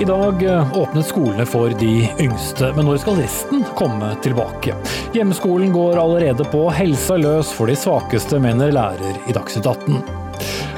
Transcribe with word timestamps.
I 0.00 0.04
dag 0.04 0.42
eh, 0.42 0.78
åpnet 0.78 1.06
skolene 1.06 1.46
for 1.46 1.72
de 1.80 2.10
yngste, 2.20 2.68
men 2.76 2.84
når 2.84 2.98
skal 3.00 3.16
resten 3.16 3.62
komme 3.78 4.10
tilbake? 4.20 4.74
Hjemmeskolen 5.16 5.72
går 5.72 5.96
allerede 5.96 6.44
på 6.52 6.66
helsa 6.76 7.16
løs 7.16 7.54
for 7.56 7.72
de 7.72 7.78
svakeste, 7.80 8.36
mener 8.44 8.74
lærer 8.76 9.16
i 9.24 9.32
Dagsnytt 9.32 9.64
18. 9.64 10.04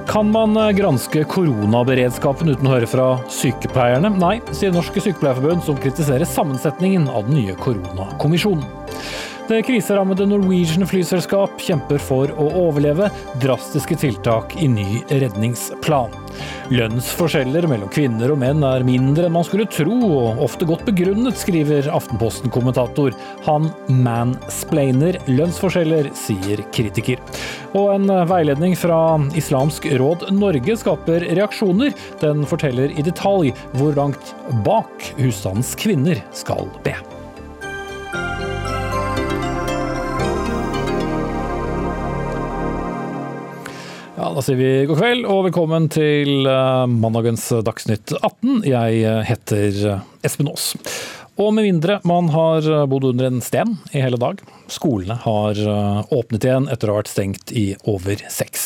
Kan 0.07 0.31
man 0.31 0.54
eh, 0.54 0.71
granske 0.79 1.27
koronaberedskapen 1.35 2.54
uten 2.54 2.71
å 2.71 2.77
høre 2.77 2.93
fra 2.95 3.09
sykepleierne? 3.27 4.14
Nei, 4.23 4.36
sier 4.54 4.71
Norske 4.71 5.03
Sykepleierforbund, 5.03 5.66
som 5.66 5.82
kritiserer 5.82 6.29
sammensetningen 6.39 7.11
av 7.11 7.27
den 7.27 7.41
nye 7.41 7.59
koronakommisjonen. 7.59 8.78
Det 9.49 9.62
kriserammede 9.62 10.27
Norwegian 10.29 10.85
flyselskap 10.85 11.55
kjemper 11.64 11.96
for 12.05 12.29
å 12.37 12.51
overleve. 12.67 13.07
Drastiske 13.41 13.96
tiltak 13.96 14.53
i 14.61 14.68
ny 14.68 14.99
redningsplan. 15.09 16.13
Lønnsforskjeller 16.68 17.64
mellom 17.71 17.89
kvinner 17.89 18.35
og 18.35 18.43
menn 18.43 18.61
er 18.69 18.85
mindre 18.85 19.25
enn 19.25 19.32
man 19.39 19.49
skulle 19.49 19.64
tro, 19.72 19.96
og 20.05 20.45
ofte 20.45 20.69
godt 20.69 20.85
begrunnet, 20.91 21.41
skriver 21.41 21.89
Aftenposten-kommentator. 21.96 23.17
Han 23.49 23.72
mansplainer 24.05 25.17
lønnsforskjeller, 25.32 26.13
sier 26.13 26.61
kritiker. 26.77 27.25
Og 27.72 27.94
en 27.96 28.13
veiledning 28.29 28.77
fra 28.77 29.00
Islamsk 29.33 29.89
råd 29.96 30.29
Norge 30.36 30.77
skaper 30.85 31.25
reaksjoner. 31.41 31.96
Den 32.20 32.44
forteller 32.44 32.92
i 32.92 33.06
detalj 33.06 33.56
hvor 33.80 33.97
langt 33.97 34.34
bak 34.69 35.14
husstandens 35.17 35.72
kvinner 35.80 36.20
skal 36.36 36.69
be. 36.84 37.00
Da 44.34 44.42
sier 44.45 44.59
vi 44.59 44.70
god 44.89 44.98
kveld 45.00 45.27
og 45.31 45.47
velkommen 45.47 45.87
til 45.92 46.45
eh, 46.48 46.84
mandagens 46.91 47.47
Dagsnytt 47.64 48.12
18. 48.19 48.61
Jeg 48.69 48.98
eh, 49.08 49.20
heter 49.25 49.78
eh, 49.94 50.02
Espen 50.27 50.50
Aas. 50.50 50.75
Og 51.39 51.53
med 51.55 51.69
mindre 51.69 52.00
man 52.08 52.28
har 52.34 52.67
bodd 52.91 53.05
under 53.12 53.28
en 53.28 53.42
sten 53.44 53.77
i 53.94 54.00
hele 54.03 54.19
dag. 54.19 54.41
Skolene 54.69 55.14
har 55.22 55.58
åpnet 56.11 56.45
igjen 56.45 56.67
etter 56.69 56.91
å 56.91 56.97
ha 56.97 56.98
vært 56.98 57.12
stengt 57.12 57.53
i 57.55 57.77
over 57.89 58.19
seks 58.33 58.64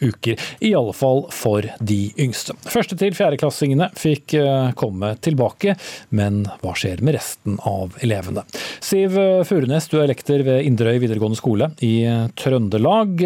uker. 0.00 0.40
I 0.64 0.72
alle 0.74 0.94
fall 0.96 1.26
for 1.34 1.68
de 1.84 1.98
yngste. 2.24 2.56
Første 2.64 2.96
til 2.98 3.12
fjerdeklassingene 3.14 3.90
fikk 3.98 4.34
komme 4.80 5.12
tilbake, 5.24 5.76
men 6.16 6.46
hva 6.64 6.72
skjer 6.78 7.04
med 7.04 7.18
resten 7.18 7.60
av 7.68 7.94
elevene? 8.00 8.46
Siv 8.80 9.20
Furunes, 9.44 9.90
du 9.92 10.00
er 10.00 10.08
lektor 10.10 10.42
ved 10.48 10.64
Inderøy 10.64 10.96
videregående 11.04 11.38
skole 11.38 11.70
i 11.84 11.94
Trøndelag. 12.40 13.20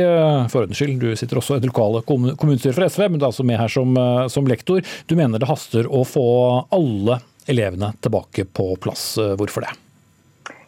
For 0.51 0.65
ordens 0.65 0.83
skyld, 0.83 0.99
du 1.01 1.15
sitter 1.17 1.39
også 1.41 1.57
i 1.57 1.62
det 1.62 1.71
lokale 1.71 2.03
kommunestyret 2.05 2.75
for 2.75 2.91
SV, 2.91 3.07
men 3.07 3.23
du 3.23 3.25
er 3.29 3.31
altså 3.31 3.47
med 3.47 3.62
her 3.62 3.73
som, 3.73 3.95
som 4.27 4.51
lektor. 4.51 4.83
Du 5.07 5.15
mener 5.15 5.39
det 5.39 5.49
haster 5.55 5.87
å 5.87 6.03
få 6.09 6.29
alle 6.75 7.23
elevene 7.49 7.93
tilbake 8.05 8.45
på 8.45 8.71
plass. 8.83 9.11
Hvorfor 9.19 9.67
det? 9.67 9.75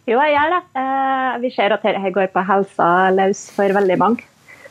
Jo, 0.08 0.18
jeg 0.18 0.34
gjør 0.34 0.56
det. 0.56 0.60
Eh, 0.80 1.38
vi 1.44 1.52
ser 1.54 1.76
at 1.76 1.86
dette 1.86 2.12
går 2.16 2.32
på 2.34 2.44
helsa 2.48 2.90
løs 3.14 3.46
for 3.54 3.76
veldig 3.76 3.98
mange. 4.00 4.26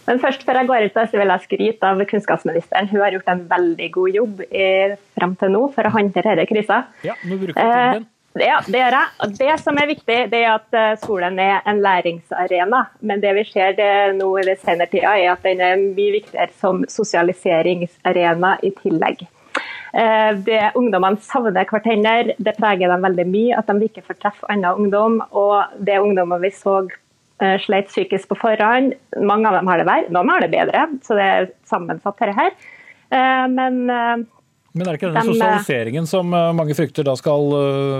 Men 0.09 0.19
først 0.19 0.41
før 0.43 0.57
jeg 0.57 0.69
går 0.71 0.87
ut, 0.89 0.95
så 0.97 1.19
vil 1.21 1.31
jeg 1.31 1.45
skryte 1.45 1.89
av 1.89 1.99
kunnskapsministeren. 2.09 2.89
Hun 2.89 3.03
har 3.03 3.13
gjort 3.13 3.29
en 3.29 3.43
veldig 3.51 3.89
god 3.93 4.15
jobb 4.17 4.39
frem 4.49 5.35
til 5.37 5.51
nå 5.53 5.67
for 5.75 5.85
å 5.85 5.91
håndtere 5.93 6.33
denne 6.33 6.49
krisa. 6.49 6.79
Ja, 7.05 7.13
nå 7.29 7.37
bruker. 7.43 7.61
Eh, 7.61 8.07
ja, 8.37 8.59
det 8.65 8.77
gjør 8.77 8.95
jeg. 8.95 9.07
Og 9.23 9.37
Det 9.39 9.55
som 9.63 9.79
er 9.81 9.89
viktig, 9.89 10.17
det 10.31 10.41
er 10.43 10.51
at 10.53 10.77
eh, 10.77 10.97
skolen 11.01 11.39
er 11.41 11.63
en 11.67 11.81
læringsarena. 11.81 12.83
Men 13.01 13.23
det 13.23 13.33
vi 13.39 13.45
ser 13.49 13.73
det 13.77 13.91
nå 14.19 14.29
i 14.37 14.45
den 14.45 14.59
senere 14.61 14.89
tida, 14.91 15.15
er 15.17 15.33
at 15.33 15.45
den 15.45 15.63
er 15.65 15.81
mye 15.81 16.13
viktigere 16.19 16.53
som 16.61 16.83
sosialiseringsarena 16.89 18.57
i 18.63 18.73
tillegg. 18.81 19.25
Eh, 19.93 20.31
det 20.45 20.71
Ungdommene 20.77 21.17
savner 21.25 21.65
hverandre, 21.65 22.35
det 22.37 22.55
preger 22.59 22.91
dem 22.91 23.05
veldig 23.05 23.27
mye. 23.29 23.57
At 23.57 23.69
de 23.69 23.89
ikke 23.89 24.05
får 24.05 24.19
treffe 24.21 24.49
annen 24.51 24.85
ungdom. 24.85 25.19
Og 25.31 25.79
det 25.85 25.99
ungdommer 26.01 26.41
vi 26.43 26.51
så 26.53 26.81
eh, 26.85 27.57
sleit 27.63 27.89
psykisk 27.89 28.29
på 28.31 28.39
forhånd, 28.43 28.95
mange 29.17 29.49
av 29.49 29.59
dem 29.59 29.71
har 29.71 29.81
det 29.81 29.87
verre, 29.89 30.11
noen 30.13 30.33
har 30.33 30.45
det 30.45 30.53
bedre. 30.53 30.85
Så 31.05 31.17
det 31.17 31.29
er 31.29 31.49
sammensatt 31.69 32.19
dette 32.21 32.37
her. 32.37 32.53
Eh, 33.09 33.47
men 33.55 33.81
men 34.69 34.85
er 34.85 34.93
det 34.93 34.99
ikke 34.99 35.09
denne 35.09 35.25
de, 35.25 35.33
sosialiseringen 35.33 36.05
som 36.05 36.29
mange 36.29 36.75
frykter 36.77 37.03
da 37.03 37.15
skal 37.17 37.49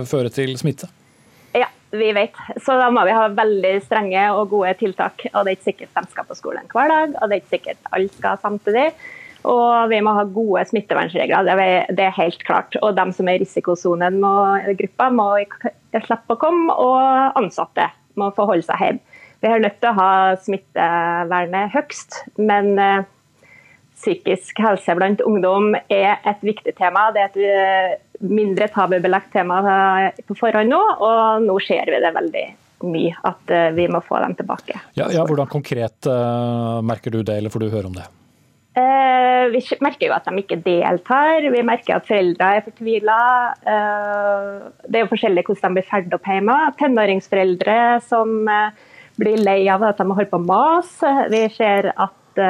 føre 0.08 0.30
til 0.32 0.54
smitte? 0.62 0.86
Ja, 1.58 1.66
vi 1.90 2.12
vet. 2.14 2.38
Så 2.62 2.76
da 2.78 2.92
må 2.94 3.02
vi 3.10 3.16
ha 3.18 3.24
veldig 3.34 3.72
strenge 3.82 4.28
og 4.36 4.52
gode 4.52 4.76
tiltak. 4.78 5.26
Og 5.32 5.48
det 5.48 5.50
er 5.50 5.58
ikke 5.58 5.70
sikkert 5.72 5.98
de 5.98 6.12
skal 6.14 6.28
på 6.30 6.38
skolen 6.38 6.70
hver 6.70 6.94
dag, 6.94 7.18
og 7.18 7.26
det 7.26 7.40
er 7.40 7.42
ikke 7.42 7.56
sikkert 7.56 7.90
alle 7.90 8.14
skal 8.14 8.38
samtidig. 8.46 8.86
Og 9.48 9.90
vi 9.92 10.00
må 10.04 10.14
ha 10.18 10.26
gode 10.28 10.66
smittevernregler, 10.68 11.48
det 11.96 12.06
er 12.06 12.18
helt 12.18 12.42
klart. 12.44 12.76
Og 12.84 12.98
de 12.98 13.06
som 13.16 13.30
er 13.30 13.40
i 13.40 13.44
risikosonen 13.46 14.20
må, 14.20 14.34
gruppa, 14.82 15.08
må 15.14 15.30
slippe 15.94 16.36
å 16.36 16.42
komme, 16.42 16.76
og 16.76 17.40
ansatte 17.40 17.88
må 18.20 18.34
få 18.36 18.50
holde 18.50 18.68
seg 18.68 18.84
hjemme. 18.84 19.16
Vi 19.40 19.48
er 19.48 19.62
nødt 19.64 19.78
til 19.80 19.94
å 19.94 19.96
ha 19.96 20.12
smittevernet 20.44 21.72
høgst, 21.72 22.18
men 22.44 22.74
uh, 22.76 23.06
psykisk 23.96 24.60
helse 24.60 24.96
blant 25.00 25.24
ungdom 25.24 25.78
er 25.88 26.18
et 26.28 26.44
viktig 26.44 26.74
tema. 26.76 27.06
Det 27.16 27.24
er 27.24 27.30
et 27.32 27.40
uh, 27.40 28.26
mindre 28.28 28.68
tabubelagt 28.76 29.32
tema 29.32 29.62
på 30.28 30.36
forhånd 30.36 30.76
nå, 30.76 30.82
og 31.00 31.48
nå 31.48 31.56
ser 31.64 31.88
vi 31.88 32.04
det 32.04 32.12
veldig 32.20 32.46
mye 32.90 33.16
at 33.28 33.52
vi 33.76 33.88
må 33.92 34.04
få 34.04 34.20
dem 34.24 34.36
tilbake. 34.40 34.76
Ja, 35.00 35.08
ja 35.12 35.24
Hvordan 35.28 35.48
konkret 35.52 36.08
merker 36.84 37.16
du 37.16 37.24
det, 37.24 37.40
eller 37.40 37.52
får 37.52 37.64
du 37.64 37.72
høre 37.72 37.88
om 37.88 37.96
det? 37.96 38.08
Eh, 38.80 39.46
vi 39.54 39.62
merker 39.84 40.10
jo 40.10 40.16
at 40.16 40.28
de 40.28 40.42
ikke 40.42 40.60
deltar, 40.64 41.46
vi 41.54 41.64
merker 41.66 41.98
at 41.98 42.08
foreldre 42.08 42.52
er 42.58 42.66
fortvila. 42.66 43.20
Eh, 43.74 44.70
det 44.88 45.00
er 45.00 45.06
jo 45.06 45.12
forskjellig 45.14 45.46
hvordan 45.48 45.74
de 45.74 45.80
blir 45.80 45.90
ferdig 45.90 46.18
opp 46.18 46.30
hjemme. 46.30 46.58
Tenåringsforeldre 46.80 47.80
som 48.06 48.36
eh, 48.52 48.84
blir 49.20 49.42
lei 49.44 49.62
av 49.72 49.84
at 49.88 50.00
de 50.00 50.08
må 50.08 50.18
holde 50.18 50.32
på 50.32 50.42
å 50.42 50.46
mase. 50.48 51.14
Vi 51.34 51.42
ser 51.56 51.92
at, 51.92 52.44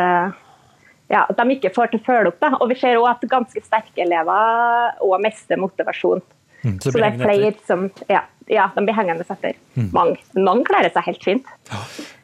ja, 1.09 1.23
at 1.23 1.37
de 1.39 1.55
ikke 1.55 1.73
får 1.73 1.93
til 1.93 2.03
å 2.03 2.05
følge 2.05 2.33
opp. 2.33 2.41
Da. 2.43 2.51
Og 2.59 2.69
vi 2.69 2.77
ser 2.77 2.99
òg 2.99 3.09
at 3.15 3.25
ganske 3.31 3.63
sterke 3.65 4.03
elever 4.05 4.99
òg 5.05 5.17
mister 5.23 5.57
motivasjon. 5.57 6.21
Mm, 6.59 6.75
så, 6.83 6.91
så, 6.91 6.97
det 6.99 7.07
er 7.07 7.19
flere 7.23 7.51
som 7.65 7.87
ja, 8.11 8.21
ja, 8.51 8.67
de 8.75 8.83
blir 8.83 8.97
hengende 8.97 9.25
etter. 9.25 9.57
Mm. 9.79 9.89
Mange. 9.95 10.19
Noen 10.37 10.65
klarer 10.67 10.91
seg 10.93 11.07
helt 11.07 11.25
fint. 11.25 11.51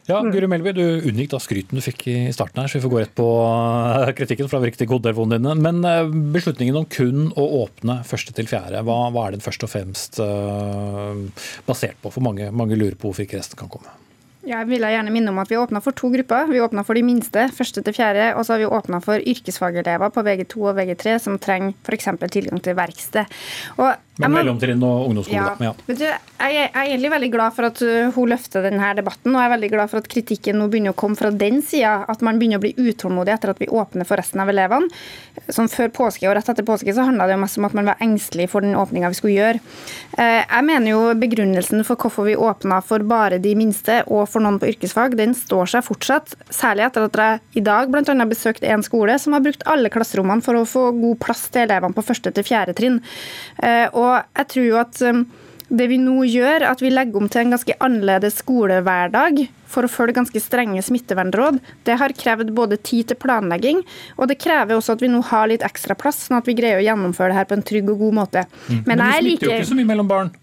Ja. 0.06 0.20
Mm. 0.22 0.32
Guri 0.36 0.48
Melby, 0.50 0.74
du 0.78 0.86
unngikk 1.10 1.32
da 1.34 1.40
skryten 1.42 1.80
du 1.80 1.82
fikk 1.82 2.06
i 2.12 2.18
starten 2.36 2.62
her, 2.62 2.70
så 2.70 2.78
vi 2.78 2.84
får 2.84 2.94
gå 2.94 3.02
rett 3.02 3.16
på 3.18 3.26
eh, 3.26 4.12
kritikken. 4.18 4.48
for 4.48 4.58
det 4.58 4.62
var 4.62 4.72
riktig 4.72 4.90
god 4.92 5.10
dine. 5.34 5.56
Men 5.58 5.82
eh, 5.82 6.06
beslutningen 6.36 6.78
om 6.78 6.86
kun 6.86 7.32
å 7.34 7.46
åpne 7.64 8.02
første 8.06 8.36
til 8.38 8.50
fjerde, 8.50 8.84
hva, 8.86 9.00
hva 9.10 9.28
er 9.28 9.36
den 9.36 9.46
først 9.46 9.66
og 9.66 9.72
fremst 9.72 10.22
uh, 10.22 11.18
basert 11.66 11.98
på? 12.04 12.14
For 12.14 12.26
mange, 12.26 12.52
mange 12.54 12.78
lurer 12.78 12.94
på 12.94 13.10
hvorfor 13.10 13.26
ikke 13.26 13.42
resten 13.42 13.58
kan 13.58 13.72
komme. 13.72 13.90
Jeg 14.46 14.68
vil 14.70 14.86
gjerne 14.86 15.10
minne 15.10 15.32
om 15.34 15.40
at 15.42 15.50
Vi 15.50 15.58
åpna 15.58 15.82
for 15.82 15.98
to 15.98 16.12
grupper. 16.14 16.52
Vi 16.54 16.62
åpna 16.62 16.84
for 16.86 16.94
de 16.94 17.02
minste, 17.02 17.48
første 17.58 17.82
til 17.82 17.96
fjerde. 17.98 18.36
Og 18.38 18.46
så 18.46 18.54
har 18.54 18.62
vi 18.62 18.70
åpna 18.70 19.02
for 19.02 19.18
yrkesfagelever 19.18 20.14
på 20.14 20.22
VG2 20.22 20.68
og 20.70 20.78
VG3 20.78 21.16
som 21.24 21.40
trenger 21.42 21.74
f.eks. 21.82 22.12
tilgang 22.30 22.62
til 22.62 22.78
verksted. 22.78 23.40
Og 23.82 23.90
men 24.16 24.32
mellomtrinn 24.32 24.84
og 24.86 25.10
ungdomsskole, 25.10 25.56
ja. 25.60 25.72
Ja. 25.72 25.72
Du, 25.90 26.04
jeg, 26.06 26.70
er 26.70 26.78
egentlig 26.86 27.10
veldig 27.12 27.30
glad 27.34 27.56
for 27.56 27.68
at 27.68 27.82
uh, 27.84 28.14
hun 28.16 28.30
løfter 28.32 28.64
denne 28.64 28.94
debatten, 28.96 29.34
og 29.34 29.42
jeg 29.42 29.50
er 29.50 29.54
veldig 29.56 29.70
glad 29.74 29.92
for 29.92 30.00
at 30.00 30.08
kritikken 30.12 30.60
nå 30.62 30.70
begynner 30.72 30.96
å 30.96 30.98
komme 31.00 31.20
fra 31.20 31.32
den 31.36 31.60
sida. 31.66 31.98
At 32.12 32.24
man 32.24 32.40
begynner 32.40 32.62
å 32.62 32.64
bli 32.64 32.72
utålmodig 32.80 33.34
etter 33.36 33.52
at 33.52 33.60
vi 33.60 33.68
åpner 33.68 34.08
for 34.08 34.22
resten 34.22 34.40
av 34.40 34.52
elevene. 34.54 34.88
Som 35.52 35.68
før 35.72 35.92
påske 35.96 36.30
og 36.30 36.38
rett 36.38 36.52
etter 36.52 36.68
påske 36.68 36.96
så 36.96 37.08
handla 37.10 37.28
det 37.28 37.36
jo 37.36 37.42
mest 37.44 37.60
om 37.60 37.68
at 37.68 37.76
man 37.76 37.92
var 37.92 38.00
engstelig 38.06 38.48
for 38.54 38.64
den 38.64 38.78
åpninga 38.80 39.12
vi 39.12 39.20
skulle 39.20 39.36
gjøre. 39.36 39.64
Uh, 40.16 40.42
jeg 40.46 40.68
mener 40.70 40.92
jo 40.94 41.02
begrunnelsen 41.20 41.84
for 41.88 42.00
hvorfor 42.00 42.30
vi 42.30 42.38
åpna 42.40 42.80
for 42.88 43.04
bare 43.04 43.42
de 43.44 43.52
minste 43.60 44.00
og 44.08 44.30
for 44.32 44.46
noen 44.46 44.62
på 44.64 44.72
yrkesfag, 44.72 45.18
den 45.20 45.36
står 45.36 45.74
seg 45.76 45.88
fortsatt. 45.90 46.38
Særlig 46.48 46.88
etter 46.88 47.10
at 47.10 47.22
jeg 47.26 47.60
i 47.60 47.66
dag 47.68 47.92
bl.a. 47.92 48.16
besøkte 48.32 48.72
en 48.72 48.86
skole 48.86 49.20
som 49.20 49.36
har 49.36 49.44
brukt 49.44 49.68
alle 49.68 49.92
klasserommene 49.92 50.46
for 50.46 50.56
å 50.56 50.66
få 50.70 50.88
god 50.96 51.20
plass 51.28 51.50
til 51.52 51.66
elevene 51.68 51.96
på 51.96 52.08
første 52.14 52.32
til 52.32 52.48
fjerde 52.48 52.80
trinn. 52.80 53.02
Uh, 53.60 53.92
og 53.92 54.05
og 54.06 54.40
jeg 54.40 54.50
tror 54.54 54.68
jo 54.70 54.80
at 54.82 55.02
um, 55.10 55.26
det 55.70 55.90
vi 55.90 55.98
nå 56.02 56.24
gjør, 56.30 56.68
at 56.70 56.82
vi 56.84 56.94
legger 56.94 57.22
om 57.22 57.30
til 57.32 57.46
en 57.46 57.56
ganske 57.56 57.78
annerledes 57.82 58.42
skolehverdag 58.44 59.46
for 59.76 59.88
å 59.88 59.92
følge 59.92 60.18
ganske 60.18 60.42
strenge 60.42 60.84
smittevernråd, 60.86 61.60
det 61.88 62.00
har 62.02 62.16
krevd 62.16 62.54
både 62.56 62.80
tid 62.80 63.12
til 63.12 63.20
planlegging, 63.22 63.84
og 64.18 64.32
det 64.32 64.40
krever 64.42 64.78
også 64.78 64.96
at 64.96 65.04
vi 65.04 65.12
nå 65.12 65.22
har 65.32 65.50
litt 65.52 65.66
ekstra 65.68 65.98
plass, 66.00 66.26
sånn 66.28 66.40
at 66.40 66.48
vi 66.50 66.58
greier 66.58 66.82
å 66.82 66.88
gjennomføre 66.88 67.34
det 67.34 67.40
her 67.42 67.50
på 67.50 67.60
en 67.60 67.66
trygg 67.66 67.92
og 67.94 68.02
god 68.06 68.20
måte. 68.24 68.48
Mm. 68.70 68.82
Men, 68.86 68.96
Men 68.96 69.04
du 69.04 69.06
smitter 69.20 69.52
jo 69.52 69.60
ikke 69.60 69.72
så 69.74 69.80
mye 69.82 69.92
mellom 69.94 70.10
barn? 70.10 70.34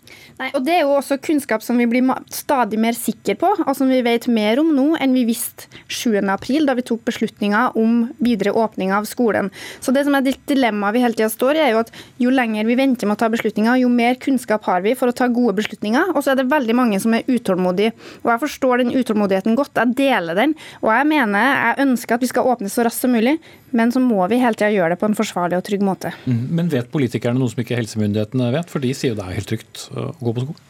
Nei, 0.41 0.49
og 0.57 0.65
Det 0.65 0.75
er 0.75 0.81
jo 0.83 0.95
også 0.97 1.19
kunnskap 1.23 1.63
som 1.65 1.79
vi 1.79 1.87
blir 1.89 2.09
stadig 2.33 2.79
mer 2.81 2.97
sikre 2.97 3.37
på, 3.39 3.51
og 3.63 3.73
som 3.77 3.91
vi 3.91 4.01
vet 4.05 4.27
mer 4.33 4.61
om 4.63 4.73
nå 4.75 4.87
enn 5.03 5.15
vi 5.15 5.25
visste 5.29 5.69
7.4, 5.87 6.65
da 6.67 6.75
vi 6.79 6.85
tok 6.87 7.05
beslutninga 7.07 7.63
om 7.79 8.09
videre 8.23 8.55
åpning 8.57 8.93
av 8.97 9.07
skolen. 9.09 9.53
Så 9.81 9.95
det 9.95 10.05
som 10.07 10.17
er 10.19 10.27
Dilemmaet 10.27 10.97
vi 10.97 11.03
hele 11.05 11.17
tida 11.17 11.31
står 11.33 11.59
i, 11.59 11.63
er 11.67 11.75
jo 11.75 11.83
at 11.85 11.93
jo 12.21 12.33
lenger 12.33 12.67
vi 12.69 12.79
venter 12.79 13.09
med 13.09 13.19
å 13.19 13.23
ta 13.23 13.31
beslutninger, 13.33 13.83
jo 13.83 13.91
mer 13.93 14.19
kunnskap 14.21 14.67
har 14.69 14.83
vi 14.85 14.97
for 14.99 15.13
å 15.13 15.17
ta 15.17 15.29
gode 15.33 15.55
beslutninger. 15.61 16.13
Og 16.17 16.25
så 16.25 16.33
er 16.33 16.41
det 16.41 16.51
veldig 16.51 16.77
mange 16.77 17.01
som 17.03 17.15
er 17.17 17.29
utålmodige. 17.29 17.95
Og 18.25 18.33
jeg 18.33 18.43
forstår 18.43 18.83
den 18.83 18.95
utålmodigheten 18.97 19.22
utålmodigheten 19.23 19.57
godt. 19.57 19.79
Jeg 19.79 19.95
deler 19.97 20.35
den. 20.39 20.55
Og 20.83 20.91
jeg 20.93 21.07
mener, 21.07 21.53
jeg 21.69 21.87
ønsker 21.87 22.17
at 22.17 22.23
vi 22.23 22.31
skal 22.31 22.49
åpne 22.49 22.71
så 22.71 22.85
raskt 22.87 23.05
som 23.05 23.13
mulig, 23.13 23.39
men 23.73 23.93
så 23.93 24.01
må 24.01 24.27
vi 24.29 24.41
hele 24.43 24.55
tida 24.55 24.73
gjøre 24.73 24.95
det 24.95 25.01
på 25.01 25.09
en 25.09 25.17
forsvarlig 25.17 25.59
og 25.59 25.65
trygg 25.67 25.83
måte. 25.83 26.13
Mm. 26.27 26.45
Men 26.51 26.73
vet 26.73 26.91
politikerne 26.93 27.39
noe 27.39 27.53
som 27.53 27.63
ikke 27.63 27.79
helsemyndighetene 27.79 28.53
vet? 28.55 28.71
For 28.71 28.83
de 28.83 28.93
sier 28.95 29.15
jo 29.15 29.21
det 29.21 29.27
er 29.27 29.39
helt 29.39 29.51
trygt 29.51 29.89
å 29.95 30.13
gå 30.21 30.35
på 30.35 30.47
skolen. 30.47 30.69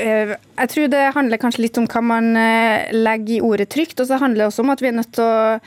Eh, 0.00 0.32
jeg 0.32 0.70
tror 0.72 0.88
det 0.88 1.02
handler 1.14 1.40
kanskje 1.40 1.66
litt 1.66 1.78
om 1.78 1.86
hva 1.90 2.00
man 2.04 2.32
eh, 2.38 2.88
legger 2.96 3.36
i 3.36 3.42
ordet 3.44 3.68
trygt. 3.72 4.00
Og 4.00 4.08
så 4.08 4.20
handler 4.20 4.44
det 4.44 4.50
også 4.50 4.64
om 4.64 4.72
at 4.74 4.82
vi 4.82 4.90
er 4.90 4.98
nødt 4.98 5.12
til 5.16 5.26
å 5.26 5.58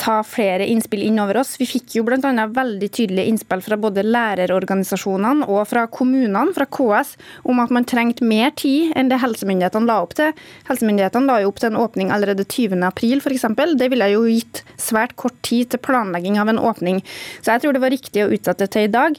ta 0.00 0.20
flere 0.26 0.66
innspill 0.68 1.02
inn 1.06 1.20
over 1.22 1.40
oss. 1.40 1.54
Vi 1.60 1.66
fikk 1.68 1.96
jo 1.98 2.04
bl.a. 2.06 2.46
veldig 2.54 2.88
tydelige 2.92 3.32
innspill 3.32 3.62
fra 3.64 3.78
både 3.80 4.04
lærerorganisasjonene 4.06 5.48
og 5.48 5.62
fra 5.70 5.86
kommunene, 5.92 6.54
fra 6.56 6.66
KS, 6.68 7.14
om 7.48 7.62
at 7.62 7.72
man 7.74 7.86
trengte 7.88 8.26
mer 8.26 8.52
tid 8.58 8.94
enn 8.98 9.12
det 9.12 9.20
helsemyndighetene 9.22 9.88
la 9.88 10.00
opp 10.04 10.16
til. 10.18 10.32
Helsemyndighetene 10.68 11.30
la 11.30 11.40
jo 11.42 11.52
opp 11.52 11.60
til 11.62 11.72
en 11.72 11.80
åpning 11.80 12.14
allerede 12.14 12.46
20.4 12.46 13.20
f.eks. 13.20 13.46
Det 13.80 13.90
ville 13.92 14.10
jo 14.14 14.24
gitt 14.28 14.64
svært 14.80 15.16
kort 15.20 15.38
tid 15.46 15.72
til 15.72 15.82
planlegging 15.84 16.40
av 16.40 16.52
en 16.52 16.60
åpning. 16.60 17.02
Så 17.40 17.54
jeg 17.54 17.64
tror 17.64 17.76
det 17.76 17.84
var 17.84 17.94
riktig 17.94 18.26
å 18.26 18.32
utsette 18.32 18.68
til 18.70 18.88
i 18.88 18.92
dag. 18.92 19.16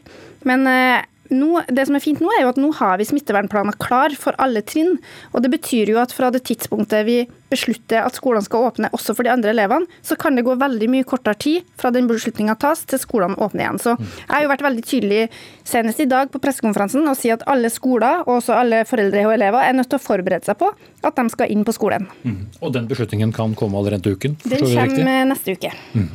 Men 0.47 0.65
eh, 0.69 1.05
nå, 1.31 1.61
det 1.71 1.87
som 1.87 1.97
er 1.97 2.03
fint 2.03 2.21
nå, 2.21 2.29
er 2.35 2.45
jo 2.45 2.51
at 2.51 2.59
nå 2.61 2.71
har 2.77 2.97
vi 2.99 3.07
smittevernplaner 3.07 3.77
klar 3.81 4.13
for 4.19 4.37
alle 4.41 4.63
trinn. 4.67 4.97
og 5.31 5.43
Det 5.43 5.51
betyr 5.53 5.93
jo 5.93 6.01
at 6.01 6.13
fra 6.15 6.31
det 6.33 6.43
tidspunktet 6.47 7.05
vi 7.07 7.17
beslutter 7.51 8.05
at 8.05 8.15
skolene 8.15 8.45
skal 8.45 8.69
åpne 8.69 8.91
også 8.95 9.15
for 9.17 9.27
de 9.27 9.31
andre 9.33 9.51
elevene, 9.51 9.87
så 10.05 10.15
kan 10.19 10.37
det 10.37 10.45
gå 10.47 10.55
veldig 10.59 10.87
mye 10.91 11.07
kortere 11.07 11.35
tid 11.35 11.67
fra 11.79 11.91
den 11.91 12.07
beslutninga 12.07 12.55
tas 12.59 12.85
til 12.87 13.01
skolene 13.01 13.35
åpner 13.41 13.65
igjen. 13.65 13.81
Så 13.81 13.95
Jeg 13.99 14.31
har 14.31 14.45
jo 14.45 14.51
vært 14.53 14.65
veldig 14.67 14.85
tydelig 14.87 15.21
senest 15.67 15.99
i 15.99 16.07
dag 16.11 16.31
på 16.31 16.39
pressekonferansen 16.43 17.07
og 17.07 17.17
si 17.19 17.31
at 17.33 17.43
alle 17.51 17.71
skoler 17.73 18.23
og 18.25 18.37
også 18.39 18.55
alle 18.55 18.83
foreldre 18.87 19.25
og 19.27 19.35
elever 19.35 19.67
er 19.67 19.75
nødt 19.75 19.91
til 19.91 19.99
å 19.99 20.03
forberede 20.03 20.47
seg 20.47 20.59
på 20.61 20.71
at 21.01 21.17
de 21.17 21.27
skal 21.33 21.51
inn 21.51 21.65
på 21.67 21.75
skolen. 21.75 22.07
Mm. 22.23 22.39
Og 22.61 22.73
den 22.75 22.87
beslutningen 22.87 23.33
kan 23.35 23.55
komme 23.57 23.79
allerede 23.79 24.05
til 24.05 24.17
uken? 24.17 24.39
Den 24.45 24.65
kommer 24.65 25.29
neste 25.31 25.57
uke. 25.57 25.73
Mm. 25.93 26.09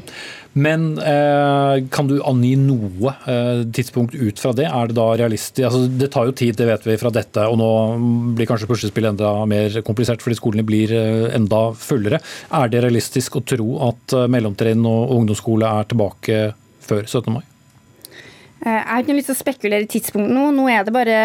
Men 0.56 0.98
eh, 0.98 1.84
kan 1.92 2.06
du 2.08 2.14
angi 2.24 2.54
noe 2.56 3.12
eh, 3.28 3.58
tidspunkt 3.76 4.14
ut 4.16 4.40
fra 4.40 4.54
det? 4.56 4.64
Er 4.64 4.88
det 4.88 4.96
da 4.96 5.10
realistisk? 5.20 5.66
Altså, 5.68 5.82
det 6.00 6.08
tar 6.14 6.30
jo 6.30 6.36
tid, 6.36 6.56
det 6.56 6.68
vet 6.70 6.86
vi 6.88 6.96
fra 7.00 7.12
dette, 7.12 7.44
og 7.44 7.58
nå 7.60 7.68
blir 8.38 8.48
kanskje 8.48 8.68
puslespillet 8.70 9.12
enda 9.12 9.32
mer 9.48 9.76
komplisert 9.84 10.24
fordi 10.24 10.38
skolene 10.38 10.64
blir 10.64 10.94
eh, 10.96 11.26
enda 11.36 11.66
fullere. 11.76 12.22
Er 12.56 12.72
det 12.72 12.86
realistisk 12.86 13.36
å 13.36 13.44
tro 13.44 13.68
at 13.90 14.16
mellomtrinn 14.32 14.80
og 14.88 15.12
ungdomsskole 15.18 15.68
er 15.68 15.90
tilbake 15.92 16.40
før 16.86 17.04
17. 17.04 17.28
mai? 17.36 17.44
Jeg 18.66 18.82
har 18.88 19.02
ikke 19.04 19.14
lyst 19.14 19.28
til 19.28 19.36
å 19.36 19.38
spekulere 19.38 19.84
i 19.84 19.90
tidspunkt 19.90 20.32
nå. 20.32 20.46
Nå 20.56 20.64
er 20.72 20.86
det 20.86 20.94
bare 20.94 21.16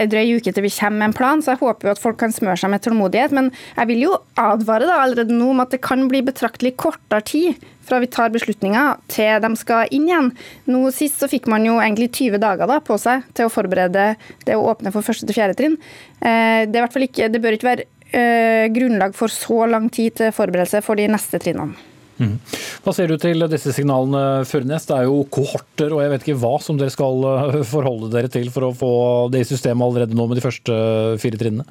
en 0.00 0.08
drøy 0.10 0.38
uke 0.40 0.50
til 0.50 0.64
vi 0.64 0.72
kommer 0.72 1.02
med 1.02 1.10
en 1.10 1.16
plan, 1.18 1.42
så 1.44 1.52
jeg 1.52 1.60
håper 1.60 1.86
jo 1.86 1.92
at 1.92 2.00
folk 2.00 2.16
kan 2.18 2.32
smøre 2.34 2.56
seg 2.58 2.72
med 2.72 2.82
tålmodighet. 2.82 3.36
Men 3.36 3.52
jeg 3.76 3.90
vil 3.92 4.06
jo 4.06 4.16
advare 4.40 4.88
da 4.88 4.96
allerede 5.04 5.36
nå 5.36 5.52
om 5.52 5.60
at 5.62 5.76
det 5.76 5.82
kan 5.84 6.08
bli 6.10 6.24
betraktelig 6.26 6.72
kortere 6.80 7.20
tid 7.28 7.68
fra 7.90 8.00
vi 8.02 8.10
tar 8.10 8.32
beslutninger 8.34 9.00
til 9.10 9.42
de 9.42 9.50
skal 9.58 9.90
inn 9.94 10.08
igjen. 10.08 10.32
Nå 10.70 10.86
Sist 10.94 11.20
så 11.20 11.28
fikk 11.30 11.50
man 11.50 11.66
jo 11.66 11.78
egentlig 11.82 12.10
20 12.14 12.40
dager 12.42 12.70
da, 12.70 12.80
på 12.84 12.98
seg 13.00 13.26
til 13.36 13.48
å 13.48 13.52
forberede 13.52 14.12
det 14.46 14.56
å 14.56 14.66
åpne 14.72 14.94
for 14.94 15.06
første 15.06 15.28
til 15.28 15.36
fjerde 15.36 15.58
trinn. 15.58 15.78
Eh, 16.22 16.66
det, 16.70 16.86
ikke, 17.10 17.30
det 17.32 17.42
bør 17.42 17.58
ikke 17.58 17.70
være 17.70 17.88
eh, 18.14 18.66
grunnlag 18.74 19.14
for 19.18 19.32
så 19.32 19.64
lang 19.70 19.90
tid 19.92 20.18
til 20.20 20.34
forberedelse 20.34 20.84
for 20.86 21.00
de 21.00 21.08
neste 21.10 21.42
trinnene. 21.42 21.88
Mm. 22.20 22.34
Hva 22.84 22.92
ser 22.92 23.08
du 23.08 23.16
til 23.16 23.40
disse 23.48 23.72
signalene, 23.72 24.42
Furnes? 24.44 24.84
Det 24.84 24.92
er 24.92 25.06
jo 25.08 25.22
kohorter 25.32 25.94
og 25.96 26.02
jeg 26.04 26.12
vet 26.12 26.26
ikke 26.26 26.40
hva 26.42 26.58
som 26.60 26.76
dere 26.80 26.92
skal 26.92 27.24
eh, 27.30 27.62
forholde 27.68 28.10
dere 28.12 28.32
til 28.32 28.52
for 28.52 28.68
å 28.68 28.74
få 28.76 28.92
det 29.32 29.44
i 29.44 29.48
systemet 29.48 29.86
allerede 29.86 30.18
nå 30.18 30.28
med 30.28 30.40
de 30.40 30.44
første 30.44 30.76
fire 31.22 31.40
trinnene? 31.40 31.64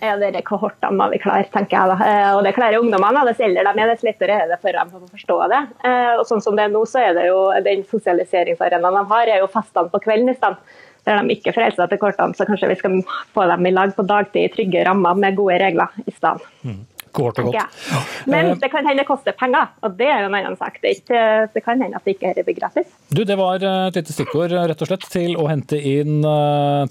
Ja, 0.00 0.16
det 0.16 0.42
kohortene 0.48 0.96
må 0.96 1.08
vi 1.12 1.20
klare, 1.20 1.44
tenker 1.52 1.76
jeg. 1.76 1.92
da. 1.92 2.10
Eh, 2.10 2.28
og 2.36 2.44
det 2.46 2.54
klarer 2.56 2.80
ungdommene. 2.80 3.24
Dess 3.28 3.42
eldre 3.44 3.64
de 3.66 3.82
er, 3.82 3.90
dess 3.92 4.04
lettere 4.06 4.38
er 4.42 4.52
det 4.52 4.60
for 4.62 4.76
dem 4.76 4.94
å 4.96 5.08
forstå 5.10 5.40
det. 5.52 5.62
Eh, 5.84 6.12
og 6.16 6.22
sånn 6.28 6.44
som 6.44 6.56
det 6.56 6.66
er 6.66 6.72
nå, 6.72 6.84
så 6.88 7.02
er 7.04 7.16
det 7.18 7.26
jo 7.28 7.40
den 7.66 7.84
sosialiseringsarenaen 7.90 9.00
de 9.00 9.04
har, 9.12 9.32
er 9.32 9.44
jo 9.44 9.50
festene 9.52 9.92
på 9.92 10.02
kvelden 10.06 10.32
i 10.32 10.38
stedet. 10.38 10.78
Der 11.08 11.16
de 11.16 11.32
ikke 11.32 11.54
forholder 11.56 11.78
seg 11.78 11.92
til 11.92 12.00
kortene, 12.00 12.36
så 12.36 12.44
kanskje 12.44 12.68
vi 12.68 12.76
skal 12.76 12.96
få 13.34 13.46
dem 13.48 13.68
i 13.68 13.72
lag 13.72 13.92
på 13.96 14.04
dagtid 14.04 14.44
i 14.44 14.52
trygge 14.52 14.84
rammer 14.84 15.16
med 15.16 15.38
gode 15.38 15.56
regler 15.62 15.94
i 16.04 16.12
stedet. 16.12 16.48
Mm 16.64 16.82
kort 17.16 17.38
og 17.40 17.50
godt. 17.50 17.56
Ja. 17.58 18.00
Men 18.30 18.52
eh, 18.52 18.58
det 18.60 18.70
kan 18.72 18.86
hende 18.86 19.02
det 19.02 19.08
koster 19.08 19.34
penger, 19.36 19.70
og 19.84 19.96
det 19.98 20.08
er 20.10 20.26
en 20.26 20.36
annen 20.36 20.56
sak. 20.58 20.78
Det, 20.82 20.92
ikke, 21.00 21.22
det 21.54 21.62
kan 21.64 21.80
hende 21.82 21.98
at 21.98 22.06
det 22.06 22.16
ikke 22.16 22.32
er 22.32 22.50
gratis. 22.56 22.90
Du, 23.08 23.22
Det 23.28 23.36
var 23.38 23.62
eh, 23.62 23.86
et 23.90 24.00
lite 24.00 24.14
stikkord 24.16 24.54
rett 24.54 24.84
og 24.84 24.90
slett 24.90 25.06
til 25.12 25.36
å 25.40 25.46
hente 25.50 25.78
inn 25.78 26.20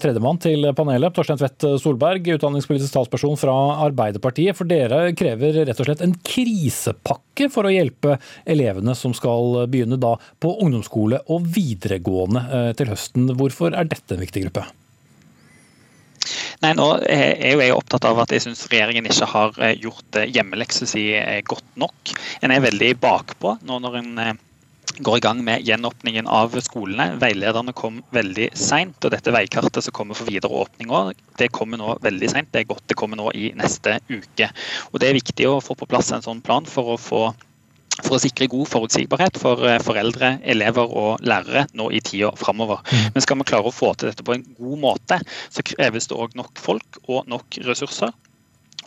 tredjemann 0.00 0.40
til 0.42 0.68
panelet. 0.76 1.14
Torstein 1.16 1.40
Tvedt 1.40 1.66
Solberg, 1.82 2.28
utdanningspolitisk 2.36 2.94
talsperson 2.96 3.38
fra 3.40 3.56
Arbeiderpartiet. 3.86 4.58
For 4.58 4.68
dere 4.68 5.14
krever 5.18 5.62
rett 5.64 5.80
og 5.80 5.88
slett 5.88 6.04
en 6.04 6.16
krisepakke 6.26 7.50
for 7.52 7.68
å 7.68 7.72
hjelpe 7.72 8.18
elevene 8.48 8.96
som 8.98 9.14
skal 9.16 9.64
begynne 9.70 10.00
da 10.00 10.16
på 10.42 10.56
ungdomsskole 10.60 11.22
og 11.30 11.48
videregående 11.54 12.74
til 12.78 12.92
høsten. 12.92 13.32
Hvorfor 13.38 13.74
er 13.74 13.88
dette 13.90 14.16
en 14.16 14.24
viktig 14.24 14.46
gruppe? 14.48 14.68
Nei, 16.60 16.74
nå 16.76 16.86
er 17.08 17.54
jo 17.54 17.62
jeg 17.62 17.72
opptatt 17.72 18.04
av 18.04 18.18
at 18.20 18.34
jeg 18.34 18.44
syns 18.44 18.66
regjeringen 18.68 19.06
ikke 19.08 19.28
har 19.32 19.56
eh, 19.64 19.78
gjort 19.80 20.18
eh, 20.20 20.28
hjemmeleksa 20.28 20.88
si 20.88 21.06
eh, 21.16 21.40
godt 21.48 21.78
nok. 21.80 22.12
En 22.44 22.52
er 22.52 22.60
veldig 22.60 22.90
bakpå 23.00 23.54
nå 23.64 23.78
når 23.80 23.96
en 24.02 24.10
går 25.00 25.16
i 25.16 25.22
gang 25.24 25.40
med 25.46 25.64
gjenåpningen 25.64 26.28
av 26.28 26.58
skolene. 26.60 27.14
Veilederne 27.22 27.72
kom 27.76 28.02
veldig 28.12 28.50
seint, 28.58 28.98
og 29.00 29.14
dette 29.14 29.32
veikartet 29.32 29.86
som 29.86 29.96
kommer 29.96 30.18
for 30.18 30.28
videre 30.28 30.52
åpning 30.60 30.92
òg, 30.92 31.14
det 31.40 31.48
kommer 31.56 31.80
nå 31.80 31.94
veldig 32.04 32.28
seint. 32.28 32.50
Det 32.52 32.64
er 32.64 32.72
godt 32.74 32.84
det 32.92 32.98
kommer 33.00 33.16
nå 33.16 33.30
i 33.32 33.54
neste 33.56 33.96
uke. 34.10 34.50
Og 34.92 35.00
Det 35.00 35.08
er 35.08 35.16
viktig 35.16 35.48
å 35.48 35.62
få 35.64 35.78
på 35.80 35.88
plass 35.88 36.12
en 36.12 36.26
sånn 36.26 36.44
plan 36.44 36.68
for 36.68 36.92
å 36.92 37.00
få 37.00 37.22
for 38.04 38.16
å 38.16 38.22
sikre 38.22 38.50
god 38.52 38.70
forutsigbarhet 38.70 39.40
for 39.40 39.66
eh, 39.68 39.80
foreldre, 39.82 40.36
elever 40.54 40.96
og 41.02 41.24
lærere 41.26 41.66
nå 41.78 41.90
i 41.94 42.02
tida 42.04 42.32
framover. 42.38 42.82
Mm. 42.90 43.12
Men 43.14 43.26
skal 43.26 43.40
vi 43.40 43.50
klare 43.52 43.70
å 43.70 43.74
få 43.74 43.92
til 43.94 44.10
dette 44.10 44.26
på 44.26 44.36
en 44.36 44.48
god 44.58 44.82
måte, 44.86 45.20
så 45.52 45.66
kreves 45.66 46.10
det 46.10 46.18
òg 46.18 46.36
nok 46.38 46.60
folk 46.60 47.00
og 47.06 47.30
nok 47.30 47.62
ressurser. 47.68 48.12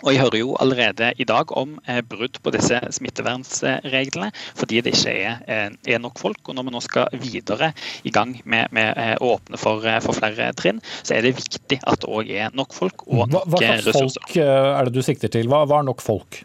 Og 0.04 0.12
Jeg 0.12 0.20
hører 0.20 0.40
jo 0.42 0.56
allerede 0.60 1.12
i 1.22 1.26
dag 1.28 1.52
om 1.56 1.78
eh, 1.88 2.02
brudd 2.04 2.40
på 2.44 2.52
disse 2.52 2.80
smittevernsreglene 2.92 4.32
fordi 4.60 4.82
det 4.84 4.96
ikke 4.98 5.14
er, 5.14 5.44
eh, 5.48 5.70
er, 5.88 6.02
nok 6.04 6.20
folk. 6.20 6.42
og 6.50 6.58
Når 6.58 6.68
vi 6.68 6.74
nå 6.76 6.82
skal 6.84 7.20
videre 7.22 7.72
i 8.04 8.12
gang 8.12 8.36
med, 8.44 8.74
med 8.76 9.00
å 9.24 9.36
åpne 9.38 9.60
for, 9.62 9.86
for, 10.04 10.18
flere 10.18 10.52
trinn, 10.60 10.82
så 11.04 11.16
er 11.16 11.28
det 11.28 11.38
viktig 11.40 11.80
at 11.80 12.04
det 12.04 12.10
òg 12.10 12.34
er 12.36 12.52
nok 12.58 12.76
folk 12.76 13.08
og 13.08 13.30
nok 13.32 13.48
hva, 13.48 13.62
hva 13.62 13.78
ressurser. 13.78 13.94
Hva 13.94 14.10
slags 14.10 14.34
folk 14.34 14.42
er 14.44 14.90
det 14.90 14.98
du 14.98 15.06
sikter 15.06 15.34
til? 15.38 15.48
Hva, 15.52 15.64
hva 15.70 15.80
er 15.80 15.88
nok 15.88 16.04
folk? 16.04 16.44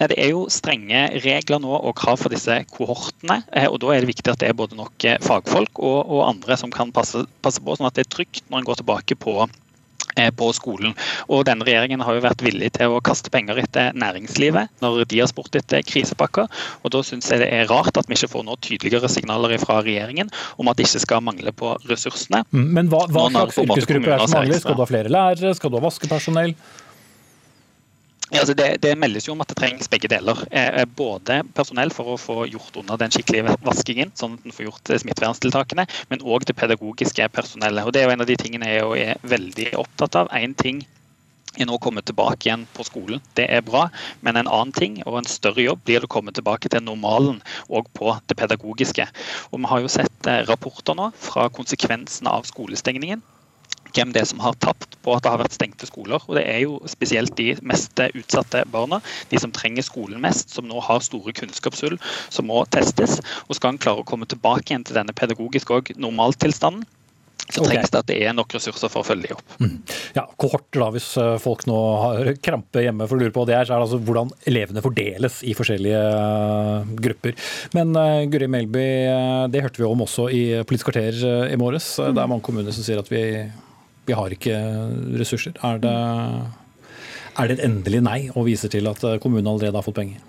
Det 0.00 0.16
er 0.16 0.32
jo 0.32 0.46
strenge 0.52 1.06
regler 1.24 1.60
nå 1.62 1.72
og 1.76 1.94
krav 2.00 2.20
for 2.22 2.32
disse 2.32 2.60
kohortene. 2.72 3.42
Eh, 3.52 3.68
og 3.68 3.80
Da 3.82 3.94
er 3.94 4.04
det 4.04 4.12
viktig 4.14 4.32
at 4.32 4.42
det 4.42 4.50
er 4.50 4.58
både 4.58 4.78
nok 4.78 5.08
eh, 5.08 5.20
fagfolk 5.24 5.82
og, 5.82 5.98
og 6.08 6.28
andre 6.28 6.56
som 6.60 6.72
kan 6.72 6.92
passe, 6.94 7.26
passe, 7.44 7.62
på, 7.62 7.76
sånn 7.76 7.90
at 7.90 7.98
det 7.98 8.06
er 8.06 8.14
trygt 8.16 8.46
når 8.48 8.62
en 8.62 8.70
går 8.70 8.80
tilbake 8.80 9.18
på 9.20 9.36
eh, 9.44 10.30
på 10.32 10.50
skolen. 10.56 10.96
Og 11.28 11.44
denne 11.48 11.66
Regjeringen 11.68 12.00
har 12.04 12.16
jo 12.16 12.24
vært 12.24 12.44
villig 12.44 12.72
til 12.78 12.96
å 12.96 13.02
kaste 13.04 13.32
penger 13.32 13.60
etter 13.62 13.94
næringslivet 14.00 14.82
når 14.82 15.04
de 15.12 15.22
har 15.22 15.30
spurt 15.30 15.60
etter 15.60 15.84
krisepakker. 15.86 16.48
og 16.82 16.96
Da 16.96 17.04
syns 17.06 17.30
jeg 17.30 17.44
det 17.44 17.52
er 17.52 17.68
rart 17.70 18.00
at 18.00 18.08
vi 18.08 18.16
ikke 18.16 18.32
får 18.34 18.48
noe 18.48 18.60
tydeligere 18.64 19.12
signaler 19.12 19.56
fra 19.62 19.82
regjeringen 19.84 20.32
om 20.56 20.72
at 20.72 20.80
det 20.80 20.88
ikke 20.88 21.06
skal 21.06 21.24
mangle 21.28 21.52
på 21.52 21.76
ressursene. 21.92 22.46
Mm, 22.50 22.68
men 22.78 22.92
hva, 22.92 23.04
hva 23.12 23.28
slags 23.30 23.60
yrkesgrupper 23.64 24.16
er 24.16 24.24
det 24.24 24.30
som 24.30 24.38
mangler? 24.40 24.64
Skal 24.64 24.78
du 24.80 24.86
ha 24.86 24.92
flere 24.96 25.12
lærere, 25.12 25.58
skal 25.60 25.72
du 25.72 25.78
ha 25.80 25.88
vaskepersonell? 25.90 26.56
Ja, 28.30 28.44
altså 28.44 28.54
det, 28.54 28.76
det, 28.84 28.92
meldes 28.94 29.26
jo 29.26 29.32
om 29.34 29.40
at 29.42 29.50
det 29.50 29.56
trengs 29.58 29.88
begge 29.90 30.06
deler. 30.10 30.38
Eh, 30.54 30.84
både 30.86 31.40
personell 31.56 31.90
for 31.90 32.12
å 32.12 32.20
få 32.20 32.44
gjort 32.46 32.76
unna 32.78 32.94
den 33.00 33.10
skikkelige 33.10 33.56
vaskingen, 33.66 34.12
sånn 34.14 34.36
at 34.36 34.46
en 34.46 34.54
får 34.54 34.68
gjort 34.68 34.92
eh, 34.94 35.00
smitteverntiltakene, 35.02 35.86
men 36.12 36.22
òg 36.22 36.46
det 36.46 36.54
pedagogiske 36.60 37.26
personellet. 37.34 37.82
Og 37.82 37.90
Det 37.92 38.04
er 38.04 38.06
jo 38.06 38.14
en 38.14 38.22
av 38.22 38.30
de 38.30 38.36
tingene 38.38 38.70
jeg 38.70 39.08
er 39.08 39.26
veldig 39.32 39.72
opptatt 39.82 40.20
av. 40.22 40.30
En 40.30 40.54
ting 40.54 40.84
er 41.58 41.66
nå 41.66 41.80
kommet 41.82 42.06
tilbake 42.06 42.46
igjen 42.46 42.68
på 42.76 42.86
skolen. 42.86 43.18
Det 43.34 43.48
er 43.50 43.66
bra, 43.66 43.88
men 44.22 44.38
en 44.38 44.46
annen 44.46 44.76
ting 44.78 45.00
og 45.08 45.18
en 45.18 45.26
større 45.26 45.66
jobb 45.66 45.82
blir 45.88 46.06
å 46.06 46.12
komme 46.14 46.30
tilbake 46.30 46.70
til 46.70 46.86
normalen 46.86 47.42
og 47.66 47.90
på 47.98 48.14
det 48.30 48.38
pedagogiske. 48.38 49.08
Og 49.50 49.58
Vi 49.58 49.74
har 49.74 49.82
jo 49.82 49.90
sett 49.90 50.30
eh, 50.30 50.44
rapporter 50.46 50.94
nå 50.94 51.10
fra 51.18 51.50
konsekvensene 51.50 52.30
av 52.30 52.46
skolestengningen 52.46 53.26
hvem 53.96 54.14
det 54.14 54.22
er 54.22 54.30
som 54.30 54.42
har 54.44 54.58
tapt 54.62 54.98
på 55.04 55.14
at 55.14 55.24
det 55.24 55.32
har 55.32 55.42
vært 55.42 55.56
stengte 55.56 55.88
skoler. 55.88 56.22
Og 56.28 56.38
Det 56.38 56.44
er 56.46 56.62
jo 56.64 56.78
spesielt 56.90 57.34
de 57.38 57.54
mest 57.66 58.00
utsatte 58.10 58.64
barna, 58.72 59.00
de 59.30 59.40
som 59.40 59.52
trenger 59.54 59.86
skolen 59.86 60.22
mest, 60.22 60.54
som 60.54 60.68
nå 60.68 60.80
har 60.84 61.04
store 61.04 61.34
kunnskapshull 61.36 61.98
som 62.28 62.50
må 62.50 62.62
testes. 62.74 63.20
Og 63.48 63.58
Skal 63.58 63.74
en 63.74 63.82
klare 63.82 64.04
å 64.04 64.08
komme 64.08 64.28
tilbake 64.30 64.72
igjen 64.72 64.86
til 64.86 64.98
denne 64.98 65.16
pedagogiske 65.16 65.80
og 65.80 65.92
normaltilstanden, 66.00 66.86
så 67.50 67.64
trengs 67.64 67.88
okay. 67.88 67.90
det 67.90 68.00
at 68.00 68.10
det 68.10 68.18
er 68.28 68.34
nok 68.36 68.52
ressurser 68.54 68.90
for 68.92 69.02
å 69.02 69.06
følge 69.06 69.30
dem 69.30 69.38
opp. 69.38 69.54
Mm. 69.58 69.72
Ja, 70.14 70.24
Kohorter, 70.38 70.82
da, 70.82 70.90
hvis 70.94 71.08
eh, 71.18 71.32
folk 71.42 71.64
nå 71.66 71.78
har 72.02 72.30
krampe 72.44 72.84
hjemme 72.84 73.08
for 73.10 73.18
å 73.18 73.24
lure 73.24 73.34
på 73.34 73.46
det, 73.48 73.56
her, 73.58 73.66
så 73.66 73.74
er 73.74 73.80
det 73.80 73.88
altså 73.88 74.00
hvordan 74.06 74.30
elevene 74.50 74.84
fordeles 74.84 75.40
i 75.42 75.56
forskjellige 75.58 76.02
eh, 76.20 76.92
grupper. 77.00 77.34
Men 77.76 77.96
uh, 77.96 78.22
Guri 78.30 78.46
Melby, 78.50 78.86
det 79.50 79.64
hørte 79.64 79.82
vi 79.82 79.88
om 79.88 80.04
også 80.06 80.28
i 80.34 80.44
Politisk 80.68 80.90
kvarter 80.90 81.16
i 81.50 81.58
morges. 81.58 81.92
Det 81.98 82.14
er 82.14 82.30
mange 82.30 82.44
kommuner 82.46 82.74
som 82.74 82.86
sier 82.86 83.00
at 83.02 83.10
vi 83.10 83.24
vi 84.10 84.16
har 84.18 84.34
ikke 84.34 84.56
ressurser. 85.20 85.54
Er 85.62 85.78
det, 85.82 85.98
Er 87.38 87.46
det 87.48 87.58
et 87.58 87.64
endelig 87.68 88.02
nei, 88.02 88.18
og 88.34 88.48
viser 88.50 88.68
til 88.68 88.90
at 88.90 89.04
kommunen 89.22 89.46
allerede 89.46 89.78
har 89.78 89.86
fått 89.86 90.00
penger? 90.02 90.26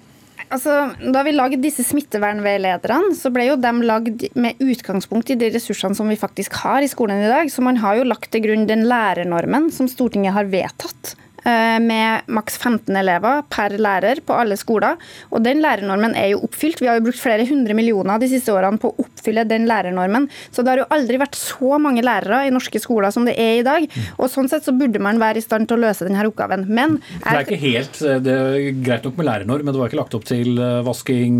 Altså, 0.52 0.74
da 1.16 1.22
vi 1.24 1.32
lagde 1.32 1.62
disse 1.64 1.84
smittevernveilederne, 1.88 3.16
så 3.16 3.32
ble 3.32 3.46
jo 3.48 3.58
de 3.60 3.72
lagd 3.88 4.26
med 4.36 4.60
utgangspunkt 4.60 5.32
i 5.32 5.38
de 5.40 5.48
ressursene 5.54 5.96
som 5.96 6.12
vi 6.12 6.20
faktisk 6.20 6.58
har 6.60 6.84
i 6.84 6.90
skolen 6.92 7.24
i 7.24 7.30
dag. 7.32 7.52
Så 7.52 7.64
man 7.64 7.80
har 7.80 7.98
jo 7.98 8.08
lagt 8.08 8.30
til 8.34 8.44
grunn 8.44 8.68
den 8.68 8.84
lærernormen 8.90 9.70
som 9.72 9.88
Stortinget 9.92 10.36
har 10.36 10.52
vedtatt. 10.52 11.16
Eh, 11.44 11.80
med 11.82 12.22
maks 12.30 12.58
15 12.58 12.96
elever 12.96 13.42
per 13.50 13.74
lærer 13.82 14.20
på 14.26 14.36
alle 14.38 14.54
skoler. 14.60 15.00
Og 15.34 15.42
Den 15.42 15.62
lærernormen 15.64 16.14
er 16.14 16.36
jo 16.36 16.44
oppfylt. 16.46 16.82
Vi 16.82 16.90
har 16.90 17.00
jo 17.00 17.08
brukt 17.08 17.18
flere 17.18 17.48
hundre 17.50 17.74
millioner 17.74 18.22
de 18.22 18.30
siste 18.30 18.54
årene 18.54 18.78
på 18.82 18.92
å 18.92 19.06
oppfylle 19.06 19.48
den 19.50 19.66
lærernormen. 19.70 20.28
Så 20.54 20.62
det 20.62 20.74
har 20.74 20.82
jo 20.84 20.90
aldri 20.94 21.18
vært 21.18 21.40
så 21.40 21.80
mange 21.82 22.04
lærere 22.06 22.44
i 22.46 22.54
norske 22.54 22.78
skoler 22.82 23.10
som 23.14 23.26
det 23.26 23.34
er 23.42 23.58
i 23.58 23.66
dag. 23.66 23.88
Og 24.20 24.30
sånn 24.30 24.52
sett 24.52 24.68
så 24.68 24.76
burde 24.78 25.02
man 25.02 25.22
være 25.22 25.42
i 25.42 25.46
stand 25.46 25.66
til 25.70 25.80
å 25.80 25.86
løse 25.88 26.06
denne 26.06 26.28
oppgaven. 26.30 26.68
Men 26.70 27.00
Det 27.24 27.34
er 27.34 27.42
ikke 27.48 27.62
helt 27.64 28.02
eh, 28.06 28.22
det 28.22 28.38
er 28.38 28.70
greit 28.86 29.10
nok 29.10 29.18
med 29.18 29.30
lærernorm, 29.32 29.66
men 29.66 29.74
det 29.74 29.82
var 29.82 29.90
ikke 29.90 30.02
lagt 30.04 30.18
opp 30.18 30.30
til 30.30 30.62
eh, 30.62 30.84
vasking, 30.86 31.40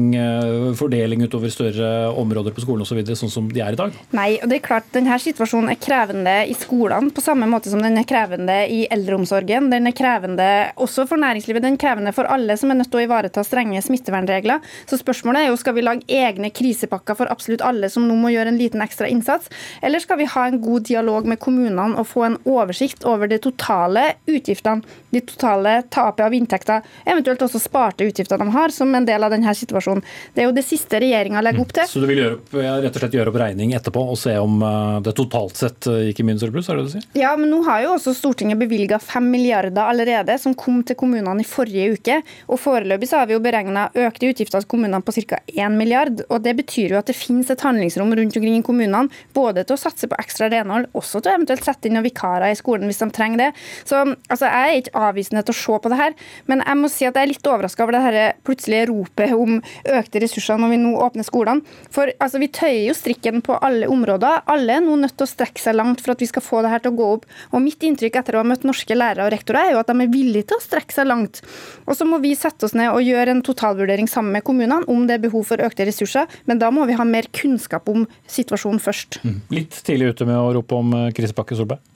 fordeling 0.78 1.22
utover 1.28 1.54
større 1.54 1.92
områder 2.18 2.56
på 2.56 2.66
skolen 2.66 2.82
osv., 2.86 3.04
så 3.12 3.20
sånn 3.22 3.34
som 3.34 3.48
de 3.52 3.62
er 3.62 3.76
i 3.76 3.80
dag? 3.80 3.94
Nei, 4.18 4.30
og 4.42 4.50
det 4.50 4.58
er 4.58 4.66
klart 4.66 4.90
denne 4.96 5.18
situasjonen 5.22 5.72
er 5.74 5.80
krevende 5.82 6.36
i 6.50 6.58
skolene 6.58 7.14
på 7.14 7.22
samme 7.24 7.46
måte 7.50 7.70
som 7.70 7.82
den 7.84 8.00
er 8.00 8.08
krevende 8.08 8.58
i 8.72 8.84
eldreomsorgen. 8.94 9.70
Den 9.72 9.90
er 9.90 9.91
er 9.92 9.98
krevende 9.98 10.50
også 10.82 11.06
for 11.10 11.22
næringslivet. 11.22 11.64
Den 11.64 11.78
er 11.78 11.82
krevende 11.82 12.14
for 12.16 12.30
alle 12.32 12.58
som 12.60 12.72
er 12.72 12.80
nødt 12.80 12.92
til 12.92 13.02
å 13.02 13.06
ivareta 13.06 13.44
strenge 13.46 13.82
smittevernregler. 13.86 14.64
Så 14.90 15.00
spørsmålet 15.02 15.46
er 15.46 15.52
jo 15.52 15.60
skal 15.60 15.76
vi 15.78 15.86
lage 15.86 16.08
egne 16.08 16.52
krisepakker 16.56 17.18
for 17.20 17.32
absolutt 17.32 17.64
alle 17.66 17.90
som 17.92 18.08
nå 18.08 18.18
må 18.20 18.32
gjøre 18.34 18.54
en 18.54 18.60
liten 18.60 18.84
ekstra 18.84 19.10
innsats, 19.12 19.52
eller 19.82 20.02
skal 20.04 20.20
vi 20.22 20.30
ha 20.32 20.48
en 20.48 20.60
god 20.64 20.88
dialog 20.90 21.28
med 21.30 21.40
kommunene 21.42 22.00
og 22.00 22.08
få 22.10 22.26
en 22.28 22.38
oversikt 22.50 23.06
over 23.08 23.30
de 23.32 23.40
totale 23.42 24.08
utgiftene, 24.30 24.86
de 25.12 25.22
totale 25.28 25.78
tapet 25.92 26.26
av 26.26 26.36
inntekter, 26.36 26.86
eventuelt 27.06 27.42
også 27.46 27.60
sparte 27.62 28.08
utgifter 28.08 28.40
de 28.42 28.48
har, 28.54 28.74
som 28.74 28.94
en 28.96 29.08
del 29.08 29.24
av 29.24 29.34
denne 29.34 29.54
situasjonen. 29.56 30.04
Det 30.34 30.44
er 30.44 30.50
jo 30.50 30.56
det 30.56 30.66
siste 30.66 31.02
regjeringa 31.02 31.44
legger 31.44 31.66
opp 31.66 31.74
til. 31.76 31.90
Så 31.90 32.04
du 32.04 32.08
vil 32.10 32.24
gjøre 32.24 32.38
opp, 32.40 32.54
rett 32.56 32.96
og 32.96 33.04
slett 33.04 33.18
gjøre 33.18 33.34
opp 33.34 33.40
regning 33.42 33.76
etterpå 33.78 34.04
og 34.14 34.20
se 34.20 34.36
om 34.40 34.62
eh, 34.66 35.00
det 35.06 35.16
totalt 35.18 35.60
sett 35.60 35.90
eh, 35.92 36.08
gikk 36.10 36.24
i 36.24 36.28
minus 36.28 36.46
eller 36.46 36.56
pluss, 36.56 36.70
er 36.70 36.80
det 36.80 36.86
det 36.86 36.92
du 36.92 36.96
sier? 36.96 37.08
Ja, 37.24 37.34
men 37.40 37.52
nå 37.54 37.62
har 37.68 37.84
jo 37.86 37.96
også 37.98 38.16
Stortinget 38.16 38.60
bevilga 38.62 39.00
fem 39.02 39.30
milliarder 39.32 39.81
milliarder 39.82 39.90
allerede 39.90 40.38
som 40.40 40.54
kom 40.54 40.84
til 40.84 40.96
kommunene 40.96 41.42
i 41.42 41.48
forrige 41.48 41.96
uke. 41.96 42.22
Og 42.50 42.60
Foreløpig 42.60 43.10
så 43.10 43.20
har 43.20 43.28
vi 43.28 43.34
jo 43.34 43.42
beregna 43.42 43.90
økte 43.94 44.30
utgifter 44.30 44.62
til 44.62 44.70
kommunene 44.70 45.02
på 45.02 45.12
ca. 45.12 45.40
1 45.48 45.72
milliard. 45.72 46.22
og 46.30 46.42
Det 46.44 46.56
betyr 46.56 46.92
jo 46.92 47.00
at 47.00 47.08
det 47.08 47.16
finnes 47.16 47.50
et 47.50 47.62
handlingsrom 47.62 48.12
rundt 48.14 48.38
omkring 48.38 48.58
i 48.58 48.62
kommunene, 48.62 49.10
både 49.34 49.64
til 49.64 49.76
å 49.76 49.80
satse 49.80 50.08
på 50.08 50.18
ekstra 50.20 50.50
renhold, 50.50 50.90
også 50.94 51.22
til 51.22 51.32
å 51.32 51.36
eventuelt 51.36 51.64
sette 51.64 51.88
inn 51.88 51.96
noen 51.96 52.06
vikarer 52.06 52.52
i 52.52 52.56
skolen 52.58 52.88
hvis 52.88 53.02
de 53.02 53.10
trenger 53.12 53.38
det. 53.38 53.52
Så 53.86 54.02
altså, 54.30 54.46
Jeg 54.46 54.70
er 54.70 54.82
ikke 54.82 55.06
avvisende 55.08 55.44
til 55.44 55.54
å 55.54 55.60
se 55.62 55.80
på 55.82 55.90
det 55.90 56.00
her, 56.00 56.14
men 56.48 56.64
jeg 56.66 56.78
må 56.78 56.90
si 56.90 57.06
at 57.06 57.16
jeg 57.16 57.24
er 57.24 57.32
litt 57.34 57.48
overraska 57.48 57.84
over 57.84 57.98
det 57.98 58.04
her 58.06 58.20
plutselige 58.44 58.90
ropet 58.90 59.34
om 59.34 59.62
økte 59.86 60.22
ressurser 60.22 60.60
når 60.60 60.74
vi 60.74 60.82
nå 60.82 60.96
åpner 61.02 61.26
skolene. 61.26 61.66
For 61.92 62.12
altså, 62.20 62.42
vi 62.42 62.52
tøyer 62.52 62.90
jo 62.90 62.98
strikken 62.98 63.42
på 63.46 63.58
alle 63.62 63.90
områder. 63.92 64.44
Alle 64.52 64.78
er 64.78 64.84
nå 64.84 64.98
nødt 65.00 65.18
til 65.18 65.28
å 65.28 65.32
strekke 65.32 65.62
seg 65.62 65.78
langt 65.78 66.02
for 66.04 66.14
at 66.14 66.22
vi 66.22 66.30
skal 66.30 66.44
få 66.44 66.62
det 66.62 66.74
her 66.74 66.84
til 66.84 66.94
å 66.94 67.00
gå 67.00 67.10
opp. 67.18 67.28
Og 67.52 67.64
Mitt 67.64 67.84
inntrykk 67.86 68.20
etter 68.20 68.36
å 68.36 68.42
ha 68.42 68.48
møtt 68.48 68.66
norske 68.68 68.96
lærere 68.98 69.28
og 69.28 69.34
rektorer 69.34 69.71
er 69.72 69.78
jo 69.78 69.84
at 69.84 69.92
de 69.92 69.98
er 70.06 70.12
villige 70.12 70.50
til 70.52 70.60
å 70.60 70.64
strekke 70.64 70.96
seg 70.96 71.10
langt. 71.10 71.42
Og 71.88 71.96
Så 71.98 72.08
må 72.08 72.22
vi 72.24 72.36
sette 72.38 72.68
oss 72.68 72.76
ned 72.78 72.92
og 72.92 73.06
gjøre 73.06 73.36
en 73.36 73.44
totalvurdering 73.46 74.10
sammen 74.12 74.36
med 74.36 74.46
kommunene 74.48 74.84
om 74.92 75.06
det 75.08 75.18
er 75.18 75.26
behov 75.28 75.48
for 75.50 75.64
økte 75.64 75.88
ressurser, 75.88 76.28
men 76.50 76.62
da 76.62 76.72
må 76.74 76.88
vi 76.90 76.98
ha 76.98 77.08
mer 77.08 77.30
kunnskap 77.36 77.90
om 77.92 78.06
situasjonen 78.30 78.82
først. 78.82 79.22
Mm. 79.24 79.40
Litt 79.54 79.82
tidlig 79.86 80.16
ute 80.16 80.28
med 80.30 80.40
å 80.40 80.52
rope 80.58 80.78
om 80.78 80.94
eh, 80.98 81.10
krisepakke, 81.16 81.58
Solberg? 81.58 81.88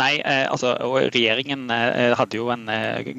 Nei, 0.00 0.14
eh, 0.24 0.46
altså, 0.48 0.70
og 0.86 1.10
Regjeringen 1.12 1.66
eh, 1.74 2.14
hadde 2.16 2.38
jo 2.38 2.46
en, 2.54 2.64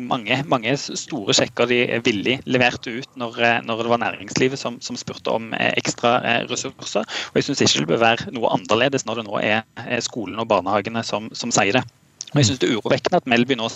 mange, 0.10 0.39
mange, 0.50 0.74
store 0.79 1.36
sjekker 1.38 1.69
de 1.69 1.79
villig 2.01 2.39
leverte 2.50 2.95
ut 2.95 3.19
når, 3.21 3.38
når 3.67 3.83
det 3.83 3.93
var 3.93 4.01
næringslivet 4.01 4.60
som, 4.60 4.79
som, 4.81 4.98
spurte 4.98 5.36
om 5.38 5.51
ekstra 5.53 6.15
ressurser. 6.50 7.05
Og 7.05 7.38
Jeg 7.38 7.50
syns 7.50 7.62
ikke 7.67 7.83
det 7.83 7.91
bør 7.93 8.05
være 8.07 8.33
noe 8.33 8.55
annerledes 8.57 9.05
når 9.05 9.21
det 9.21 9.27
nå 9.29 9.41
er 9.45 10.01
skolen 10.01 10.41
og 10.41 10.50
barnehagene 10.50 11.05
som, 11.05 11.29
som 11.38 11.53
sier 11.53 11.77
det. 11.77 11.86
Og 12.32 12.42
jeg 12.42 12.50
synes 12.50 12.60
Det 12.64 12.70
er 12.70 12.80
urovekkende 12.80 13.22
at 13.22 13.30
Melby 13.30 13.60
nå 13.60 13.70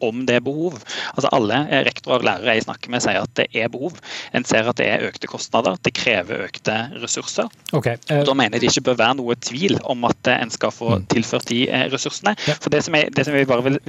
om 0.00 0.22
det 0.26 0.38
er 0.38 0.44
behov. 0.44 0.78
Altså 1.14 1.28
Alle 1.32 1.58
rektorer 1.86 2.22
og 2.22 2.24
lærere 2.24 2.56
jeg 2.56 2.66
snakker 2.66 2.92
med 2.92 3.04
sier 3.04 3.20
at 3.24 3.34
det 3.38 3.46
er 3.52 3.68
behov. 3.72 3.98
En 4.36 4.46
ser 4.48 4.68
at 4.70 4.78
det 4.80 4.88
er 4.88 5.04
økte 5.08 5.30
kostnader, 5.30 5.76
det 5.84 5.94
krever 5.96 6.46
økte 6.46 6.78
ressurser. 7.02 7.50
Okay. 7.72 7.98
Uh, 8.10 8.22
da 8.26 8.34
mener 8.34 8.56
jeg 8.56 8.64
det 8.64 8.72
ikke 8.72 8.88
bør 8.90 9.00
være 9.02 9.18
noe 9.20 9.36
tvil 9.36 9.78
om 9.84 10.08
at 10.08 10.32
en 10.36 10.52
skal 10.54 10.74
få 10.74 10.96
mm. 10.98 11.06
tilført 11.12 11.48
de 11.50 11.64
eh, 11.68 11.86
ressursene. 11.92 12.36
For 12.56 12.72
det 12.72 12.84
som, 12.86 12.96
jeg, 12.98 13.12
det 13.16 13.26
som 13.26 13.36
jeg 13.36 13.50
bare 13.50 13.66
vil, 13.68 13.80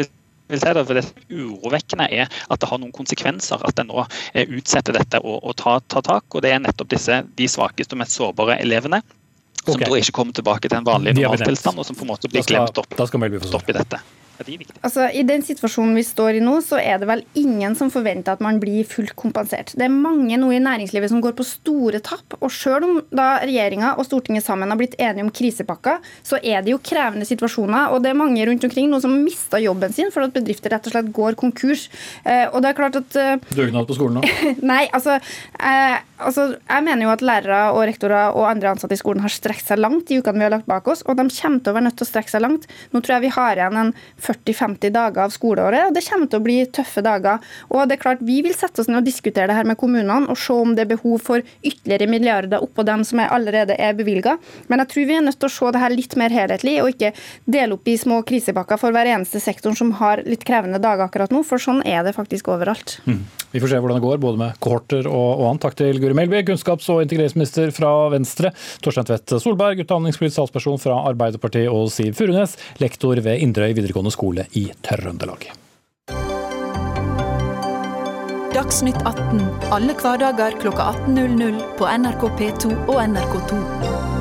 vil 0.52 0.62
si 0.62 0.74
det, 0.78 0.86
for 0.86 1.00
det 1.00 1.06
urovekkende 1.32 2.10
er 2.12 2.28
at 2.30 2.62
det 2.62 2.70
har 2.70 2.82
noen 2.82 2.96
konsekvenser 2.96 3.64
at 3.68 3.80
en 3.82 3.92
nå 3.92 4.06
eh, 4.34 4.46
utsetter 4.46 4.98
dette 4.98 5.22
og, 5.24 5.40
og 5.44 5.56
tar, 5.62 5.84
tar, 5.92 6.06
tak. 6.06 6.28
og 6.34 6.44
Det 6.46 6.54
er 6.54 6.64
nettopp 6.64 6.92
disse, 6.94 7.24
de 7.38 7.50
svakeste 7.50 7.98
og 7.98 8.04
mest 8.04 8.18
sårbare 8.20 8.60
elevene 8.62 9.02
som 9.72 9.80
okay. 9.80 9.90
da 9.90 10.02
ikke 10.02 10.16
kommer 10.20 10.38
tilbake 10.38 10.70
til 10.70 10.78
en 10.78 10.88
vanlig 10.88 11.16
normaltilstand, 11.18 11.80
og 11.80 11.88
som 11.88 11.98
på 11.98 12.06
en 12.06 12.14
måte 12.14 12.32
blir 12.32 12.46
glemt 12.48 12.78
opp, 12.82 13.00
opp 13.00 13.72
i 13.72 13.76
dette. 13.76 14.02
Altså, 14.82 15.08
I 15.10 15.24
den 15.28 15.44
situasjonen 15.46 15.96
vi 15.98 16.04
står 16.06 16.40
i 16.40 16.44
nå, 16.44 16.58
så 16.66 16.80
er 16.82 17.00
det 17.02 17.08
vel 17.10 17.24
ingen 17.40 17.76
som 17.78 17.92
forventer 17.94 18.36
at 18.36 18.44
man 18.44 18.60
blir 18.62 18.86
fullt 18.88 19.16
kompensert. 19.20 19.74
Det 19.78 19.88
er 19.88 19.94
mange 19.94 20.38
nå 20.40 20.50
i 20.54 20.62
næringslivet 20.64 21.12
som 21.12 21.22
går 21.24 21.36
på 21.38 21.46
store 21.48 22.02
tap. 22.04 22.38
Og 22.42 22.52
selv 22.54 22.88
om 22.88 23.00
da 23.16 23.42
regjeringa 23.44 23.94
og 23.96 24.08
Stortinget 24.08 24.46
sammen 24.46 24.72
har 24.72 24.80
blitt 24.80 24.98
enige 25.00 25.26
om 25.26 25.32
krisepakker, 25.34 26.02
så 26.26 26.40
er 26.42 26.66
det 26.66 26.74
jo 26.74 26.82
krevende 26.84 27.28
situasjoner. 27.28 27.94
Og 27.96 28.04
det 28.04 28.12
er 28.12 28.20
mange 28.20 28.46
rundt 28.48 28.68
omkring 28.68 28.90
nå 28.92 29.00
som 29.04 29.16
har 29.16 29.24
mista 29.24 29.62
jobben 29.62 29.96
sin 29.96 30.12
for 30.14 30.28
at 30.28 30.36
bedrifter 30.36 30.76
rett 30.76 30.90
og 30.90 30.96
slett 30.96 31.14
går 31.16 31.40
konkurs. 31.40 31.88
Eh, 32.24 32.46
og 32.52 32.62
det 32.64 32.72
er 32.72 32.80
klart 32.80 33.00
at 33.00 33.20
uh, 33.20 33.56
Dugnad 33.56 33.88
på 33.88 33.98
skolen 33.98 34.20
nå? 34.20 34.34
nei, 34.72 34.84
altså, 34.96 35.18
eh, 35.60 35.98
altså, 36.20 36.48
Jeg 36.60 36.86
mener 36.86 37.08
jo 37.08 37.14
at 37.14 37.24
lærere 37.26 37.62
og 37.76 37.84
rektorer 37.88 38.36
og 38.36 38.50
andre 38.50 38.74
ansatte 38.74 38.98
i 38.98 39.00
skolen 39.00 39.24
har 39.26 39.34
strekt 39.34 39.68
seg 39.68 39.82
langt 39.82 40.12
i 40.12 40.20
ukene 40.20 40.42
vi 40.42 40.48
har 40.48 40.54
lagt 40.54 40.70
bak 40.70 40.88
oss, 40.92 41.04
og 41.06 41.18
de 41.20 41.28
kommer 41.32 41.64
til 41.64 41.72
å 41.72 41.78
være 41.78 41.88
nødt 41.88 41.98
til 42.00 42.08
å 42.08 42.12
strekke 42.12 42.34
seg 42.34 42.44
langt. 42.44 42.68
Nå 42.92 43.02
tror 43.02 43.18
jeg 43.18 43.28
vi 43.28 43.34
har 43.36 43.60
igjen 43.60 43.82
en 43.82 43.94
40-50 44.26 44.94
dager 44.96 45.26
av 45.26 45.34
skoleåret, 45.34 45.90
og 45.90 45.96
det 45.96 46.06
kommer 46.08 46.30
til 46.32 46.42
å 46.42 46.46
bli 46.46 46.58
tøffe 46.76 47.04
dager. 47.06 47.44
Og 47.72 47.86
det 47.88 47.98
er 47.98 48.04
klart 48.04 48.24
Vi 48.26 48.42
vil 48.46 48.56
sette 48.58 48.82
oss 48.82 48.90
ned 48.90 49.02
og 49.04 49.08
diskutere 49.08 49.50
det 49.52 49.58
her 49.58 49.68
med 49.68 49.78
kommunene 49.80 50.32
og 50.32 50.40
se 50.40 50.56
om 50.56 50.74
det 50.76 50.86
er 50.86 50.94
behov 50.96 51.22
for 51.24 51.44
ytterligere 51.66 52.10
milliarder 52.10 52.64
oppå 52.64 52.86
dem 52.88 53.04
som 53.08 53.22
allerede 53.24 53.78
er 53.80 53.96
bevilga. 53.98 54.38
Men 54.68 54.82
jeg 54.84 54.92
tror 54.94 55.10
vi 55.10 55.18
er 55.18 55.26
nødt 55.26 55.40
til 55.40 55.50
å 55.50 55.56
se 55.56 55.72
det 55.76 55.84
her 55.84 55.96
litt 55.96 56.16
mer 56.20 56.34
helhetlig, 56.34 56.78
og 56.82 56.92
ikke 56.94 57.14
dele 57.46 57.78
opp 57.78 57.88
i 57.90 57.98
små 58.00 58.22
krisepakker 58.28 58.82
for 58.82 58.96
hver 58.96 59.12
eneste 59.14 59.42
sektor 59.44 59.76
som 59.78 59.94
har 60.02 60.24
litt 60.26 60.46
krevende 60.48 60.82
dager 60.82 61.08
akkurat 61.08 61.34
nå, 61.34 61.44
for 61.48 61.62
sånn 61.62 61.84
er 61.86 62.06
det 62.08 62.16
faktisk 62.18 62.50
overalt. 62.54 63.00
Mm. 63.06 63.24
Vi 63.56 63.62
får 63.64 63.72
se 63.72 63.78
hvordan 63.80 64.02
det 64.02 64.04
går, 64.04 64.18
både 64.20 64.40
med 64.42 64.58
kohorter 64.60 65.06
og, 65.08 65.30
og 65.40 65.46
annet. 65.48 65.62
Takk 65.64 65.78
til 65.80 66.00
Guri 66.04 66.16
Melby, 66.18 66.42
kunnskaps- 66.44 66.90
og 66.92 67.00
integreringsminister 67.06 67.72
fra 67.76 67.92
Venstre, 68.12 68.52
Torstein 68.84 69.08
Tvedt 69.08 69.38
Solberg, 69.40 69.80
utdanningspolitisk 69.86 70.42
talsperson 70.42 70.82
fra 70.82 70.98
Arbeiderpartiet, 71.08 71.70
og 71.72 71.88
Siv 71.94 72.18
Furunes, 72.20 72.58
lektor 72.84 73.22
ved 73.24 73.40
Inderøy 73.46 73.78
videregående 73.78 74.12
skole 74.16 74.48
i 74.56 74.70
Trøndelag. 74.86 75.52
Dagsnytt 78.56 79.02
18 79.04 79.42
alle 79.76 79.96
hverdager 80.00 80.56
kl 80.62 80.72
18.00 80.72 81.64
på 81.76 81.90
NRK 82.00 82.30
P2 82.40 82.76
og 82.88 83.02
NRK2. 83.04 84.15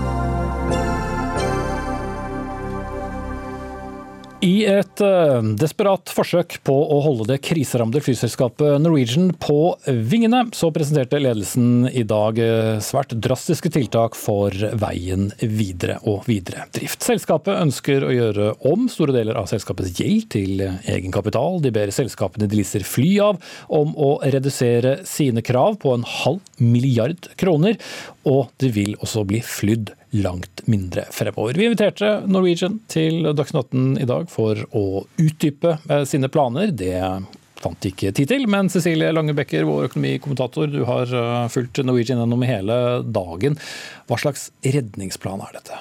I 4.44 4.66
et 4.68 5.00
uh, 5.00 5.40
desperat 5.56 6.10
forsøk 6.12 6.58
på 6.68 6.74
å 6.74 6.98
holde 7.06 7.24
det 7.30 7.38
kriseramte 7.46 8.02
flyselskapet 8.04 8.76
Norwegian 8.82 9.30
på 9.40 9.56
vingene, 9.88 10.42
så 10.52 10.68
presenterte 10.74 11.20
ledelsen 11.22 11.86
i 11.88 12.02
dag 12.04 12.36
uh, 12.42 12.76
svært 12.84 13.14
drastiske 13.24 13.72
tiltak 13.72 14.18
for 14.18 14.52
veien 14.82 15.30
videre 15.40 15.96
og 16.10 16.28
videre 16.28 16.66
drift. 16.76 17.00
Selskapet 17.06 17.56
ønsker 17.56 18.04
å 18.04 18.12
gjøre 18.12 18.50
om 18.68 18.84
store 18.92 19.16
deler 19.16 19.40
av 19.40 19.48
selskapets 19.48 19.96
gjeld 19.96 20.28
til 20.36 20.60
egenkapital. 20.66 21.62
De 21.64 21.72
ber 21.72 21.94
selskapene 21.94 22.50
de 22.50 22.60
leaser 22.60 22.84
fly 22.84 23.14
av 23.24 23.40
om 23.72 23.96
å 23.96 24.18
redusere 24.28 24.98
sine 25.08 25.40
krav 25.46 25.80
på 25.80 25.96
en 25.96 26.04
halv 26.20 26.44
milliard 26.60 27.32
kroner, 27.40 27.80
og 28.28 28.52
det 28.60 28.74
vil 28.76 28.92
også 29.00 29.24
bli 29.28 29.40
flydd 29.40 29.96
langt 30.14 30.66
mindre 30.70 31.04
fremover. 31.10 31.54
Vi 31.58 31.66
inviterte 31.66 32.20
Norwegian 32.30 32.78
til 32.90 33.24
Dagsnytt 33.34 33.72
18 33.72 34.02
i 34.04 34.06
dag 34.08 34.28
for 34.30 34.60
å 34.70 34.84
utdype 35.18 35.78
eh, 35.88 36.04
sine 36.06 36.30
planer. 36.30 36.70
Det 36.70 36.94
fant 37.64 37.80
de 37.80 37.90
ikke 37.90 38.12
tid 38.14 38.30
til, 38.30 38.46
men 38.50 38.70
Cecilie 38.72 39.10
Langebekker, 39.14 39.66
vår 39.66 39.88
økonomikommentator, 39.88 40.70
du 40.70 40.84
har 40.88 41.10
eh, 41.10 41.48
fulgt 41.50 41.82
Norwegian 41.82 42.22
gjennom 42.22 42.46
hele 42.46 42.78
dagen. 43.06 43.58
Hva 44.06 44.20
slags 44.22 44.50
redningsplan 44.62 45.42
er 45.48 45.58
dette? 45.58 45.80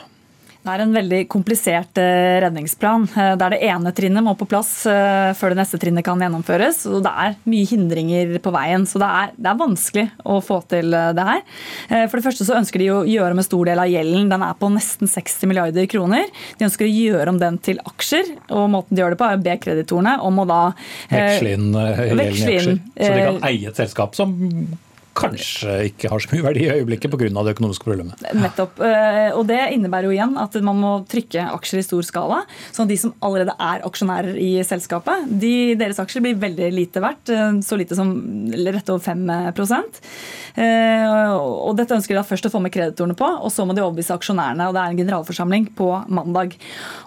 Det 0.63 0.71
er 0.71 0.79
en 0.79 0.93
veldig 0.95 1.17
komplisert 1.27 1.99
eh, 1.99 2.37
redningsplan. 2.39 3.03
Eh, 3.19 3.33
der 3.39 3.51
det 3.51 3.59
ene 3.67 3.91
trinnet 3.95 4.23
må 4.23 4.31
på 4.39 4.47
plass 4.47 4.85
eh, 4.87 5.33
før 5.35 5.51
det 5.51 5.59
neste 5.59 5.79
trinnet 5.81 6.05
kan 6.07 6.21
gjennomføres. 6.23 6.85
og 6.87 7.01
Det 7.03 7.11
er 7.11 7.35
mye 7.51 7.67
hindringer 7.67 8.31
på 8.43 8.53
veien, 8.55 8.85
så 8.87 9.01
det 9.01 9.09
er, 9.09 9.33
det 9.35 9.49
er, 9.51 9.59
vanskelig 9.59 10.05
å 10.23 10.37
få 10.43 10.61
til 10.71 10.95
det 10.95 11.25
her. 11.27 11.43
For 12.07 12.17
det 12.17 12.25
første 12.25 12.47
så 12.47 12.55
ønsker 12.57 12.81
de 12.81 12.87
å 12.93 13.01
gjøre 13.07 13.35
om 13.35 13.41
en 13.43 13.47
stor 13.47 13.67
del 13.69 13.81
av 13.83 13.91
gjelden. 13.91 14.31
Den 14.31 14.45
er 14.47 14.55
på 14.59 14.71
nesten 14.71 15.11
60 15.11 15.51
milliarder 15.51 15.87
kroner. 15.91 16.31
De 16.59 16.67
ønsker 16.67 16.87
å 16.87 16.93
gjøre 16.93 17.35
om 17.35 17.41
den 17.43 17.59
til 17.63 17.83
aksjer, 17.83 18.31
og 18.55 18.71
måten 18.73 18.95
de 18.95 19.03
gjør 19.03 19.15
det 19.15 19.19
på 19.19 19.27
er 19.27 19.39
å 19.39 19.43
be 19.43 19.57
kreditorene 19.67 20.15
om 20.23 20.41
å 20.43 20.47
da 20.47 20.61
Veksle 21.11 21.53
inn 21.57 21.69
gjelden 21.75 22.23
i 22.23 22.31
aksjer. 22.31 22.73
Så 22.95 23.11
de 23.11 23.27
kan 23.27 23.45
eie 23.51 23.71
et 23.71 23.83
selskap 23.83 24.15
som 24.15 24.35
kanskje 25.17 25.73
ikke 25.89 26.09
har 26.11 26.21
så 26.21 26.31
mye 26.33 26.45
verdi 26.45 26.65
i 26.65 26.71
øyeblikket 26.73 27.11
pga. 27.13 27.29
det 27.29 27.53
økonomiske 27.55 27.85
problemet. 27.85 28.21
Nettopp. 28.33 28.79
Eh, 28.81 29.29
og 29.37 29.45
Det 29.47 29.59
innebærer 29.75 30.09
jo 30.09 30.15
igjen 30.15 30.37
at 30.37 30.55
man 30.65 30.79
må 30.79 30.93
trykke 31.09 31.45
aksjer 31.53 31.79
i 31.79 31.85
stor 31.85 32.01
skala. 32.01 32.43
sånn 32.71 32.85
at 32.85 32.89
de 32.89 32.97
som 32.97 33.13
allerede 33.21 33.53
er 33.59 33.83
aksjonærer 33.85 34.37
i 34.37 34.63
selskapet, 34.65 35.27
de, 35.29 35.75
deres 35.75 35.99
aksjer 35.99 36.21
blir 36.21 36.35
veldig 36.35 36.71
lite 36.73 37.01
verdt. 37.03 37.29
Eh, 37.29 37.61
så 37.61 37.77
lite 37.77 37.95
som 37.95 38.13
rett 38.53 38.89
over 38.89 38.99
5 38.99 39.29
eh, 40.55 41.33
og 41.33 41.77
Dette 41.77 41.95
ønsker 41.95 42.13
de 42.13 42.19
da 42.19 42.23
først 42.23 42.45
å 42.45 42.53
få 42.53 42.61
med 42.61 42.73
kreditorene 42.73 43.17
på, 43.17 43.25
og 43.25 43.51
så 43.51 43.65
må 43.65 43.73
de 43.73 43.81
overbevise 43.83 44.13
aksjonærene. 44.13 44.67
og 44.67 44.73
Det 44.73 44.81
er 44.81 44.89
en 44.89 45.01
generalforsamling 45.01 45.69
på 45.75 45.89
mandag. 46.07 46.57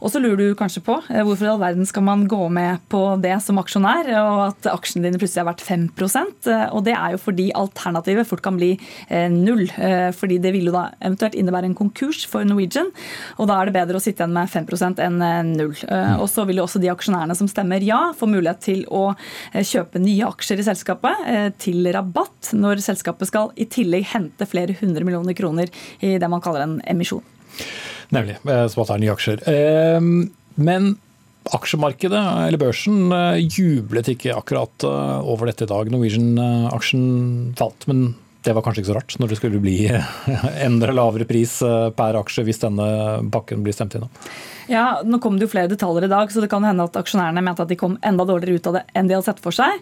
Og 0.00 0.10
så 0.10 0.20
lurer 0.22 0.36
du 0.36 0.54
kanskje 0.58 0.82
på 0.82 0.98
hvorfor 1.06 1.46
i 1.46 1.50
all 1.50 1.60
verden 1.62 1.86
skal 1.86 2.02
man 2.02 2.26
gå 2.26 2.48
med 2.50 2.82
på 2.90 3.02
det 3.22 3.38
som 3.42 3.58
aksjonær, 3.58 4.10
og 4.22 4.40
at 4.50 4.70
aksjene 4.74 5.06
dine 5.06 5.18
plutselig 5.18 5.42
er 5.42 5.50
verdt 5.50 5.66
5% 5.66 6.50
og 6.72 6.84
Det 6.86 6.94
er 6.94 7.14
jo 7.14 7.18
fordi 7.22 7.50
alternativet 7.56 7.95
alternativet 7.96 8.28
fort 8.28 8.42
kan 8.42 8.56
bli 8.56 8.78
eh, 9.08 9.30
null. 9.30 9.64
Eh, 9.76 10.10
fordi 10.16 10.38
det 10.42 10.52
vil 10.54 10.68
jo 10.68 10.74
da 10.74 10.90
eventuelt 11.00 11.36
innebære 11.38 11.70
en 11.70 11.76
konkurs 11.78 12.24
for 12.28 12.44
Norwegian. 12.44 12.90
Og 13.38 13.48
da 13.48 13.58
er 13.60 13.68
det 13.68 13.76
bedre 13.76 13.98
å 13.98 14.02
sitte 14.02 14.22
igjen 14.22 14.36
med 14.36 14.50
5 14.50 15.00
enn 15.04 15.22
eh, 15.22 15.42
null. 15.48 15.74
Mm. 15.86 16.20
Og 16.20 16.28
så 16.30 16.46
vil 16.48 16.60
jo 16.60 16.66
også 16.66 16.82
de 16.82 16.90
aksjonærene 16.92 17.36
som 17.38 17.48
stemmer 17.50 17.84
ja, 17.84 18.12
få 18.16 18.28
mulighet 18.30 18.62
til 18.64 18.84
å 18.92 19.08
kjøpe 19.54 20.00
nye 20.02 20.26
aksjer 20.28 20.60
i 20.60 20.66
selskapet 20.66 21.56
til 21.62 21.86
rabatt 21.94 22.52
når 22.56 22.82
selskapet 22.84 23.30
skal 23.30 23.52
i 23.56 23.66
tillegg 23.70 24.08
hente 24.12 24.48
flere 24.48 24.76
hundre 24.80 25.06
millioner 25.06 25.36
kroner 25.36 25.70
i 26.04 26.16
det 26.20 26.30
man 26.30 26.42
kaller 26.44 26.64
en 26.64 26.76
emisjon. 26.88 27.24
Nemlig, 28.14 28.38
som 28.42 28.82
at 28.82 28.90
det 28.90 28.96
er 28.96 29.02
nye 29.02 29.14
aksjer. 29.16 29.42
Men 30.56 30.94
aksjemarkedet, 31.54 32.22
eller 32.46 32.60
børsen, 32.60 33.12
eh, 33.12 33.46
jublet 33.46 34.10
ikke 34.14 34.34
akkurat 34.36 34.86
eh, 34.86 35.18
over 35.26 35.50
dette 35.50 35.66
i 35.66 35.70
dag. 35.70 35.90
Norwegian-aksjen 35.92 37.54
falt, 37.58 37.86
men 37.90 38.14
det 38.46 38.54
var 38.54 38.62
kanskje 38.62 38.84
ikke 38.84 38.92
så 38.92 38.98
rart 39.00 39.14
når 39.18 39.30
det 39.30 39.38
skulle 39.40 39.62
bli 39.62 39.78
endre 40.66 40.94
lavere 40.94 41.26
pris 41.26 41.58
eh, 41.66 41.88
per 41.96 42.18
aksje 42.20 42.46
hvis 42.46 42.62
denne 42.62 42.86
pakken 43.34 43.64
blir 43.66 43.74
stemt 43.74 43.96
gjennom. 43.96 44.12
Ja, 44.66 45.00
Nå 45.06 45.20
kom 45.22 45.36
det 45.38 45.46
jo 45.46 45.52
flere 45.52 45.70
detaljer 45.70 46.08
i 46.08 46.10
dag, 46.10 46.30
så 46.32 46.42
det 46.42 46.50
kan 46.50 46.64
hende 46.66 46.88
at 46.88 46.96
aksjonærene 46.98 47.42
mente 47.44 47.62
at 47.62 47.70
de 47.70 47.78
kom 47.78 47.94
enda 48.02 48.26
dårligere 48.26 48.58
ut 48.58 48.70
av 48.70 48.78
det 48.78 48.86
enn 48.98 49.06
de 49.06 49.14
hadde 49.14 49.28
sett 49.28 49.42
for 49.44 49.54
seg. 49.54 49.76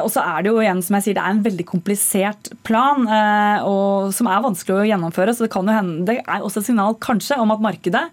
Og 0.00 0.08
så 0.14 0.22
er 0.24 0.38
det 0.40 0.48
jo 0.48 0.62
igjen, 0.62 0.80
som 0.80 0.96
jeg 0.96 1.04
sier, 1.04 1.18
det 1.18 1.24
er 1.26 1.34
en 1.34 1.42
veldig 1.44 1.66
komplisert 1.68 2.48
plan 2.64 3.04
og, 3.04 4.14
som 4.16 4.30
er 4.32 4.46
vanskelig 4.46 4.78
å 4.78 4.86
gjennomføre. 4.88 5.34
så 5.36 5.44
Det 5.44 5.52
kan 5.52 5.68
jo 5.68 5.76
hende, 5.76 6.06
det 6.08 6.16
er 6.22 6.40
også 6.40 6.62
et 6.62 6.70
signal 6.70 6.96
kanskje 7.04 7.36
om 7.36 7.52
at 7.52 7.66
markedet 7.68 8.06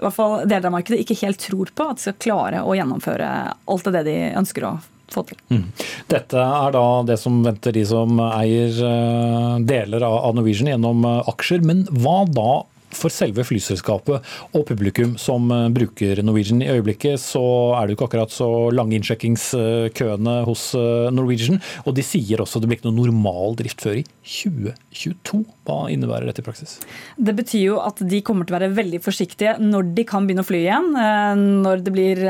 i 0.00 0.06
hvert 0.06 0.16
fall 0.16 0.38
deler 0.48 0.70
av 0.70 0.74
markedet 0.78 1.02
ikke 1.02 1.18
helt 1.22 1.42
tror 1.42 1.72
på 1.76 1.90
at 1.90 2.00
de 2.00 2.08
skal 2.08 2.18
klare 2.24 2.64
å 2.64 2.76
gjennomføre 2.76 3.28
alt 3.70 3.92
det 3.92 4.06
de 4.08 4.16
ønsker 4.40 4.66
å 4.66 4.78
få 5.10 5.24
til. 5.28 5.38
Mm. 5.50 5.68
Dette 6.10 6.40
er 6.40 6.74
da 6.74 6.84
det 7.06 7.18
som 7.20 7.40
venter 7.44 7.74
de 7.74 7.84
som 7.86 8.20
eier 8.30 8.82
eh, 8.86 9.54
deler 9.66 10.06
av 10.06 10.34
Norwegian 10.38 10.72
gjennom 10.72 11.06
eh, 11.06 11.32
aksjer. 11.32 11.64
Men 11.66 11.86
hva 11.90 12.22
da 12.30 12.50
for 12.90 13.12
selve 13.14 13.44
flyselskapet 13.46 14.24
og 14.58 14.64
publikum 14.66 15.12
som 15.20 15.46
eh, 15.54 15.68
bruker 15.74 16.22
Norwegian. 16.26 16.62
I 16.64 16.72
øyeblikket 16.74 17.22
så 17.22 17.44
er 17.78 17.86
det 17.86 17.94
jo 17.94 18.00
ikke 18.00 18.08
akkurat 18.10 18.34
så 18.34 18.50
lange 18.74 18.96
innsjekkingskøene 18.98 20.40
hos 20.48 20.70
Norwegian. 21.14 21.60
Og 21.84 21.94
de 21.98 22.06
sier 22.06 22.42
også 22.42 22.58
at 22.58 22.66
det 22.66 22.72
blir 22.72 22.80
ikke 22.80 22.90
noe 22.90 23.02
normal 23.04 23.58
drift 23.60 23.86
før 23.86 24.00
i 24.02 24.06
2022. 24.40 25.44
Hva 25.70 25.86
innebærer 25.92 26.26
dette 26.26 26.42
i 26.42 26.46
praksis? 26.46 26.78
Det 27.14 27.34
betyr 27.38 27.62
jo 27.62 27.78
at 27.84 28.02
de 28.02 28.22
kommer 28.26 28.48
til 28.48 28.56
å 28.56 28.58
være 28.58 28.72
veldig 28.74 29.00
forsiktige 29.04 29.54
når 29.62 29.92
de 29.96 30.04
kan 30.08 30.26
begynne 30.26 30.42
å 30.42 30.48
fly 30.48 30.62
igjen. 30.64 30.90
Eh, 30.98 31.44
når 31.66 31.84
det 31.86 31.94
blir 31.94 32.22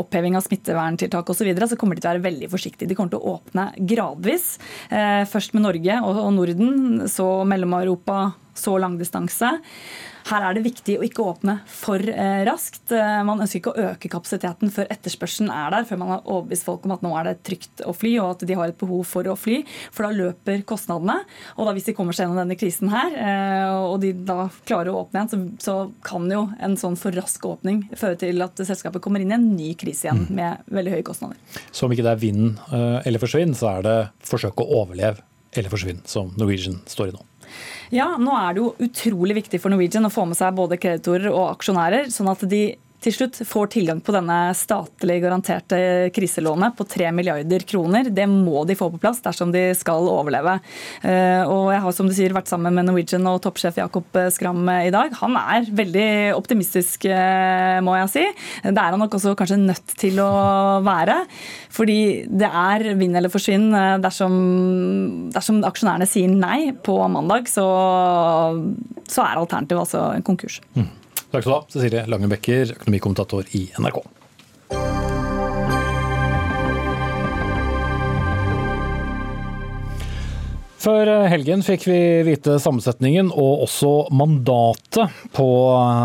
oppheving 0.00 0.38
av 0.38 0.46
smitteverntiltak 0.48 1.30
osv., 1.30 1.44
så, 1.44 1.46
videre, 1.46 1.68
så 1.68 1.76
kommer 1.76 1.96
de 1.96 2.02
til 2.02 2.08
å 2.08 2.14
være 2.14 2.24
veldig 2.24 2.48
forsiktige. 2.52 2.88
De 2.88 2.96
kommer 2.96 3.12
til 3.12 3.20
å 3.20 3.34
åpne 3.36 3.66
gradvis. 3.90 4.54
Først 5.28 5.52
med 5.52 5.66
Norge 5.66 5.98
og 6.06 6.30
Norden, 6.32 7.02
så 7.10 7.26
Mellom-Europa 7.48 8.30
så 8.56 8.78
lang 8.80 8.96
distanse. 8.98 9.50
Her 10.24 10.46
er 10.48 10.56
det 10.56 10.62
viktig 10.64 10.96
å 10.96 11.04
ikke 11.04 11.24
åpne 11.24 11.58
for 11.68 12.00
eh, 12.00 12.42
raskt. 12.48 12.86
Eh, 12.96 13.18
man 13.28 13.42
ønsker 13.44 13.60
ikke 13.60 13.72
å 13.74 13.88
øke 13.90 14.10
kapasiteten 14.12 14.70
før 14.72 14.88
etterspørselen 14.92 15.50
er 15.52 15.74
der, 15.74 15.84
før 15.88 16.00
man 16.00 16.12
har 16.14 16.22
overbevist 16.22 16.64
folk 16.64 16.86
om 16.88 16.94
at 16.94 17.04
nå 17.04 17.10
er 17.20 17.28
det 17.28 17.34
trygt 17.44 17.82
å 17.84 17.92
fly 17.96 18.14
og 18.22 18.30
at 18.30 18.46
de 18.48 18.56
har 18.56 18.72
et 18.72 18.78
behov 18.80 19.04
for 19.08 19.28
å 19.28 19.36
fly. 19.36 19.58
For 19.92 20.06
da 20.06 20.14
løper 20.16 20.64
kostnadene. 20.68 21.18
Og 21.58 21.68
da 21.68 21.74
hvis 21.76 21.90
de 21.90 21.96
kommer 21.98 22.16
seg 22.16 22.24
gjennom 22.24 22.40
denne 22.40 22.56
krisen 22.60 22.92
her, 22.94 23.18
eh, 23.20 23.74
og 23.84 23.98
de 24.04 24.14
da 24.24 24.48
klarer 24.64 24.94
å 24.94 25.02
åpne 25.02 25.26
igjen, 25.26 25.44
så, 25.60 25.76
kan 26.04 26.24
jo 26.30 26.46
en 26.64 26.78
sånn 26.80 26.96
for 26.98 27.14
rask 27.16 27.44
åpning 27.44 27.82
føre 27.98 28.16
til 28.20 28.40
at 28.44 28.60
selskapet 28.64 29.02
kommer 29.04 29.20
inn 29.20 29.32
i 29.32 29.36
en 29.36 29.46
ny 29.52 29.74
krise 29.78 30.06
igjen 30.06 30.24
mm. 30.24 30.32
med 30.36 30.72
veldig 30.72 30.94
høye 30.96 31.06
kostnader. 31.06 31.60
Så 31.74 31.84
om 31.86 31.92
ikke 31.92 32.06
det 32.06 32.14
er 32.14 32.22
vinn 32.22 32.46
eller 32.72 33.20
forsvinn, 33.20 33.54
så 33.58 33.74
er 33.74 33.86
det 33.86 33.96
forsøk 34.24 34.62
å 34.62 34.68
overleve 34.80 35.24
eller 35.54 35.70
forsvinn 35.70 36.02
som 36.08 36.32
Norwegian 36.38 36.80
står 36.86 37.12
i 37.12 37.14
nå. 37.14 37.22
Ja, 37.92 38.14
nå 38.20 38.32
er 38.38 38.54
det 38.54 38.62
jo 38.62 38.70
utrolig 38.86 39.36
viktig 39.42 39.60
for 39.60 39.74
Norwegian 39.74 40.08
å 40.08 40.12
få 40.12 40.24
med 40.28 40.38
seg 40.38 40.56
både 40.56 40.78
kreditorer 40.80 41.28
og 41.32 41.50
aksjonærer, 41.50 42.08
sånn 42.14 42.30
at 42.32 42.44
de 42.48 42.62
til 43.04 43.12
slutt 43.12 43.40
får 43.44 43.70
tilgang 43.74 44.00
på 44.04 44.14
denne 44.14 44.38
statlig 44.56 45.18
garanterte 45.24 45.78
kriselånet 46.14 46.76
på 46.78 46.86
3 46.88 47.10
milliarder 47.12 47.64
kroner. 47.68 48.08
Det 48.08 48.24
må 48.30 48.64
de 48.68 48.76
få 48.78 48.88
på 48.94 49.00
plass 49.02 49.20
dersom 49.24 49.52
de 49.54 49.66
skal 49.76 50.08
overleve. 50.08 50.56
Eh, 51.04 51.42
og 51.44 51.68
jeg 51.74 51.82
har 51.84 51.96
som 51.96 52.08
du 52.08 52.14
sier 52.16 52.34
vært 52.36 52.48
sammen 52.48 52.74
med 52.76 52.88
Norwegian 52.88 53.28
og 53.28 53.42
toppsjef 53.44 53.82
Jakob 53.82 54.20
Skram 54.32 54.62
i 54.72 54.92
dag. 54.94 55.12
Han 55.20 55.36
er 55.40 55.68
veldig 55.68 56.08
optimistisk, 56.38 57.04
eh, 57.10 57.80
må 57.84 57.98
jeg 58.00 58.12
si. 58.14 58.24
Det 58.64 58.72
er 58.72 58.96
han 58.96 59.02
nok 59.02 59.18
også 59.18 59.36
kanskje 59.36 59.60
nødt 59.60 59.96
til 60.00 60.20
å 60.24 60.80
være. 60.86 61.20
Fordi 61.74 62.00
det 62.30 62.48
er 62.48 62.88
vinn 62.96 63.16
eller 63.16 63.32
forsvinn. 63.32 63.68
Eh, 63.74 64.00
dersom, 64.04 64.34
dersom 65.34 65.60
aksjonærene 65.66 66.08
sier 66.08 66.32
nei 66.32 66.72
på 66.72 66.96
mandag, 67.12 67.52
så, 67.52 67.68
så 69.04 69.28
er 69.28 69.40
alternativet 69.40 69.84
altså 69.84 70.06
en 70.14 70.24
konkurs. 70.24 70.62
Mm. 70.78 70.88
Takk 71.34 71.42
skal 71.42 71.50
du 71.50 71.56
ha, 71.56 71.64
Cecilie 71.66 72.02
Langebekker, 72.06 72.76
økonomikommentator 72.76 73.48
i 73.58 73.64
NRK. 73.82 73.96
Før 80.84 81.08
helgen 81.32 81.62
fikk 81.64 81.86
vi 81.88 81.98
vite 82.26 82.58
sammensetningen 82.60 83.30
og 83.32 83.62
også 83.64 83.92
mandatet 84.12 85.14
på 85.32 85.46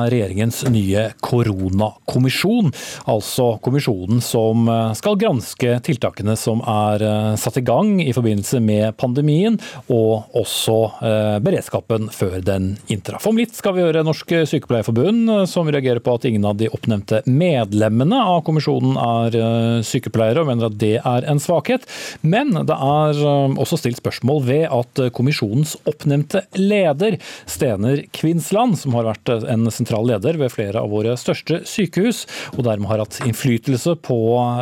regjeringens 0.07 0.61
nye 0.71 1.09
koronakommisjon. 1.19 2.71
Altså 3.11 3.49
kommisjonen 3.65 4.21
som 4.23 4.69
skal 4.95 5.17
granske 5.19 5.73
tiltakene 5.83 6.37
som 6.39 6.61
er 6.63 7.03
eh, 7.03 7.33
satt 7.39 7.59
i 7.59 7.63
gang 7.65 7.97
i 8.01 8.13
forbindelse 8.15 8.61
med 8.63 8.95
pandemien, 8.99 9.57
og 9.91 10.31
også 10.37 10.77
eh, 11.05 11.35
beredskapen 11.43 12.09
før 12.13 12.39
den 12.45 12.71
inntraff. 12.91 13.27
Om 13.29 13.39
litt 13.39 13.57
skal 13.57 13.75
vi 13.75 13.83
høre 13.83 14.05
Norsk 14.07 14.31
Sykepleierforbund, 14.49 15.33
som 15.51 15.69
reagerer 15.69 16.03
på 16.03 16.15
at 16.15 16.27
ingen 16.29 16.47
av 16.47 16.57
de 16.59 16.71
oppnevnte 16.71 17.21
medlemmene 17.27 18.21
av 18.23 18.43
kommisjonen 18.47 18.95
er 19.03 19.39
eh, 19.39 19.83
sykepleiere, 19.85 20.43
og 20.43 20.51
mener 20.53 20.69
at 20.69 20.79
det 20.79 20.95
er 21.03 21.29
en 21.29 21.43
svakhet. 21.43 21.87
Men 22.21 22.55
det 22.55 22.75
er 22.75 23.23
også 23.59 23.79
stilt 23.79 23.99
spørsmål 23.99 24.43
ved 24.47 24.68
at 24.73 25.03
kommisjonens 25.15 25.75
oppnevnte 25.89 26.43
leder, 26.58 27.17
Stener 27.49 28.03
Kvinsland, 28.15 28.77
som 28.79 28.95
har 28.97 29.08
vært 29.10 29.32
en 29.49 29.69
sentral 29.73 30.08
leder 30.10 30.39
ved 30.39 30.53
flere 30.53 30.82
av 30.82 30.91
våre 30.93 31.15
største 31.19 31.62
sykehus, 31.67 32.25
og 32.55 32.63
dermed 32.67 32.89
har 32.89 33.03
hatt 33.03 33.19
innflytelse 33.25 33.95
på 34.05 34.19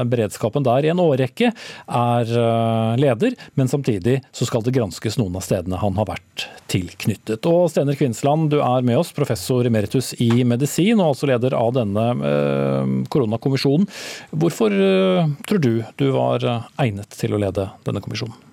beredskapen 0.10 0.66
der 0.68 0.88
i 0.88 0.92
en 0.92 1.02
årrekke, 1.02 1.52
er 1.52 2.34
eh, 2.44 2.98
leder, 3.02 3.38
men 3.60 3.72
samtidig 3.72 4.20
så 4.36 4.48
skal 4.48 4.66
det 4.66 4.76
granskes 4.78 5.20
noen 5.20 5.38
av 5.38 5.46
stedene 5.46 5.82
han 5.82 5.98
har 6.00 6.10
vært 6.10 6.48
tilknyttet. 6.72 7.46
Og 7.50 7.70
Stener 7.72 7.98
Kvinsland, 8.00 8.52
du 8.54 8.60
er 8.62 8.86
med 8.88 9.00
oss, 9.02 9.14
professor 9.16 9.68
emeritus 9.68 10.14
i 10.24 10.44
medisin, 10.48 11.00
og 11.00 11.14
altså 11.14 11.32
leder 11.32 11.56
av 11.58 11.74
denne 11.78 12.08
eh, 12.32 12.98
koronakommisjonen. 13.14 13.88
Hvorfor 14.32 14.74
eh, 14.74 15.32
tror 15.48 15.64
du 15.64 15.72
du 15.98 16.10
var 16.16 16.44
egnet 16.82 17.16
til 17.18 17.36
å 17.36 17.42
lede 17.42 17.70
denne 17.88 18.04
kommisjonen? 18.04 18.47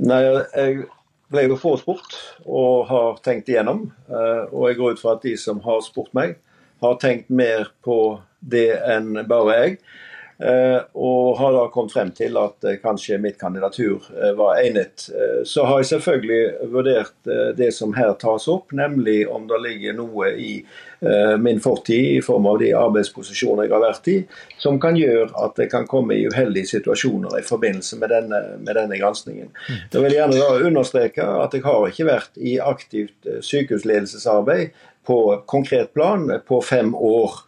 Nei, 0.00 0.20
jeg 0.24 0.84
ble 1.30 1.42
jo 1.44 1.58
forespurt 1.60 2.14
og 2.46 2.86
har 2.88 3.18
tenkt 3.24 3.50
igjennom. 3.52 3.88
Eh, 4.08 4.44
og 4.48 4.70
jeg 4.70 4.78
går 4.78 4.96
ut 4.96 5.02
fra 5.02 5.16
at 5.16 5.26
de 5.26 5.34
som 5.40 5.60
har 5.66 5.82
spurt 5.84 6.14
meg, 6.16 6.38
har 6.80 6.96
tenkt 7.02 7.28
mer 7.28 7.68
på 7.84 7.98
det 8.40 8.70
enn 8.88 9.12
bare 9.28 9.58
jeg. 9.58 9.74
Og 10.40 11.36
har 11.36 11.52
da 11.52 11.66
kommet 11.68 11.92
frem 11.92 12.10
til 12.16 12.38
at 12.40 12.64
kanskje 12.80 13.18
mitt 13.20 13.36
kandidatur 13.40 14.06
var 14.38 14.60
egnet. 14.62 15.04
Så 15.44 15.66
har 15.68 15.82
jeg 15.82 15.90
selvfølgelig 15.90 16.70
vurdert 16.72 17.28
det 17.58 17.68
som 17.76 17.92
her 17.92 18.14
tas 18.20 18.48
opp, 18.48 18.72
nemlig 18.72 19.26
om 19.28 19.44
det 19.50 19.58
ligger 19.66 19.98
noe 19.98 20.30
i 20.40 20.54
min 21.40 21.60
fortid 21.60 22.16
i 22.16 22.22
form 22.24 22.48
av 22.48 22.58
de 22.60 22.70
arbeidsposisjoner 22.76 23.66
jeg 23.66 23.74
har 23.74 23.84
vært 23.84 24.08
i, 24.12 24.16
som 24.60 24.80
kan 24.80 24.96
gjøre 24.96 25.28
at 25.44 25.60
jeg 25.60 25.70
kan 25.72 25.86
komme 25.88 26.16
i 26.16 26.26
uheldige 26.28 26.72
situasjoner 26.74 27.38
i 27.40 27.44
forbindelse 27.44 28.00
med 28.00 28.12
denne, 28.12 28.40
med 28.60 28.76
denne 28.76 28.98
granskningen. 29.00 29.52
Jeg 29.92 30.04
vil 30.04 30.16
gjerne 30.16 30.40
da 30.40 30.68
understreke 30.70 31.28
at 31.44 31.56
jeg 31.56 31.64
har 31.68 31.86
ikke 31.88 32.08
vært 32.08 32.40
i 32.40 32.56
aktivt 32.64 33.30
sykehusledelsesarbeid 33.44 34.72
på 35.08 35.20
konkret 35.48 35.94
plan 35.96 36.28
på 36.46 36.60
fem 36.64 36.92
år. 36.94 37.40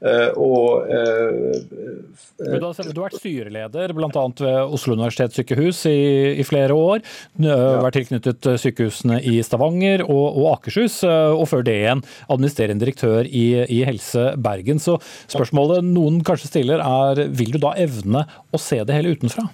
Uh, 0.00 0.30
og, 0.40 0.86
uh, 0.88 1.50
uh, 1.60 1.98
du, 2.40 2.64
har, 2.64 2.72
du, 2.72 2.88
har, 2.88 3.02
vært 3.02 3.18
styreleder 3.20 3.92
bl.a. 3.92 4.08
ved 4.40 4.72
Oslo 4.72 4.96
universitetssykehus 4.96 5.82
i, 5.90 6.00
i 6.40 6.46
flere 6.48 6.76
år. 6.76 7.04
Du 7.36 7.48
Ja. 7.50 7.58
Vært 7.84 7.98
tilknyttet 7.98 8.46
sykehusene 8.62 9.18
i 9.26 9.38
Stavanger 9.44 10.04
og, 10.06 10.24
og 10.40 10.50
Akershus, 10.54 11.00
og 11.04 11.46
før 11.50 11.64
det 11.66 11.76
igjen 11.80 12.02
administrerende 12.30 12.84
direktør 12.84 13.26
i, 13.26 13.46
i, 13.66 13.80
Helse 13.88 14.30
Bergen. 14.40 14.80
Så 14.82 14.98
spørsmålet 15.32 15.84
noen 15.86 16.20
kanskje 16.26 16.52
stiller 16.52 16.84
er 16.84 17.24
vil 17.28 17.56
du 17.56 17.60
da 17.62 17.74
evne 17.80 18.26
å 18.52 18.60
se 18.60 18.80
det 18.84 18.96
hele 18.96 19.16
utenfra? 19.16 19.48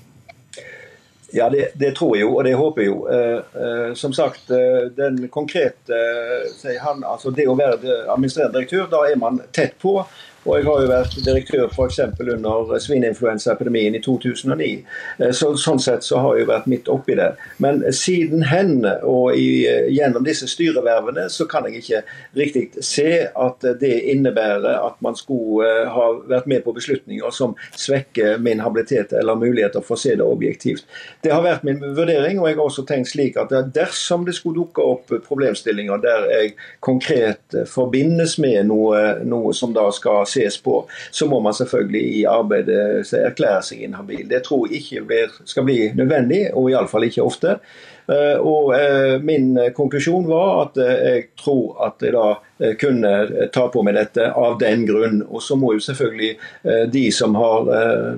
Ja, 1.37 1.51
det, 1.51 1.69
det, 1.75 1.97
tror 1.97 2.15
jeg 2.17 2.23
jo, 2.25 2.37
og 2.39 2.45
det 2.47 2.55
håper 2.57 2.83
jeg 2.83 2.91
jo. 2.91 3.01
Eh, 3.11 3.63
eh, 3.63 3.91
som 3.99 4.15
sagt, 4.15 4.51
eh, 4.55 4.87
den 4.97 5.27
konkrete 5.33 5.99
han, 6.81 7.03
altså 7.05 7.33
Det 7.35 7.49
å 7.49 7.57
være 7.59 7.77
administrerende 8.13 8.61
direktør, 8.61 8.87
da 8.91 9.03
er 9.11 9.19
man 9.21 9.43
tett 9.53 9.77
på. 9.83 9.99
Og 10.47 10.61
jeg 10.61 10.67
har 10.69 10.83
jo 10.83 10.91
vært 10.91 11.15
direktør 11.27 11.65
f.eks. 11.73 11.99
under 12.23 12.79
svineinfluensaepidemien 12.85 13.97
i 13.99 14.01
2009. 14.03 14.69
Eh, 15.19 15.33
så, 15.35 15.51
sånn 15.59 15.81
sett 15.83 16.07
så 16.07 16.21
har 16.23 16.37
jeg 16.37 16.45
jo 16.45 16.51
vært 16.53 16.69
midt 16.71 16.91
oppi 16.93 17.17
det. 17.19 17.33
Men 17.63 17.83
siden 17.91 18.45
hen 18.47 18.87
og 18.87 19.35
i, 19.35 19.67
eh, 19.67 19.89
gjennom 19.91 20.23
disse 20.27 20.47
styrevervene 20.51 21.27
så 21.35 21.49
kan 21.51 21.67
jeg 21.67 21.83
ikke 21.83 22.03
riktig 22.39 22.85
se 22.87 23.27
at 23.27 23.67
det 23.81 23.95
innebærer 24.13 24.79
at 24.79 25.01
man 25.03 25.19
skulle 25.19 25.67
eh, 25.67 25.91
ha 25.91 26.07
vært 26.31 26.47
med 26.47 26.63
på 26.63 26.77
beslutninger 26.77 27.35
som 27.35 27.57
svekker 27.75 28.39
min 28.43 28.63
habilitet 28.63 29.17
eller 29.19 29.39
muligheter 29.41 29.83
for 29.83 29.99
å 29.99 30.05
se 30.05 30.15
det 30.15 30.27
objektivt. 30.27 30.87
Det 31.27 31.35
har 31.35 31.43
vært 31.43 31.67
min 31.67 31.83
vurdering, 31.83 32.39
og 32.39 32.49
jeg 32.49 32.61
har 32.61 32.65
også 32.69 32.87
tenkt 32.87 33.11
slik 33.11 33.41
at 33.41 33.51
dersom 33.75 34.29
det 34.29 34.37
skulle 34.39 34.63
dukke 34.63 34.87
opp 34.95 35.11
problemstillinger 35.27 35.99
der 36.07 36.31
jeg 36.31 36.55
konkret 36.85 37.59
forbindes 37.67 38.39
med 38.43 38.71
noe, 38.71 39.03
noe 39.27 39.51
som 39.57 39.75
da 39.75 39.89
skal 39.95 40.23
ses 40.37 40.61
på, 40.63 40.79
så 41.11 41.29
må 41.31 41.41
man 41.45 41.57
selvfølgelig 41.57 42.05
i 42.21 42.25
arbeidet 42.31 43.05
erklære 43.17 43.65
seg 43.67 43.85
inhabil. 43.89 44.25
Det 44.31 44.45
tror 44.47 44.69
jeg 44.69 44.83
ikke 44.83 45.05
blir, 45.09 45.37
skal 45.45 45.67
bli 45.67 45.81
nødvendig, 45.97 46.47
og 46.55 46.71
iallfall 46.73 47.09
ikke 47.09 47.27
ofte. 47.27 47.59
Eh, 48.07 48.39
og 48.39 48.75
eh, 48.77 49.17
Min 49.23 49.57
konklusjon 49.75 50.29
var 50.31 50.67
at 50.67 50.79
eh, 50.79 50.99
jeg 51.07 51.25
tror 51.43 51.81
at 51.89 52.05
jeg 52.05 52.15
da 52.15 52.27
kunne 52.81 53.11
ta 53.53 53.67
på 53.69 53.83
meg 53.85 53.99
dette 53.99 54.31
av 54.33 54.55
den 54.57 54.87
grunn. 54.89 55.19
Og 55.29 55.43
så 55.45 55.59
må 55.61 55.75
jo 55.75 55.83
selvfølgelig 55.85 56.31
de 56.89 57.03
som 57.13 57.35
har 57.37 57.67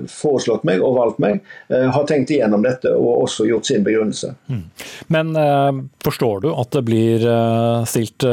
foreslått 0.07 0.63
meg 0.63 0.79
og 0.79 0.95
valgt 0.95 1.19
meg, 1.19 1.41
ha 1.67 2.03
tenkt 2.07 2.31
igjennom 2.31 2.63
dette 2.63 2.93
og 2.95 3.25
også 3.25 3.49
gjort 3.49 3.67
sin 3.67 3.83
begrunnelse. 3.83 4.31
Mm. 4.47 4.61
Men 5.11 5.33
forstår 6.07 6.45
du 6.45 6.47
at 6.53 6.71
det 6.71 6.85
blir 6.87 7.25
stilt 7.91 8.23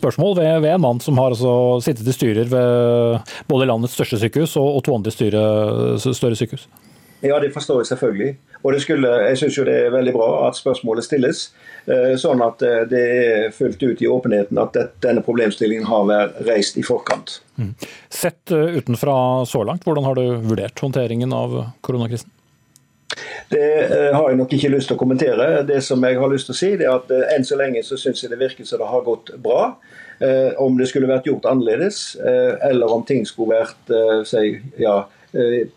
spørsmål 0.00 0.34
ved, 0.40 0.66
en 0.72 0.82
mann 0.82 0.98
som 1.04 1.22
har 1.22 1.30
altså 1.30 1.78
sittet 1.86 2.10
i 2.10 2.16
styrer 2.16 2.50
ved 2.50 3.32
både 3.46 3.70
landets 3.70 3.94
største 3.94 4.18
sykehus 4.24 4.58
og, 4.58 4.80
og 4.80 4.84
to 4.88 4.98
andre 4.98 5.14
styre, 5.14 5.46
større 6.02 6.42
sykehus? 6.42 6.66
Ja, 7.20 7.38
det 7.40 7.54
forstår 7.54 7.80
jeg 7.80 7.86
selvfølgelig. 7.86 8.36
Og 8.62 8.72
det 8.72 8.82
skulle, 8.82 9.10
jeg 9.28 9.38
syns 9.38 9.58
det 9.68 9.74
er 9.86 9.92
veldig 9.94 10.12
bra 10.16 10.28
at 10.48 10.58
spørsmålet 10.58 11.06
stilles, 11.06 11.42
eh, 11.86 12.14
sånn 12.20 12.42
at 12.44 12.62
eh, 12.66 12.82
det 12.90 13.02
er 13.16 13.52
fullt 13.54 13.82
ut 13.82 14.02
i 14.02 14.08
åpenheten 14.10 14.58
at 14.58 14.78
denne 15.04 15.22
problemstillingen 15.24 15.86
har 15.88 16.06
vært 16.08 16.40
reist 16.48 16.78
i 16.80 16.84
forkant. 16.86 17.38
Mm. 17.60 17.74
Sett 18.10 18.52
eh, 18.54 18.78
utenfra 18.80 19.16
så 19.48 19.62
langt, 19.66 19.86
hvordan 19.86 20.08
har 20.08 20.18
du 20.18 20.24
vurdert 20.48 20.82
håndteringen 20.82 21.34
av 21.36 21.60
koronakrisen? 21.86 22.32
Det 23.48 23.62
har 24.12 24.24
jeg 24.32 24.38
nok 24.40 24.52
ikke 24.56 24.72
lyst 24.72 24.90
til 24.90 24.96
å 24.96 25.00
kommentere. 25.00 25.62
Det 25.64 25.78
som 25.86 26.02
jeg 26.02 26.18
har 26.18 26.32
lyst 26.32 26.48
til 26.50 26.56
å 26.56 26.58
si, 26.58 26.72
er 26.74 26.88
at 26.90 27.12
enn 27.36 27.46
så 27.46 27.56
lenge 27.56 27.84
så 27.86 27.94
syns 28.00 28.24
jeg 28.24 28.32
det 28.32 28.40
virker 28.40 28.66
som 28.66 28.82
det 28.82 28.88
har 28.90 29.04
gått 29.06 29.30
bra. 29.40 29.76
Om 30.58 30.74
det 30.80 30.88
skulle 30.90 31.08
vært 31.08 31.28
gjort 31.30 31.46
annerledes, 31.46 32.16
eller 32.66 32.90
om 32.90 33.04
ting 33.06 33.22
skulle 33.28 33.60
vært 33.60 33.94
si, 34.26 34.42
ja, 34.82 34.96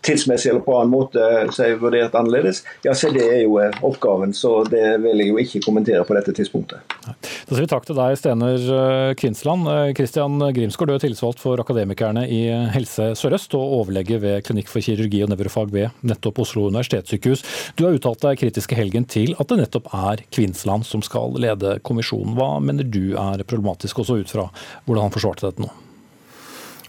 tidsmessig 0.06 0.50
eller 0.50 0.62
på 0.64 0.76
annen 0.78 0.92
måte 0.92 1.24
så 1.54 1.66
er 1.66 1.80
vurdert 1.80 2.14
annerledes, 2.18 2.62
ja, 2.86 2.94
så 2.96 3.10
det 3.14 3.24
er 3.26 3.42
jo 3.44 3.58
eh, 3.62 3.74
oppgaven. 3.86 4.32
Så 4.36 4.62
det 4.70 4.84
vil 5.02 5.22
jeg 5.22 5.32
jo 5.32 5.40
ikke 5.42 5.62
kommentere 5.64 6.04
på 6.06 6.16
dette 6.16 6.34
tidspunktet. 6.36 6.84
Da 7.06 7.14
sier 7.50 7.64
vi 7.64 7.70
takk 7.70 7.88
til 7.88 7.98
deg, 7.98 8.16
Stener 8.20 8.68
eh, 8.76 9.12
Kvinsland. 9.20 9.68
Kristian 9.96 10.38
Grimsgaard, 10.56 10.92
du 10.92 10.96
er 10.96 11.04
tillitsvalgt 11.04 11.42
for 11.42 11.60
Akademikerne 11.62 12.26
i 12.30 12.42
Helse 12.74 13.12
Sør-Øst 13.18 13.56
og 13.58 13.76
overlege 13.80 14.20
ved 14.22 14.44
Klinikk 14.46 14.70
for 14.72 14.84
kirurgi 14.84 15.22
og 15.24 15.32
nevrofag 15.32 15.74
ved 15.74 16.06
nettopp 16.06 16.42
Oslo 16.44 16.68
universitetssykehus. 16.70 17.44
Du 17.78 17.86
har 17.86 17.96
uttalt 17.96 18.24
deg 18.24 18.40
kritisk 18.40 18.74
i 18.74 18.80
helgen 18.80 19.08
til 19.10 19.34
at 19.38 19.50
det 19.50 19.60
nettopp 19.62 19.92
er 19.96 20.24
Kvinsland 20.32 20.88
som 20.88 21.04
skal 21.04 21.36
lede 21.40 21.78
kommisjonen. 21.86 22.36
Hva 22.38 22.56
mener 22.64 22.86
du 22.86 23.16
er 23.18 23.44
problematisk, 23.44 24.02
også 24.02 24.20
ut 24.22 24.32
fra 24.32 24.48
hvordan 24.86 25.08
han 25.08 25.14
forsvarte 25.14 25.48
dette 25.48 25.66
nå? 25.66 25.72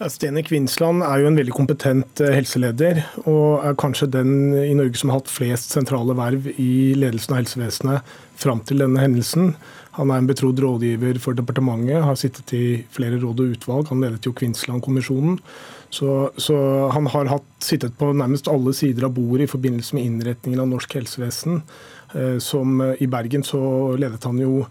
Stene 0.10 0.42
Kvinsland 0.42 1.04
er 1.06 1.22
jo 1.22 1.28
en 1.30 1.38
veldig 1.38 1.54
kompetent 1.54 2.22
eh, 2.24 2.34
helseleder, 2.34 3.04
og 3.26 3.66
er 3.68 3.78
kanskje 3.78 4.08
den 4.10 4.32
i 4.58 4.74
Norge 4.78 4.98
som 4.98 5.12
har 5.12 5.20
hatt 5.22 5.30
flest 5.30 5.76
sentrale 5.76 6.16
verv 6.18 6.48
i 6.56 6.96
ledelsen 6.98 7.36
av 7.36 7.42
helsevesenet 7.44 8.16
fram 8.42 8.64
til 8.66 8.82
denne 8.82 9.04
hendelsen. 9.04 9.52
Han 10.00 10.10
er 10.10 10.22
en 10.22 10.30
betrodd 10.30 10.62
rådgiver 10.64 11.20
for 11.22 11.38
departementet, 11.38 12.00
har 12.06 12.18
sittet 12.18 12.54
i 12.56 12.64
flere 12.96 13.20
råd 13.22 13.44
og 13.44 13.56
utvalg. 13.58 13.90
Han 13.92 14.02
ledet 14.02 14.26
jo 14.26 14.34
Kvinsland-kommisjonen. 14.34 15.38
Så, 15.92 16.32
så, 16.40 16.56
han 16.96 17.10
har 17.12 17.28
hatt, 17.34 17.50
sittet 17.62 17.98
på 18.00 18.14
nærmest 18.16 18.48
alle 18.50 18.72
sider 18.74 19.10
av 19.10 19.18
bordet 19.18 19.50
i 19.50 19.52
forbindelse 19.52 19.98
med 19.98 20.08
innretningen 20.08 20.64
av 20.64 20.72
norsk 20.72 20.96
helsevesen. 20.96 21.60
Eh, 22.16 22.38
som 22.42 22.80
eh, 22.82 23.04
I 23.04 23.10
Bergen 23.12 23.44
så 23.46 23.60
ledet 24.00 24.24
han 24.24 24.40
jo 24.40 24.64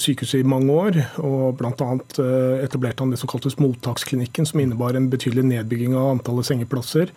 sykehuset 0.00 0.40
i 0.40 0.48
mange 0.48 0.72
år. 0.72 0.98
og 1.20 1.58
Bl.a. 1.60 1.90
Eh, 2.22 2.64
etablerte 2.64 3.04
han 3.04 3.12
det 3.12 3.20
som 3.20 3.30
kaltes 3.30 3.58
mottaksklinikken, 3.60 4.48
som 4.48 4.62
innebar 4.62 4.96
en 4.96 5.10
betydelig 5.12 5.44
nedbygging 5.50 5.96
av 5.96 6.16
antallet 6.16 6.48
sengeplasser. 6.48 7.12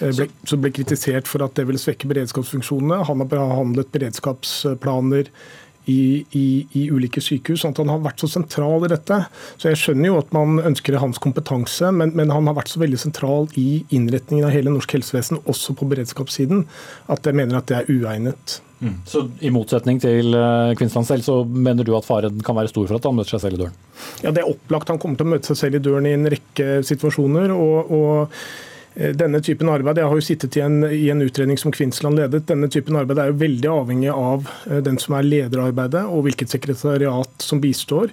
Eh, 0.00 0.12
ble, 0.14 0.28
så 0.48 0.58
ble 0.60 0.72
kritisert 0.74 1.28
for 1.30 1.44
at 1.44 1.56
det 1.58 1.66
ville 1.68 1.80
svekke 1.80 2.10
beredskapsfunksjonene. 2.10 3.02
Han 3.08 3.24
har 3.24 3.32
behandlet 3.32 3.92
beredskapsplaner 3.94 5.32
i, 5.88 6.24
i, 6.36 6.46
i, 6.76 6.84
ulike 6.92 7.20
sykehus. 7.24 7.62
sånn 7.62 7.72
at 7.72 7.80
Han 7.80 7.92
har 7.94 8.04
vært 8.04 8.22
så 8.22 8.30
sentral 8.30 8.84
i 8.84 8.92
dette. 8.92 9.22
Så 9.56 9.72
Jeg 9.72 9.80
skjønner 9.82 10.10
jo 10.10 10.20
at 10.20 10.32
man 10.36 10.60
ønsker 10.60 11.00
hans 11.00 11.20
kompetanse, 11.22 11.90
men, 11.96 12.12
men 12.18 12.32
han 12.34 12.48
har 12.50 12.58
vært 12.60 12.72
så 12.72 12.82
veldig 12.82 13.00
sentral 13.00 13.48
i 13.56 13.84
innretningen 13.88 14.48
av 14.48 14.54
hele 14.54 14.72
norsk 14.74 14.98
helsevesen, 14.98 15.42
også 15.48 15.76
på 15.78 15.88
beredskapssiden, 15.88 16.66
at 17.08 17.26
jeg 17.26 17.40
mener 17.40 17.60
at 17.60 17.70
det 17.70 17.80
er 17.80 17.92
uegnet. 17.92 18.60
Mm. 18.78 18.94
Så 19.08 19.24
I 19.42 19.50
motsetning 19.50 19.98
til 20.02 20.34
Kvinnsland 20.78 20.88
Kvinsland 20.88 21.06
selv, 21.06 21.22
så 21.22 21.44
mener 21.44 21.84
du 21.84 21.96
at 21.96 22.06
faren 22.06 22.40
kan 22.44 22.56
være 22.56 22.70
stor 22.72 22.86
for 22.88 22.98
at 22.98 23.04
han 23.08 23.16
møter 23.18 23.36
seg 23.36 23.44
selv 23.44 23.58
i 23.58 23.64
døren? 23.64 23.76
Ja, 24.22 24.30
Det 24.30 24.42
er 24.42 24.48
opplagt. 24.48 24.88
Han 24.88 24.98
kommer 24.98 25.16
til 25.16 25.26
å 25.26 25.34
møte 25.34 25.50
seg 25.50 25.56
selv 25.56 25.76
i 25.76 25.84
døren 25.84 26.06
i 26.06 26.14
en 26.16 26.28
rekke 26.28 26.80
situasjoner. 26.86 27.52
og, 27.52 27.90
og 27.92 28.96
eh, 28.96 29.12
denne 29.14 29.40
typen 29.40 29.68
arbeid, 29.68 29.98
Jeg 29.98 30.08
har 30.08 30.14
jo 30.16 30.24
sittet 30.24 30.56
i 30.56 30.60
en, 30.60 30.84
i 30.84 31.10
en, 31.10 31.22
utredning 31.22 31.58
som 31.58 31.72
Kvinsland 31.72 32.16
ledet. 32.18 32.46
Denne 32.46 32.68
typen 32.68 32.96
arbeid 32.96 33.18
er 33.18 33.32
jo 33.32 33.40
veldig 33.42 33.68
avhengig 33.68 34.10
av 34.14 34.48
eh, 34.70 34.80
den 34.80 34.98
som 34.98 35.14
er 35.18 35.28
lederarbeidet 35.28 36.04
og 36.06 36.24
hvilket 36.26 36.50
sekretariat 36.50 37.30
som 37.38 37.60
bistår. 37.60 38.10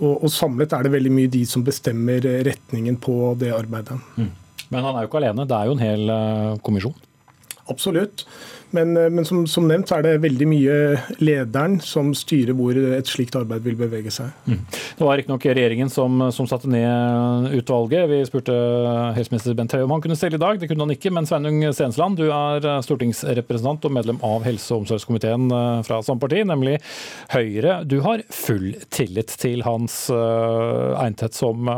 Og, 0.00 0.22
og, 0.22 0.30
Samlet 0.30 0.72
er 0.72 0.84
det 0.84 0.92
veldig 0.92 1.14
mye 1.14 1.32
de 1.32 1.44
som 1.46 1.64
bestemmer 1.64 2.20
retningen 2.46 3.00
på 3.00 3.34
det 3.38 3.54
arbeidet. 3.54 3.98
Mm. 4.16 4.30
Men 4.68 4.84
han 4.84 4.96
er 4.96 5.04
jo 5.04 5.08
ikke 5.08 5.22
alene, 5.22 5.48
det 5.48 5.56
er 5.56 5.68
jo 5.68 5.76
en 5.78 5.86
hel 5.86 6.10
kommisjon? 6.60 6.96
Absolutt. 7.68 8.24
Men, 8.70 8.96
eh, 8.96 9.08
men 9.10 9.24
som, 9.24 9.46
som, 9.46 9.66
nevnt 9.68 9.90
er 9.94 10.04
det 10.04 10.14
veldig 10.22 10.48
mye 10.48 10.76
lederen 11.22 11.78
som 11.84 12.10
styrer 12.16 12.56
hvor 12.56 12.76
et 12.76 13.08
slikt 13.08 13.36
arbeid 13.38 13.64
vil 13.64 13.78
bevege 13.78 14.12
seg. 14.12 14.32
Mm. 14.48 14.60
Det 14.98 15.06
var 15.06 15.20
riktignok 15.20 15.46
regjeringen 15.48 15.92
som, 15.92 16.28
som, 16.34 16.48
satte 16.48 16.70
ned 16.72 17.52
utvalget. 17.58 18.08
Vi 18.10 18.20
spurte 18.28 18.56
helseminister 19.16 19.56
Bent 19.58 19.76
Høie 19.76 19.86
om 19.86 19.94
han 19.96 20.04
kunne 20.04 20.18
stille 20.18 20.40
i 20.40 20.42
dag. 20.42 20.60
Det 20.60 20.70
kunne 20.70 20.86
han 20.86 20.94
ikke. 20.94 21.12
Men 21.14 21.28
Sveinung 21.28 21.60
Stensland, 21.76 22.20
du 22.20 22.28
er 22.28 22.68
stortingsrepresentant 22.84 23.88
og 23.88 23.96
medlem 23.98 24.22
av 24.26 24.46
helse- 24.46 24.72
og 24.74 24.84
omsorgskomiteen 24.84 25.48
eh, 25.48 25.82
fra 25.88 26.00
samme 26.04 26.22
parti, 26.22 26.44
nemlig 26.46 26.78
Høyre. 27.32 27.82
Du 27.88 28.00
har 28.04 28.24
full 28.32 28.72
tillit 28.92 29.32
til 29.40 29.62
hans 29.66 30.06
uh, 30.12 30.96
egnethet 30.98 31.36
som 31.36 31.68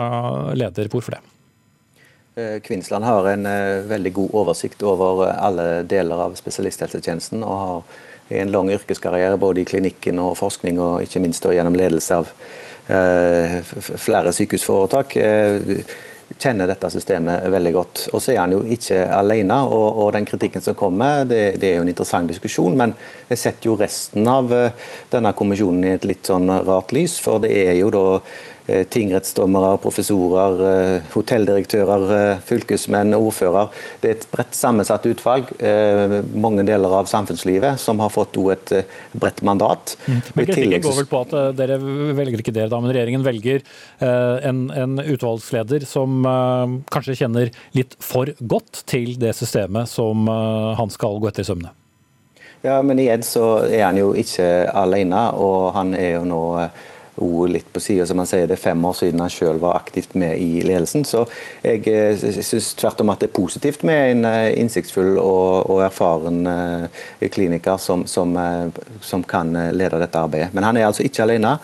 leder. 0.57 0.91
Hvorfor 0.91 1.17
det? 1.17 1.23
Eh, 2.35 2.61
Kvinsland 2.61 3.05
har 3.05 3.29
en 3.29 3.47
eh, 3.47 3.83
veldig 3.91 4.13
god 4.13 4.35
oversikt 4.43 4.83
over 4.87 5.25
eh, 5.27 5.45
alle 5.45 5.65
deler 5.83 6.27
av 6.29 6.37
spesialisthelsetjenesten. 6.39 7.43
og 7.43 7.59
har 7.59 7.83
en 8.41 8.53
lang 8.53 8.71
yrkeskarriere 8.71 9.37
både 9.37 9.61
i 9.61 9.65
klinikken 9.67 10.21
og 10.23 10.37
forskning, 10.39 10.79
og 10.79 11.03
ikke 11.03 11.19
minst 11.19 11.43
gjennom 11.43 11.75
ledelse 11.75 12.15
av 12.15 12.31
flere 13.99 14.33
sykehusforetak. 14.35 15.17
kjenner 16.39 16.67
dette 16.71 16.91
systemet 16.91 17.43
veldig 17.51 17.73
godt. 17.75 18.09
Og 18.13 18.23
så 18.23 18.33
er 18.33 18.39
han 18.39 18.53
jo 18.53 18.63
ikke 18.63 19.03
alene, 19.15 19.57
og, 19.67 19.99
og 19.99 20.13
den 20.15 20.27
kritikken 20.27 20.63
som 20.63 20.75
kommer, 20.75 21.25
det, 21.25 21.59
det, 21.61 21.73
er 21.73 21.77
jo 21.77 21.83
en 21.83 21.91
interessant 21.91 22.31
diskusjon. 22.31 22.77
Men 22.79 22.95
jeg 23.29 23.39
setter 23.39 23.67
jo 23.67 23.77
resten 23.79 24.29
av 24.31 24.55
denne 25.11 25.33
kommisjonen 25.35 25.85
i 25.85 25.95
et 25.97 26.07
litt 26.07 26.31
sånn 26.31 26.47
rart 26.47 26.95
lys, 26.95 27.19
for 27.19 27.43
det 27.43 27.51
er 27.51 27.75
jo 27.81 27.91
da 27.91 28.21
tingrettsdommere, 28.67 29.79
professorer, 29.83 30.61
eh, 30.69 31.03
hotelldirektører, 31.15 32.05
eh, 32.17 32.43
fylkesmenn, 32.47 33.15
ordfører. 33.17 33.71
Det 34.01 34.11
er 34.11 34.17
et 34.17 34.27
bredt 34.31 34.55
sammensatt 34.55 35.07
utvalg, 35.07 35.51
mange 36.35 36.65
deler 36.67 36.93
av 37.01 37.07
samfunnslivet, 37.07 37.79
som 37.79 37.99
har 37.99 38.11
fått 38.11 38.37
et 38.53 38.87
bredt 39.13 39.43
mandat. 39.43 39.97
Mm. 40.07 40.23
Men 40.35 40.47
Kritikken 40.47 40.83
går 40.83 40.97
vel 40.97 41.09
på 41.11 41.21
at 41.21 41.57
dere 41.57 41.79
velger 41.79 42.41
ikke 42.41 42.55
dere 42.55 42.71
da, 42.71 42.81
men 42.81 42.93
regjeringen 42.95 43.25
velger 43.25 43.63
en, 44.01 44.71
en 44.71 44.99
utvalgsleder 44.99 45.85
som 45.87 46.23
kanskje 46.91 47.19
kjenner 47.25 47.51
litt 47.75 47.97
for 48.01 48.31
godt 48.41 48.85
til 48.87 49.17
det 49.21 49.35
systemet 49.37 49.89
som 49.89 50.27
han 50.27 50.91
skal 50.91 51.21
gå 51.21 51.31
etter 51.31 51.45
i 51.45 51.51
sømmene? 51.51 51.75
Ja, 52.63 52.83
men 52.83 52.99
igjen 53.01 53.23
så 53.25 53.65
er 53.65 53.87
han 53.87 53.97
jo 53.97 54.13
ikke 54.19 54.69
alene, 54.77 55.31
og 55.33 55.73
han 55.77 55.95
er 55.97 56.19
jo 56.19 56.25
nå 56.29 56.43
litt 57.51 57.73
på 57.73 57.81
sida, 57.81 58.07
som 58.07 58.19
han 58.23 58.29
sier. 58.29 58.47
Det 58.49 58.57
er 58.57 58.63
fem 58.63 58.85
år 58.85 58.97
siden 58.99 59.21
han 59.23 59.33
sjøl 59.33 59.61
var 59.63 59.79
aktivt 59.79 60.15
med 60.19 60.39
i 60.41 60.63
ledelsen. 60.67 61.05
Så 61.09 61.25
jeg, 61.63 61.85
jeg 61.87 62.17
eh, 62.17 62.41
syns 62.47 62.73
tvert 62.81 63.03
om 63.05 63.13
at 63.13 63.23
det 63.23 63.31
er 63.31 63.37
positivt 63.37 63.85
med 63.87 64.15
en 64.15 64.29
eh, 64.31 64.53
innsiktsfull 64.61 65.19
og, 65.19 65.71
og 65.71 65.85
erfaren 65.85 66.41
uh, 66.47 67.05
kliniker 67.33 67.79
som, 67.81 68.07
som, 68.09 68.35
som, 69.01 69.23
kan 69.25 69.53
lede 69.73 70.01
dette 70.01 70.19
arbeidet. 70.19 70.51
Men 70.57 70.67
han 70.67 70.79
er 70.81 70.89
altså 70.89 71.05
ikke 71.07 71.25
alene. 71.27 71.57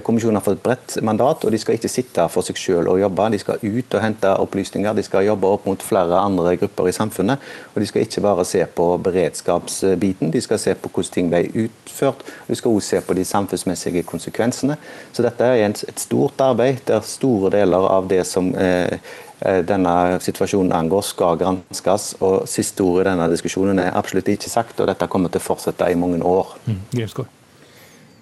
Kommisjonen 0.00 0.38
har 0.38 0.44
fått 0.44 0.56
et 0.56 0.64
bredt 0.64 0.94
mandat, 1.04 1.44
og 1.44 1.52
de 1.52 1.58
skal 1.60 1.76
ikke 1.76 1.90
sitte 1.90 2.24
for 2.32 2.46
seg 2.46 2.56
selv 2.56 2.88
og 2.94 3.00
jobbe. 3.02 3.26
De 3.34 3.40
skal 3.42 3.60
ut 3.60 3.96
og 3.96 4.00
hente 4.00 4.30
opplysninger, 4.40 4.94
de 4.96 5.04
skal 5.04 5.26
jobbe 5.26 5.50
opp 5.52 5.66
mot 5.68 5.84
flere 5.84 6.16
andre 6.16 6.54
grupper 6.62 6.88
i 6.88 6.94
samfunnet. 6.96 7.42
Og 7.74 7.82
de 7.82 7.88
skal 7.90 8.06
ikke 8.06 8.22
bare 8.24 8.46
se 8.48 8.62
på 8.64 8.86
beredskapsbiten, 9.04 10.32
de 10.32 10.40
skal 10.40 10.60
se 10.62 10.74
på 10.78 10.88
hvordan 10.88 11.12
ting 11.12 11.28
ble 11.32 11.42
utført. 11.66 12.24
De 12.48 12.56
skal 12.56 12.72
også 12.72 12.94
se 12.94 13.02
på 13.04 13.18
de 13.18 13.26
samfunnsmessige 13.28 14.04
konsekvensene. 14.08 14.78
Så 15.12 15.26
dette 15.26 15.50
er 15.50 15.66
et 15.68 16.00
stort 16.00 16.40
arbeid 16.40 16.80
der 16.88 17.04
store 17.04 17.52
deler 17.52 17.90
av 17.92 18.08
det 18.08 18.22
som 18.28 18.48
eh, 18.56 18.96
eh, 19.44 19.60
denne 19.68 20.22
situasjonen 20.24 20.72
angår, 20.78 21.04
skal 21.04 21.36
granskes. 21.44 22.14
Og 22.24 22.48
Siste 22.48 22.80
ord 22.86 23.04
i 23.04 23.10
denne 23.10 23.28
diskusjonen 23.34 23.84
er 23.84 23.92
absolutt 23.98 24.32
ikke 24.32 24.48
sagt, 24.48 24.80
og 24.80 24.88
dette 24.88 25.10
kommer 25.12 25.28
til 25.28 25.44
å 25.44 25.48
fortsette 25.52 25.92
i 25.92 26.00
mange 26.00 26.24
år. 26.24 26.56
Mm. 26.64 26.82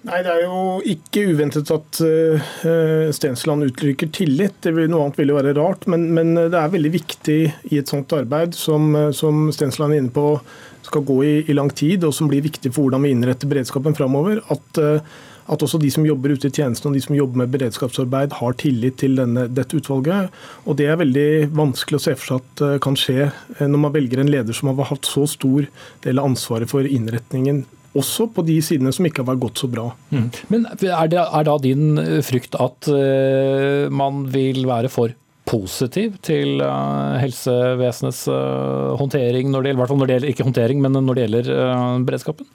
Nei, 0.01 0.23
Det 0.25 0.31
er 0.33 0.45
jo 0.47 0.61
ikke 0.89 1.27
uventet 1.29 1.69
at 1.69 1.99
uh, 2.01 2.45
Stensland 3.13 3.67
uttrykker 3.67 4.09
tillit. 4.09 4.57
Det 4.65 4.73
vil, 4.73 4.89
noe 4.89 5.05
annet 5.05 5.19
ville 5.21 5.35
være 5.37 5.53
rart. 5.59 5.85
Men, 5.91 6.07
men, 6.15 6.33
det 6.39 6.57
er 6.57 6.71
veldig 6.73 6.91
viktig 6.95 7.39
i 7.69 7.77
et 7.77 7.91
sånt 7.91 8.13
arbeid 8.17 8.57
som, 8.57 8.89
eh, 8.97 9.11
som 9.13 9.49
Stensland 9.53 9.93
er 9.93 10.01
inne 10.01 10.13
på 10.13 10.39
skal 10.81 11.03
gå 11.05 11.17
i, 11.21 11.33
i, 11.45 11.53
lang 11.53 11.69
tid, 11.69 12.01
og 12.07 12.15
som 12.17 12.31
blir 12.31 12.41
viktig 12.41 12.71
for 12.73 12.87
hvordan 12.87 13.05
vi 13.05 13.11
innretter 13.13 13.49
beredskapen 13.51 13.93
framover. 13.93 14.41
At, 14.49 14.79
uh, 14.81 15.29
at 15.53 15.65
også 15.67 15.77
de 15.83 15.91
som 15.93 16.07
jobber 16.07 16.33
ute 16.33 16.49
i 16.49 16.55
tjenesten 16.55 16.89
og 16.89 16.97
de 16.97 17.03
som 17.05 17.13
jobber 17.13 17.43
med 17.43 17.51
beredskapsarbeid, 17.53 18.33
har 18.39 18.57
tillit 18.57 18.97
til 19.03 19.19
denne, 19.21 19.45
dette 19.53 19.77
utvalget. 19.77 20.33
Og 20.65 20.79
Det 20.81 20.87
er 20.89 20.97
veldig 20.97 21.51
vanskelig 21.53 21.99
å 21.99 22.05
se 22.07 22.15
for 22.17 22.31
seg 22.31 22.41
at 22.41 22.65
uh, 22.65 22.79
kan 22.81 22.97
skje 22.97 23.29
når 23.61 23.85
man 23.85 23.93
velger 23.93 24.23
en 24.23 24.33
leder 24.33 24.57
som 24.57 24.73
har 24.73 24.89
hatt 24.89 25.05
så 25.05 25.27
stor 25.29 25.69
del 26.07 26.17
av 26.17 26.31
ansvaret 26.31 26.73
for 26.73 26.89
innretningen 26.89 27.61
også 27.97 28.27
på 28.31 28.43
de 28.47 28.57
sidene 28.63 28.93
som 28.95 29.07
ikke 29.07 29.25
har 29.27 29.39
gått 29.39 29.61
så 29.61 29.69
bra. 29.71 29.89
Mm. 30.11 30.27
Men 30.51 30.67
er, 30.71 31.09
det, 31.11 31.21
er, 31.21 31.47
da 31.47 31.57
din 31.61 31.99
eh, 31.99 32.19
frykt 32.25 32.55
at 32.59 32.87
uh, 32.91 33.87
man 33.91 34.25
vil 34.31 34.63
være 34.69 34.91
for 34.91 35.15
positiv 35.49 36.15
til 36.23 36.61
uh, 36.63 37.17
helsevesenets 37.19 38.23
uh, 38.31 38.93
håndtering, 38.99 39.49
når 39.51 39.65
det, 39.65 39.73
gjelder, 39.73 39.95
når 39.97 40.07
det 40.07 40.15
gjelder, 40.15 40.33
ikke 40.35 40.47
håndtering, 40.47 40.83
men 40.83 40.95
når 41.01 41.17
det 41.17 41.25
gjelder 41.25 41.51
beredskapen? 42.07 42.47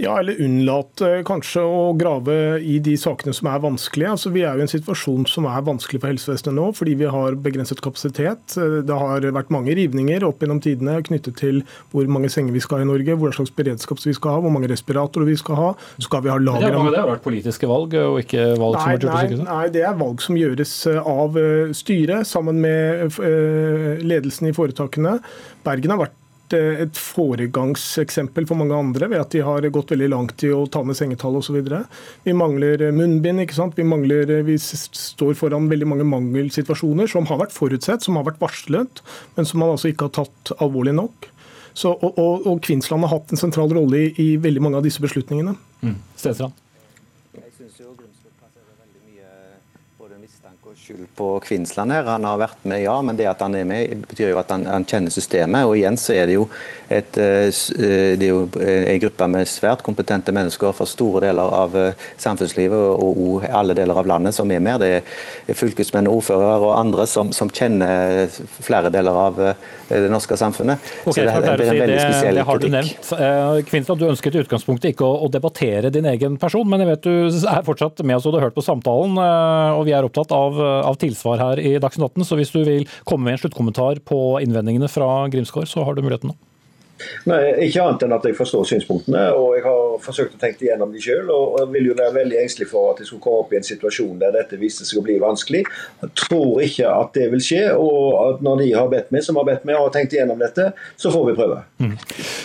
Ja, 0.00 0.16
eller 0.18 0.38
unnlate 0.42 1.20
kanskje 1.26 1.62
å 1.62 1.82
grave 1.98 2.34
i 2.58 2.80
de 2.82 2.96
sakene 2.98 3.34
som 3.36 3.46
er 3.50 3.60
vanskelige. 3.62 4.14
Altså, 4.16 4.32
vi 4.34 4.42
er 4.42 4.56
jo 4.56 4.64
i 4.64 4.66
en 4.66 4.72
situasjon 4.72 5.26
som 5.30 5.46
er 5.46 5.62
vanskelig 5.66 6.00
for 6.02 6.10
helsevesenet 6.10 6.56
nå, 6.56 6.66
fordi 6.74 6.96
vi 6.98 7.10
har 7.14 7.36
begrenset 7.44 7.82
kapasitet. 7.84 8.56
Det 8.56 8.98
har 8.98 9.26
vært 9.36 9.52
mange 9.54 9.76
rivninger 9.78 10.26
opp 10.26 10.42
gjennom 10.42 10.62
tidene 10.64 10.96
knyttet 11.06 11.38
til 11.38 11.62
hvor 11.92 12.10
mange 12.10 12.30
senger 12.32 12.56
vi 12.56 12.64
skal 12.64 12.80
ha 12.82 12.86
i 12.86 12.90
Norge, 12.90 13.18
hva 13.20 13.30
slags 13.36 13.54
beredskap 13.54 14.02
vi 14.02 14.16
skal 14.16 14.36
ha, 14.36 14.42
hvor 14.42 14.54
mange 14.54 14.70
respiratorer 14.72 15.30
vi 15.30 15.38
skal 15.38 15.60
ha. 15.60 15.70
Skal 16.02 16.26
vi 16.26 16.32
ha 16.32 16.40
lager 16.42 16.74
av 16.74 16.90
Det 16.90 17.00
har 17.00 17.12
vært 17.12 17.26
politiske 17.28 17.70
valg, 17.70 17.94
og 18.00 18.18
ikke 18.24 18.50
valg 18.58 18.80
nei, 18.80 18.82
som 18.82 18.90
er 18.90 18.98
gjort 18.98 19.06
på 19.06 19.22
sykehuset? 19.22 19.46
Nei, 19.52 19.62
det 19.78 19.86
er 19.86 20.02
valg 20.02 20.26
som 20.26 20.42
gjøres 20.42 20.74
av 21.04 21.40
eh, 21.44 21.72
styret 21.76 22.28
sammen 22.28 22.60
med 22.64 23.22
eh, 23.22 23.88
ledelsen 24.02 24.50
i 24.50 24.56
foretakene. 24.56 25.16
Bergen 25.64 25.94
har 25.94 26.02
vært 26.06 26.18
Et 26.54 27.00
foregangseksempel 27.00 28.46
for 28.48 28.60
mange 28.60 28.76
andre 28.76 29.08
ved 29.12 29.22
at 29.22 29.34
de 29.34 29.42
har 29.44 29.66
gått 29.74 29.92
veldig 29.94 30.10
langt 30.12 30.44
i 30.46 30.52
å 30.54 30.64
ta 30.70 30.82
ned 30.86 30.98
sengetall 30.98 31.38
osv. 31.40 31.60
Vi 32.24 32.36
mangler 32.36 32.86
munnbind. 32.94 33.44
ikke 33.44 33.58
sant? 33.58 33.76
Vi, 33.78 33.86
mangler, 33.86 34.30
vi 34.46 34.56
står 34.60 35.36
foran 35.38 35.68
veldig 35.70 35.90
mange 35.90 36.08
mangelsituasjoner 36.08 37.10
som 37.10 37.28
har 37.30 37.42
vært 37.44 37.56
forutsett, 37.56 38.04
som 38.06 38.18
har 38.20 38.26
vært 38.28 38.42
varslet, 38.42 39.04
men 39.36 39.48
som 39.48 39.62
man 39.62 39.74
altså 39.74 39.92
ikke 39.92 40.08
har 40.08 40.18
tatt 40.22 40.54
alvorlig 40.58 40.96
nok. 40.96 41.30
Så, 41.74 41.90
og, 41.90 42.18
og, 42.18 42.44
og 42.46 42.60
Kvinsland 42.62 43.02
har 43.06 43.16
hatt 43.16 43.34
en 43.34 43.40
sentral 43.40 43.72
rolle 43.74 44.06
i, 44.06 44.10
i, 44.22 44.28
veldig 44.40 44.62
mange 44.62 44.78
av 44.78 44.86
disse 44.86 45.02
beslutningene. 45.02 45.56
Mm. 45.82 45.96
Skyld 50.84 51.06
på 51.16 51.40
Kvinsland 51.40 51.92
her. 51.92 52.04
Han 52.04 52.24
har 52.28 52.40
vært 52.42 52.64
med, 52.68 52.82
ja, 52.84 52.94
men 53.02 53.16
det 53.16 53.24
at 53.30 53.40
han 53.40 53.54
er 53.56 53.64
med, 53.64 54.02
betyr 54.10 54.34
jo 54.34 54.40
at 54.40 54.50
han, 54.52 54.66
han 54.68 54.84
kjenner 54.84 55.14
systemet. 55.14 55.64
Og 55.64 55.78
igjen 55.78 55.96
så 56.00 56.12
er 56.18 56.28
det 56.28 56.36
jo 56.36 56.44
et, 56.92 57.16
eh, 57.16 57.48
eh, 57.48 58.12
det 58.20 58.26
er 58.26 58.30
jo 58.30 58.42
eh, 58.60 58.90
en 58.92 59.00
gruppe 59.00 59.28
med 59.32 59.48
svært 59.48 59.80
kompetente 59.86 60.32
mennesker 60.36 60.74
fra 60.76 60.86
store 60.88 61.22
deler 61.24 61.54
av 61.56 61.76
samfunnslivet 62.20 63.00
og 63.00 63.46
alle 63.48 63.76
deler 63.76 63.96
av 63.96 64.08
landet 64.08 64.36
som 64.36 64.50
er 64.52 64.60
med. 64.60 64.84
Det 64.84 64.90
er 65.00 65.56
fylkesmenn, 65.56 66.10
ordførere 66.10 66.60
og 66.60 66.74
andre 66.76 67.06
som, 67.08 67.32
som 67.32 67.48
kjenner 67.48 68.28
flere 68.60 68.92
deler 68.92 69.16
av 69.16 69.40
det 69.88 70.10
norske 70.12 70.36
samfunnet. 70.36 70.80
Okay, 71.04 71.24
så 71.24 71.40
det, 71.40 71.46
det, 71.46 71.56
blir 71.60 71.72
en 71.72 71.80
veldig 71.84 71.98
spesiell 72.02 72.40
det, 72.40 72.44
har 72.48 72.60
du 72.60 72.68
nevnt. 72.72 73.14
Kvinsland, 73.70 74.00
du 74.00 74.06
ønsket 74.10 74.36
i 74.36 74.44
utgangspunktet 74.44 74.94
ikke 74.94 75.06
å, 75.06 75.18
å, 75.24 75.30
debattere 75.32 75.92
din 75.92 76.08
egen 76.08 76.38
person, 76.40 76.68
men 76.68 76.84
jeg 76.84 76.92
vet 76.92 77.08
du 77.08 77.48
er 77.48 77.64
fortsatt 77.66 78.04
med 78.04 78.18
oss 78.18 78.28
og 78.28 78.34
du 78.34 78.40
har 78.40 78.48
hørt 78.48 78.56
på 78.56 78.64
samtalen. 78.64 79.16
Og 79.78 79.84
vi 79.88 79.96
er 79.96 80.06
opptatt 80.06 80.32
av, 80.34 80.60
av 80.82 80.98
tilsvar 81.02 81.42
her 81.42 81.62
i 81.62 81.76
Dagsnytt 81.82 82.08
18, 82.10 82.26
så 82.28 82.38
hvis 82.40 82.52
du 82.54 82.60
vil 82.66 82.88
komme 83.06 83.28
med 83.28 83.36
en 83.36 83.44
sluttkommentar 83.44 84.02
på 84.08 84.20
innvendingene 84.44 84.90
fra 84.90 85.28
Grimsgaard, 85.32 85.70
så 85.70 85.86
har 85.86 85.94
du 85.94 86.02
muligheten 86.04 86.32
nå. 86.32 86.38
Nei, 87.28 87.40
Ikke 87.66 87.82
annet 87.82 88.04
enn 88.06 88.14
at 88.14 88.26
jeg 88.28 88.36
forstår 88.38 88.66
synspunktene, 88.68 89.24
og 89.34 89.56
jeg 89.56 89.64
har 89.66 89.96
forsøkt 90.04 90.36
å 90.36 90.40
tenke 90.40 90.66
igjennom 90.66 90.92
de 90.94 91.02
sjøl. 91.02 91.30
Og 91.32 91.58
jeg 91.62 91.70
vil 91.74 91.90
jo 91.90 91.96
være 91.98 92.14
veldig 92.18 92.38
engstelig 92.42 92.68
for 92.70 92.92
at 92.92 93.02
jeg 93.02 93.10
skulle 93.10 93.24
komme 93.24 93.44
opp 93.44 93.54
i 93.54 93.58
en 93.58 93.66
situasjon 93.66 94.20
der 94.22 94.34
dette 94.36 94.60
viste 94.60 94.86
seg 94.86 95.00
å 95.00 95.04
bli 95.06 95.18
vanskelig. 95.22 95.64
Jeg 96.04 96.12
tror 96.24 96.62
ikke 96.64 96.92
at 96.92 97.14
det 97.18 97.28
vil 97.34 97.44
skje, 97.44 97.64
og 97.74 98.18
at 98.24 98.44
når 98.46 98.62
de 98.62 98.70
har 98.76 98.90
bedt 98.92 99.12
meg, 99.14 99.24
som 99.26 99.40
har 99.40 99.48
bedt 99.48 99.66
meg 99.66 99.78
og 99.78 99.88
har 99.88 99.94
tenkt 99.98 100.16
igjennom 100.16 100.42
dette, 100.42 100.70
så 101.00 101.12
får 101.14 101.28
vi 101.30 101.36
prøve. 101.38 101.60
Mm. 101.82 101.96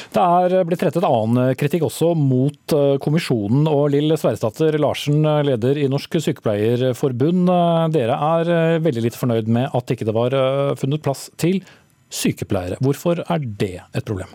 Det 0.10 0.26
er 0.26 0.68
blitt 0.68 0.86
rettet 0.88 1.06
annen 1.06 1.54
kritikk 1.60 1.86
også 1.86 2.14
mot 2.18 2.76
eh, 2.76 2.96
kommisjonen. 3.04 3.68
og 3.70 3.92
Lill 3.94 4.16
Sverresdatter 4.18 4.80
Larsen, 4.82 5.22
leder 5.46 5.78
i 5.78 5.90
Norsk 5.92 6.18
Sykepleierforbund. 6.26 7.54
Dere 7.94 8.18
er 8.32 8.54
eh, 8.56 8.80
veldig 8.84 9.06
litt 9.06 9.20
fornøyd 9.20 9.52
med 9.52 9.70
at 9.78 9.94
ikke 9.94 10.08
det 10.10 10.18
var 10.18 10.36
eh, 10.36 10.74
funnet 10.80 11.06
plass 11.06 11.28
til 11.40 11.62
sykepleiere. 12.10 12.80
Hvorfor 12.82 13.24
er 13.26 13.38
det 13.38 13.76
et 13.96 14.06
problem? 14.06 14.34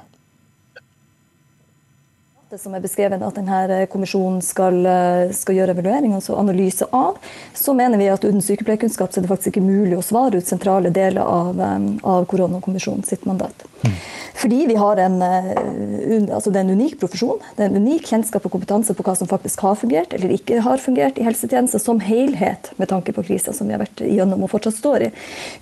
Som 2.58 2.74
er 2.76 2.82
beskrevet 2.84 3.22
at 3.24 3.38
denne 3.38 3.60
eh, 3.72 3.86
kommisjonen 3.90 4.40
skal, 4.44 4.76
eh, 4.86 5.32
skal 5.34 5.56
gjøre 5.58 5.74
evaluering 5.74 6.14
altså 6.14 6.36
analyse 6.38 6.86
av, 6.94 7.16
så 7.56 7.74
mener 7.74 7.98
vi 7.98 8.10
at 8.12 8.24
uten 8.24 8.42
sykepleierkunnskap 8.44 9.10
så 9.10 9.20
er 9.20 9.26
det 9.26 9.30
faktisk 9.32 9.54
ikke 9.54 9.64
mulig 9.64 9.96
å 9.98 10.04
svare 10.04 10.38
ut 10.38 10.46
sentrale 10.46 10.92
deler 10.94 11.24
av, 11.24 11.58
eh, 11.58 11.88
av 12.14 12.26
koronakommisjonen 12.30 13.02
sitt 13.06 13.26
mandat. 13.26 13.66
Mm. 13.84 13.96
Fordi 14.34 14.60
vi 14.66 14.74
har 14.76 14.98
en, 14.98 15.18
altså 15.22 16.50
det 16.50 16.58
er 16.58 16.64
en 16.64 16.72
unik 16.74 16.96
profesjon. 17.00 17.42
Det 17.56 17.64
er 17.64 17.68
en 17.70 17.84
unik 17.84 18.08
kjennskap 18.10 18.46
og 18.48 18.54
kompetanse 18.54 18.96
på 18.96 19.04
hva 19.06 19.14
som 19.16 19.28
faktisk 19.30 19.62
har 19.64 19.76
fungert 19.78 20.16
eller 20.16 20.32
ikke 20.34 20.62
har 20.64 20.80
fungert 20.82 21.20
i 21.20 21.26
helsetjenesten 21.26 21.80
som 21.80 22.00
helhet, 22.02 22.72
med 22.80 22.90
tanke 22.90 23.14
på 23.14 23.24
krisa 23.24 23.54
som 23.56 23.68
vi 23.68 23.76
har 23.76 23.84
vært 23.84 24.02
igjennom 24.04 24.42
og 24.44 24.50
fortsatt 24.52 24.78
står 24.78 25.06
i. 25.06 25.10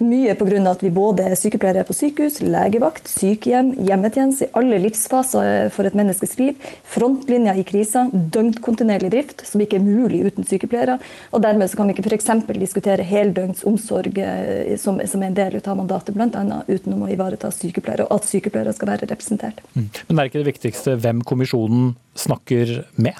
Mye 0.06 0.36
pga. 0.38 0.62
at 0.70 0.82
vi 0.82 0.90
både 0.94 1.26
er 1.26 1.36
sykepleiere 1.38 1.84
på 1.86 1.96
sykehus, 1.98 2.40
legevakt, 2.42 3.10
sykehjem, 3.10 3.74
hjemmetjeneste 3.86 4.48
i 4.48 4.54
alle 4.58 4.80
livsfaser 4.86 5.68
for 5.74 5.86
et 5.86 5.98
menneskes 5.98 6.38
liv 6.40 6.72
frontlinja 6.84 7.54
i 7.56 7.64
krisa, 7.64 8.04
døgnkontinuerlig 8.12 9.10
drift, 9.12 9.44
som 9.46 9.62
ikke 9.62 9.78
er 9.78 9.84
mulig 9.84 10.22
uten 10.26 10.46
sykepleiere. 10.46 10.98
og 11.30 11.42
Dermed 11.44 11.70
så 11.70 11.78
kan 11.78 11.88
vi 11.88 11.96
ikke 11.96 12.04
f.eks. 12.10 12.30
diskutere 12.58 13.06
heldøgns 13.06 13.64
omsorg 13.68 14.18
eh, 14.18 14.74
som, 14.80 15.00
som, 15.06 15.22
er 15.22 15.32
en 15.32 15.38
del 15.38 15.58
av 15.62 15.78
mandatet, 15.78 16.14
bl.a. 16.16 16.62
utenom 16.68 17.06
å 17.06 17.10
ivareta 17.12 17.52
sykepleiere, 17.54 18.08
og 18.08 18.20
at 18.20 18.28
sykepleiere 18.28 18.74
skal 18.76 18.92
være 18.94 19.08
representert. 19.10 19.62
Mm. 19.74 19.88
Men 20.08 20.20
er 20.20 20.30
ikke 20.30 20.42
det 20.42 20.52
viktigste 20.52 20.98
hvem 21.00 21.24
kommisjonen 21.26 21.94
snakker 22.18 22.82
med? 22.96 23.18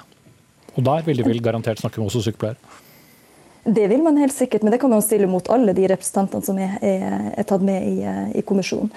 Og 0.73 0.85
der 0.85 1.05
vil 1.05 1.19
de 1.19 1.27
vel 1.27 1.43
garantert 1.43 1.81
snakke 1.81 2.01
med 2.01 2.09
også 2.09 2.27
sykepleiere? 2.27 2.81
Det 3.63 3.85
vil 3.87 4.01
man 4.03 4.17
helt 4.19 4.35
sikkert, 4.35 4.63
men 4.63 4.73
det 4.75 4.79
kan 4.81 4.91
man 4.91 5.01
stille 5.01 5.27
mot 5.31 5.47
alle 5.53 5.71
de 5.75 5.85
representantene 5.87 6.43
som 6.43 6.57
er, 6.59 6.73
er, 6.83 7.29
er 7.39 7.45
tatt 7.47 7.63
med 7.63 7.85
i, 7.87 8.15
i 8.35 8.41
kommisjonen. 8.43 8.91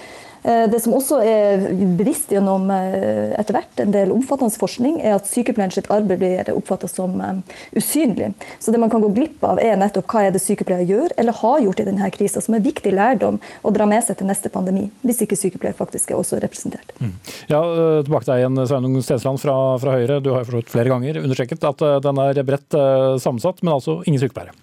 Eh, 0.46 0.68
det 0.70 0.78
som 0.80 0.94
også 0.94 1.18
er 1.26 1.64
bevisst 1.98 2.30
gjennom 2.30 2.68
eh, 2.70 3.32
etter 3.35 3.56
hvert 3.56 3.80
en 3.82 3.94
del 3.94 4.12
omfattende 4.14 4.54
forskning, 4.54 5.00
er 5.02 5.16
at 5.16 5.26
sykepleieren 5.26 5.74
sitt 5.74 5.88
arbeid 5.90 6.20
blir 6.20 6.52
oppfattet 6.54 6.92
som 6.92 7.16
eh, 7.18 7.40
usynlig. 7.74 8.30
Så 8.62 8.70
det 8.70 8.78
man 8.82 8.92
kan 8.92 9.02
gå 9.02 9.11
glipp 9.16 9.42
av, 9.46 9.59
er 9.62 9.78
nettopp 9.80 10.06
hva 10.12 10.26
er 10.26 10.37
det 10.37 10.42
sykepleiere 10.44 10.87
gjør 10.87 11.16
eller 11.18 11.35
har 11.40 11.64
gjort 11.64 11.82
i 11.82 11.88
denne 11.88 12.11
krisa, 12.14 12.42
som 12.44 12.54
er 12.54 12.62
viktig 12.62 12.92
lærdom 12.94 13.40
å 13.66 13.72
dra 13.74 13.88
med 13.90 14.06
seg 14.06 14.20
til 14.20 14.30
neste 14.30 14.52
pandemi, 14.54 14.87
hvis 15.02 15.24
ikke 15.26 15.38
sykepleier 15.40 15.74
faktisk 15.78 16.12
er 16.12 16.20
også 16.20 16.38
representert. 16.42 16.94
Mm. 17.00 17.16
Ja, 17.50 17.62
Tilbake 18.06 18.26
til 18.26 18.32
deg 18.35 18.44
igjen, 18.44 18.61
Sveinung 18.70 19.00
Stensland 19.02 19.42
fra, 19.42 19.56
fra 19.82 19.96
Høyre. 19.96 20.20
Du 20.22 20.30
har 20.35 20.46
jo 20.46 20.62
flere 20.70 20.92
ganger 20.92 21.24
understreket 21.24 21.66
at 21.66 21.82
den 22.06 22.22
er 22.22 22.42
bredt 22.46 22.78
sammensatt, 23.22 23.64
men 23.64 23.74
altså 23.74 23.98
ingen 24.06 24.22
sykepleiere. 24.22 24.54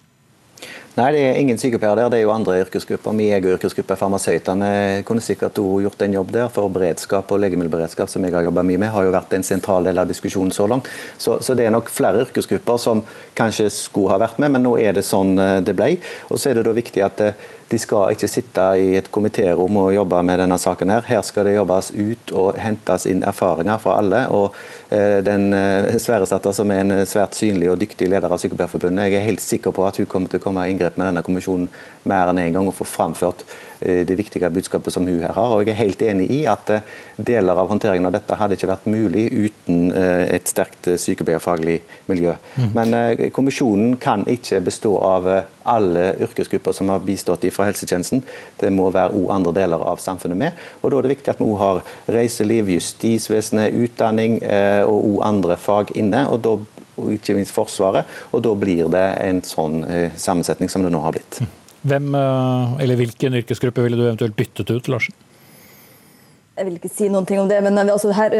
Nei, 0.94 1.08
det 1.10 1.22
er 1.26 1.36
ingen 1.40 1.58
sykepleiere 1.58 2.04
der, 2.04 2.10
det 2.12 2.18
er 2.20 2.22
jo 2.22 2.30
andre 2.30 2.60
yrkesgrupper. 2.62 3.14
Min 3.18 3.32
egen 3.34 3.56
yrkesgruppe, 3.56 3.96
farmasøytene, 3.98 4.68
kunne 5.08 5.24
sikkert 5.26 5.58
også 5.58 5.80
gjort 5.82 6.04
en 6.06 6.12
jobb 6.14 6.30
der. 6.36 6.52
For 6.54 6.70
beredskap 6.70 7.32
og 7.34 7.40
legemiddelberedskap, 7.42 8.12
som 8.12 8.22
jeg 8.22 8.36
har 8.36 8.46
jobba 8.46 8.62
mye 8.62 8.78
med, 8.78 8.92
har 8.94 9.08
jo 9.08 9.14
vært 9.16 9.34
en 9.34 9.42
sentral 9.42 9.88
del 9.88 9.98
av 9.98 10.06
diskusjonen 10.06 10.54
så 10.54 10.68
langt. 10.70 10.86
Så, 11.18 11.40
så, 11.42 11.56
det 11.58 11.66
er 11.66 11.74
nok 11.74 11.90
flere 11.90 12.22
yrkesgrupper 12.22 12.78
som 12.78 13.02
kanskje 13.34 13.66
skulle 13.74 14.14
ha 14.14 14.20
vært 14.22 14.38
med, 14.38 14.54
men 14.54 14.62
nå 14.68 14.76
er 14.78 14.94
det 14.94 15.02
sånn 15.08 15.34
eh, 15.34 15.56
det 15.66 15.74
ble. 15.74 15.96
Og 16.30 16.38
så 16.38 16.52
er 16.52 16.60
det 16.60 16.66
da 16.68 16.76
viktig 16.78 17.02
at 17.02 17.26
eh, 17.26 17.42
de 17.74 17.80
skal 17.82 18.14
ikke 18.14 18.30
sitte 18.30 18.64
i 18.78 18.92
et 18.98 19.10
komitérom 19.12 19.78
og 19.82 19.92
jobbe 19.94 20.20
med 20.26 20.40
denne 20.44 20.58
saken. 20.60 20.92
Her 20.94 21.08
Her 21.08 21.22
skal 21.26 21.48
det 21.48 21.56
jobbes 21.56 21.90
ut 21.90 22.32
og 22.32 22.60
hentes 22.60 23.06
inn 23.10 23.24
erfaringer 23.26 23.82
fra 23.82 23.98
alle. 23.98 24.22
og 24.28 24.54
eh, 24.90 25.20
den 25.26 25.52
eh, 25.52 25.98
Sverresdatter, 25.98 26.52
som 26.52 26.70
er 26.70 26.84
en 26.84 27.06
svært 27.06 27.34
synlig 27.34 27.70
og 27.72 27.80
dyktig 27.80 28.08
leder 28.08 28.30
av 28.30 28.38
Sykepleierforbundet, 28.38 29.10
jeg 29.10 29.20
er 29.20 29.28
helt 29.28 29.44
sikker 29.44 29.74
på 29.74 29.86
at 29.86 29.98
hun 29.98 30.06
kommer 30.06 30.30
til 30.30 30.40
å 30.40 30.46
komme 30.46 30.66
i 30.66 30.74
inngrep 30.74 30.98
med 30.98 31.10
denne 31.10 31.26
kommisjonen 31.26 31.68
mer 32.04 32.30
enn 32.30 32.42
en 32.44 32.58
gang 32.58 32.70
og 32.70 32.78
få 32.78 32.86
framført 32.88 33.44
Eh, 33.84 34.06
det 34.06 34.14
viktige 34.14 34.50
budskapet 34.50 34.92
som 34.92 35.06
hun 35.06 35.20
her 35.20 35.32
har. 35.32 35.52
Og 35.52 35.66
jeg 35.66 35.74
er 35.74 35.80
helt 35.82 36.02
enig 36.02 36.30
i 36.32 36.44
at 36.48 36.70
deler 37.16 37.58
av 37.58 37.68
håndteringen 37.68 38.06
av 38.08 38.14
dette 38.14 38.38
hadde 38.38 38.56
ikke 38.56 38.70
vært 38.70 38.86
mulig 38.88 39.26
uten 39.32 39.90
et 39.94 40.48
sterkt 40.48 40.88
sykepleierfaglig 41.00 41.80
miljø. 42.08 42.32
Mm. 42.56 42.70
Men 42.74 42.94
kommisjonen 43.34 43.96
kan 44.00 44.24
ikke 44.30 44.62
bestå 44.64 44.94
av 45.04 45.28
alle 45.64 46.06
yrkesgrupper 46.24 46.76
som 46.76 46.92
har 46.92 47.04
bistått 47.04 47.44
helsetjenesten. 47.68 48.22
Det 48.60 48.70
må 48.72 48.90
være 48.94 49.16
òg 49.16 49.32
andre 49.34 49.54
deler 49.60 49.82
av 49.84 50.02
samfunnet 50.02 50.40
med. 50.40 50.62
Og 50.82 50.90
Da 50.90 50.98
er 50.98 51.08
det 51.08 51.16
viktig 51.16 51.34
at 51.34 51.42
vi 51.42 51.48
òg 51.48 51.58
har 51.58 51.82
reiseliv, 52.18 52.70
justisvesenet, 52.74 53.74
utdanning 53.74 54.38
og 54.86 55.10
òg 55.10 55.18
andre 55.26 55.56
fag 55.56 55.92
inne. 55.96 56.26
og 56.28 56.40
da 56.42 56.56
og 56.94 57.10
ikke 57.10 57.34
minst 57.34 57.50
Forsvaret. 57.50 58.06
Og 58.30 58.42
da 58.46 58.54
blir 58.54 58.86
det 58.88 59.18
en 59.18 59.42
sånn 59.42 59.82
sammensetning 60.14 60.70
som 60.70 60.82
det 60.82 60.92
nå 60.94 61.00
har 61.02 61.16
blitt. 61.16 61.42
Hvem, 61.84 62.14
eh, 62.14 62.82
eller 62.82 62.96
Hvilken 62.96 63.36
yrkesgruppe 63.36 63.82
ville 63.84 63.98
du 63.98 64.06
eventuelt 64.06 64.36
byttet 64.36 64.70
ut, 64.70 64.88
Larsen? 64.88 65.14
Jeg 66.54 66.68
vil 66.68 66.76
ikke 66.78 66.86
si 66.86 67.08
noen 67.10 67.24
ting 67.26 67.40
om 67.42 67.48
det, 67.50 67.56
men 67.66 67.74
her, 68.14 68.34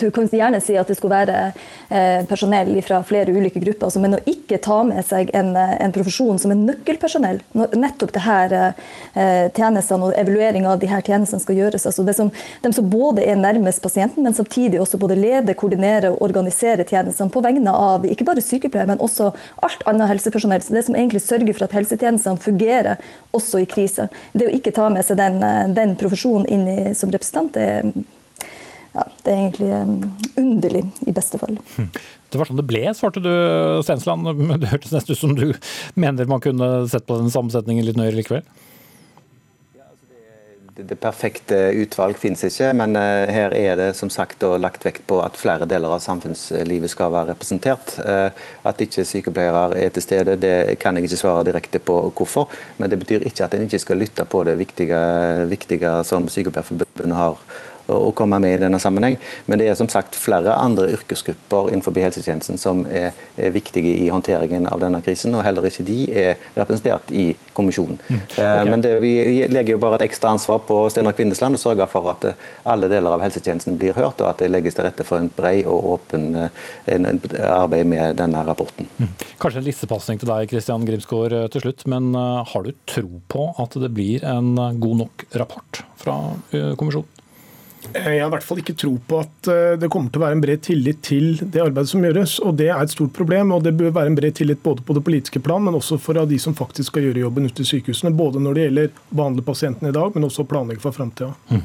du, 0.00 0.06
kan 0.08 0.28
gjerne 0.32 0.56
si 0.64 0.72
at 0.80 0.88
det 0.88 0.94
skulle 0.96 1.18
være 1.18 1.50
eh, 1.92 2.22
personell 2.24 2.70
fra 2.80 3.02
flere 3.04 3.34
ulike 3.36 3.60
grupper. 3.60 3.90
Altså, 3.90 4.00
men 4.00 4.16
å 4.16 4.20
ikke 4.24 4.56
ta 4.64 4.78
med 4.88 5.04
seg 5.04 5.28
en, 5.36 5.50
en 5.52 5.92
profesjon 5.92 6.40
som 6.40 6.54
er 6.54 6.62
nøkkelpersonell, 6.62 7.42
nettopp 7.52 8.14
det 8.14 8.22
her 8.24 8.54
eh, 8.56 9.50
tjenestene 9.52 10.08
og 10.08 10.16
evaluering 10.16 10.64
av 10.64 10.80
de 10.80 10.88
her 10.88 11.04
tjenestene 11.04 11.44
skal 11.44 11.58
gjøres. 11.60 11.84
Altså, 11.90 12.06
det 12.08 12.14
som, 12.16 12.30
de 12.64 12.70
som 12.72 12.88
både 12.88 13.26
er 13.28 13.36
nærmest 13.36 13.84
pasienten, 13.84 14.24
men 14.24 14.38
samtidig 14.38 14.80
også 14.80 15.02
både 15.04 15.20
leder, 15.20 15.52
koordinerer 15.52 16.08
og 16.14 16.24
organiserer 16.24 16.88
tjenestene 16.88 17.28
på 17.34 17.44
vegne 17.44 17.76
av 17.76 18.08
ikke 18.08 18.30
bare 18.30 18.46
sykepleiere, 18.48 18.94
men 18.94 19.04
også 19.04 19.28
alt 19.68 19.84
annet 19.92 20.08
helsepersonell. 20.14 20.64
Så 20.64 20.72
det 20.72 20.86
som 20.88 20.96
egentlig 20.96 21.20
sørger 21.26 21.52
for 21.52 21.68
at 21.68 21.76
helsetjenestene 21.76 22.40
fungerer 22.48 23.04
også 23.36 23.60
i 23.60 23.68
krise. 23.68 24.08
Det 24.32 24.48
å 24.48 24.56
ikke 24.56 24.72
ta 24.72 24.88
med 24.88 25.04
seg 25.04 25.20
den, 25.20 25.44
den 25.76 25.96
profesjonen 26.00 26.48
inn 26.48 26.64
i, 26.72 26.80
som 26.96 27.12
representant 27.12 27.57
det, 27.58 28.04
ja, 28.94 29.04
det 29.24 29.32
er 29.32 29.42
egentlig 29.42 29.68
um, 29.74 29.98
underlig, 30.40 30.84
i 31.06 31.14
beste 31.14 31.40
fall. 31.40 31.58
Det 32.28 32.40
var 32.40 32.48
sånn 32.48 32.60
det 32.60 32.66
ble, 32.68 32.82
svarte 32.96 33.22
du 33.24 33.30
Stensland. 33.86 34.26
Det 34.62 34.72
hørtes 34.72 34.94
nesten 34.94 35.14
ut 35.14 35.20
som 35.20 35.36
du 35.38 35.46
mener 35.96 36.28
man 36.28 36.42
kunne 36.44 36.88
sett 36.90 37.06
på 37.08 37.16
den 37.20 37.32
sammensetningen 37.32 37.86
litt 37.86 38.00
nøyere 38.00 38.18
likevel? 38.18 38.44
Det 40.78 40.94
perfekte 40.94 41.56
utvalg 41.74 42.20
finnes 42.22 42.44
ikke, 42.46 42.68
men 42.78 42.92
eh, 42.94 43.30
her 43.34 43.54
er 43.56 43.72
det 43.80 43.86
som 43.98 44.10
sagt 44.14 44.44
lagt 44.62 44.84
vekt 44.86 45.02
på 45.10 45.16
at 45.24 45.34
flere 45.34 45.66
deler 45.66 45.90
av 45.90 46.04
samfunnslivet 46.04 46.92
skal 46.92 47.10
være 47.10 47.32
representert. 47.32 47.96
Eh, 47.98 48.44
at 48.62 48.84
ikke 48.84 49.02
sykepleiere 49.02 49.72
er 49.74 49.90
til 49.90 50.04
stede, 50.04 50.36
det 50.38 50.76
kan 50.78 50.94
jeg 50.94 51.08
ikke 51.08 51.18
svare 51.18 51.42
direkte 51.48 51.80
på 51.82 51.96
hvorfor. 52.14 52.54
Men 52.78 52.92
det 52.92 53.00
betyr 53.02 53.26
ikke 53.26 53.48
at 53.48 53.56
en 53.58 53.66
ikke 53.66 53.82
skal 53.82 53.98
lytte 54.04 54.28
på 54.30 54.44
det 54.46 54.54
viktige, 54.60 55.00
viktige 55.50 55.96
som 56.06 56.30
Sykepleierforbundet 56.30 57.18
har 57.18 57.42
å 57.88 58.12
komme 58.16 58.38
med 58.42 58.56
i 58.56 58.60
denne 58.60 58.80
sammenheng. 58.82 59.16
Men 59.46 59.60
det 59.60 59.68
er 59.68 59.78
som 59.78 59.88
sagt 59.90 60.16
flere 60.18 60.54
andre 60.58 60.90
yrkesgrupper 60.96 61.72
innenfor 61.72 61.96
helsetjenesten 61.98 62.60
som 62.60 62.84
er, 62.86 63.16
er 63.36 63.54
viktige 63.54 63.94
i 64.04 64.08
håndteringen 64.12 64.68
av 64.70 64.82
denne 64.82 65.00
krisen, 65.04 65.34
og 65.36 65.44
heller 65.46 65.66
ikke 65.68 65.86
de 65.88 65.98
er 66.12 66.36
representert 66.56 67.12
i 67.12 67.30
kommisjonen. 67.58 67.98
Mm. 68.08 68.20
Eh, 68.20 68.28
okay. 68.36 68.70
Men 68.70 68.84
det, 68.84 68.94
vi 69.02 69.12
legger 69.50 69.76
jo 69.76 69.82
bare 69.82 69.98
et 69.98 70.06
ekstra 70.08 70.32
ansvar 70.36 70.62
på 70.68 70.80
Steinar 70.92 71.16
Kvindesland 71.18 71.58
og 71.58 71.62
sørger 71.62 71.90
for 71.90 72.10
at 72.12 72.28
eh, 72.30 72.46
alle 72.68 72.90
deler 72.92 73.16
av 73.16 73.24
helsetjenesten 73.24 73.78
blir 73.80 73.96
hørt, 73.98 74.20
og 74.22 74.30
at 74.30 74.42
det 74.42 74.50
legges 74.52 74.78
til 74.78 74.86
rette 74.86 75.06
for 75.08 75.20
en 75.20 75.30
brei 75.34 75.56
og 75.64 75.92
åpen 75.96 76.28
eh, 76.38 76.64
en, 76.94 77.08
en 77.10 77.20
arbeid 77.48 77.88
med 77.90 78.18
denne 78.20 78.44
rapporten. 78.46 78.90
Mm. 78.98 79.12
Kanskje 79.42 79.62
en 79.62 79.68
lissepasning 79.68 80.22
til 80.22 80.30
deg 80.30 80.50
Kristian 80.52 80.86
Grimsgaard 80.88 81.36
til 81.54 81.64
slutt, 81.64 81.86
men 81.90 82.12
har 82.14 82.64
du 82.64 82.72
tro 82.88 83.22
på 83.30 83.50
at 83.62 83.76
det 83.80 83.90
blir 83.94 84.24
en 84.26 84.54
god 84.80 85.02
nok 85.04 85.24
rapport 85.40 85.82
fra 85.98 86.18
kommisjonen? 86.50 87.18
Eh, 87.94 88.14
jeg 88.16 88.22
har 88.22 88.28
i 88.28 88.34
hvert 88.34 88.44
fall 88.44 88.60
ikke 88.62 88.76
tro 88.78 88.92
på 89.08 89.20
at 89.22 89.50
eh, 89.50 89.76
det 89.80 89.90
kommer 89.92 90.12
til 90.12 90.20
å 90.20 90.24
være 90.26 90.36
en 90.36 90.42
bred 90.44 90.62
tillit 90.64 91.00
til 91.06 91.38
det 91.40 91.62
arbeidet 91.62 91.92
som 91.92 92.04
gjøres. 92.04 92.36
og 92.44 92.58
Det 92.60 92.68
er 92.68 92.82
et 92.82 92.94
stort 92.94 93.14
problem. 93.16 93.52
og 93.56 93.64
Det 93.64 93.74
bør 93.78 93.94
være 93.96 94.12
en 94.12 94.18
bred 94.18 94.36
tillit 94.38 94.62
både 94.62 94.84
på 94.84 94.96
det 94.96 95.04
politiske 95.06 95.42
plan, 95.44 95.64
men 95.64 95.78
også 95.78 95.98
for 96.02 96.18
de 96.18 96.38
som 96.42 96.56
faktisk 96.58 96.92
skal 96.92 97.08
gjøre 97.08 97.24
jobben 97.24 97.48
ute 97.48 97.64
i 97.64 97.70
sykehusene. 97.72 98.14
Både 98.16 98.42
når 98.42 98.54
det 98.54 98.68
gjelder 98.68 98.92
å 98.92 99.20
behandle 99.22 99.46
pasientene 99.46 99.92
i 99.92 99.96
dag, 99.96 100.14
men 100.14 100.28
også 100.28 100.46
planlegge 100.48 100.84
for 100.84 100.96
framtida. 100.96 101.32
Mm. 101.50 101.64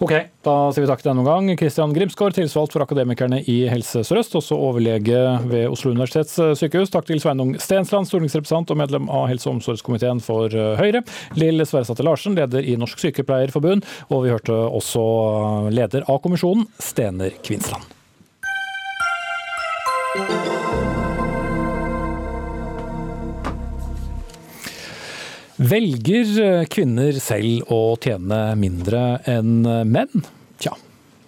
Ok, 0.00 0.12
da 0.44 0.54
sier 0.72 0.84
vi 0.84 0.88
takk 0.88 1.02
til 1.02 1.10
denne 1.10 1.22
omgang. 1.22 1.50
Kristian 1.60 1.92
Grimsgaard, 1.94 2.34
tilsvalgt 2.36 2.74
for 2.74 2.84
Akademikerne 2.84 3.42
i 3.50 3.58
Helse 3.70 4.02
Sør-Øst, 4.06 4.36
også 4.38 4.56
overlege 4.56 5.18
ved 5.50 5.66
Oslo 5.68 5.92
universitetssykehus. 5.92 6.92
Takk 6.94 7.08
til 7.08 7.20
Sveinung 7.22 7.52
Stensland, 7.60 8.08
stortingsrepresentant 8.08 8.72
og 8.72 8.80
medlem 8.80 9.10
av 9.12 9.28
helse- 9.30 9.50
og 9.50 9.58
omsorgskomiteen 9.58 10.22
for 10.24 10.52
eh, 10.52 10.72
Høyre. 10.80 11.02
Lill 11.40 11.64
Sverresdatter 11.66 12.06
Larsen, 12.06 12.36
leder 12.38 12.64
i 12.64 12.76
Norsk 12.80 13.02
Sykepleierforbund. 13.02 13.84
Og 14.08 14.24
vi 14.24 14.32
hørte 14.32 14.56
også 14.56 15.04
leder 15.70 16.04
av 16.10 16.20
kommisjonen, 16.24 16.66
Stener 16.78 17.34
Kvinsland. 17.44 17.84
Velger 25.60 26.64
kvinner 26.72 27.18
selv 27.20 27.68
å 27.68 27.82
tjene 28.00 28.42
mindre 28.56 29.20
enn 29.28 29.60
menn? 29.90 30.22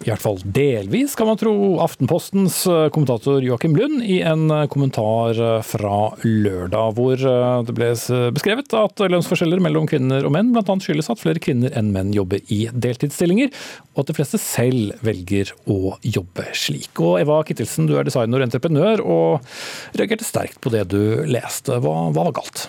I 0.03 0.11
hvert 0.11 0.23
fall 0.23 0.39
delvis, 0.43 1.13
kan 1.15 1.29
man 1.29 1.37
tro 1.39 1.53
Aftenpostens 1.83 2.57
eh, 2.67 2.87
kommentator 2.91 3.43
Joakim 3.43 3.75
Lund 3.77 4.03
i 4.03 4.17
en 4.25 4.49
eh, 4.51 4.65
kommentar 4.71 5.37
eh, 5.39 5.61
fra 5.63 6.09
lørdag, 6.27 6.97
hvor 6.97 7.15
det 7.15 7.75
ble 7.77 7.91
beskrevet 8.35 8.75
at 8.75 8.99
lønnsforskjeller 8.99 9.63
mellom 9.63 9.87
kvinner 9.87 10.27
og 10.27 10.33
menn 10.35 10.51
bl.a. 10.51 10.75
skyldes 10.83 11.07
at 11.13 11.21
flere 11.21 11.39
kvinner 11.43 11.71
enn 11.79 11.93
menn 11.95 12.11
jobber 12.15 12.43
i 12.51 12.65
deltidsstillinger, 12.73 13.53
og 13.93 14.03
at 14.03 14.11
de 14.11 14.17
fleste 14.17 14.41
selv 14.41 14.99
velger 15.07 15.53
å 15.71 15.95
jobbe 16.03 16.49
slik. 16.57 16.91
Og 16.99 17.21
Eva 17.21 17.39
Kittelsen, 17.47 17.87
du 17.87 17.95
er 17.95 18.07
designer 18.07 18.43
og 18.43 18.49
entreprenør, 18.49 19.05
og 19.07 19.95
reagerte 19.95 20.27
sterkt 20.27 20.59
på 20.59 20.73
det 20.73 20.83
du 20.91 21.23
leste. 21.29 21.79
Hva, 21.79 21.95
hva 22.11 22.27
var 22.27 22.35
galt? 22.41 22.67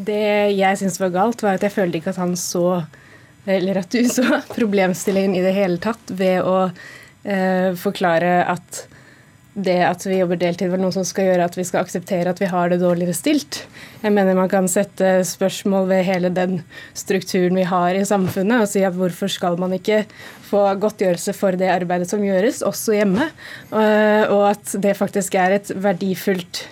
Det 0.00 0.24
jeg 0.56 0.80
syntes 0.80 1.00
var 1.02 1.12
galt, 1.12 1.44
var 1.44 1.60
at 1.60 1.68
jeg 1.68 1.76
følte 1.76 2.00
ikke 2.00 2.14
at 2.14 2.22
han 2.22 2.32
så 2.40 2.80
eller 3.44 3.82
at 3.82 3.90
du 3.90 4.02
så 4.16 4.42
problemstillingen 4.54 5.36
i 5.38 5.44
det 5.44 5.54
hele 5.56 5.82
tatt 5.82 6.14
ved 6.14 6.42
å 6.46 6.56
eh, 6.68 7.72
forklare 7.78 8.40
at 8.50 8.86
det 9.52 9.82
at 9.84 10.04
vi 10.06 10.16
jobber 10.16 10.38
deltid, 10.40 10.70
var 10.72 10.80
noe 10.80 10.94
som 10.94 11.04
skal 11.04 11.26
gjøre 11.28 11.44
at 11.44 11.56
vi 11.58 11.64
skal 11.68 11.84
akseptere 11.84 12.32
at 12.32 12.38
vi 12.40 12.48
har 12.48 12.70
det 12.72 12.78
dårligere 12.80 13.12
stilt. 13.12 13.58
Jeg 14.00 14.14
mener 14.16 14.36
man 14.38 14.48
kan 14.48 14.68
sette 14.70 15.18
spørsmål 15.28 15.90
ved 15.90 16.06
hele 16.08 16.30
den 16.32 16.62
strukturen 16.96 17.58
vi 17.60 17.66
har 17.68 17.92
i 17.92 18.06
samfunnet, 18.08 18.64
og 18.64 18.70
si 18.70 18.84
at 18.86 18.96
hvorfor 18.96 19.28
skal 19.32 19.58
man 19.60 19.74
ikke 19.76 20.06
få 20.48 20.64
godtgjørelse 20.80 21.34
for 21.36 21.58
det 21.60 21.68
arbeidet 21.72 22.08
som 22.08 22.24
gjøres, 22.24 22.62
også 22.64 22.96
hjemme, 22.96 23.28
eh, 23.76 24.24
og 24.32 24.46
at 24.54 24.72
det 24.80 24.96
faktisk 24.96 25.36
er 25.36 25.58
et 25.58 25.74
verdifullt 25.76 26.64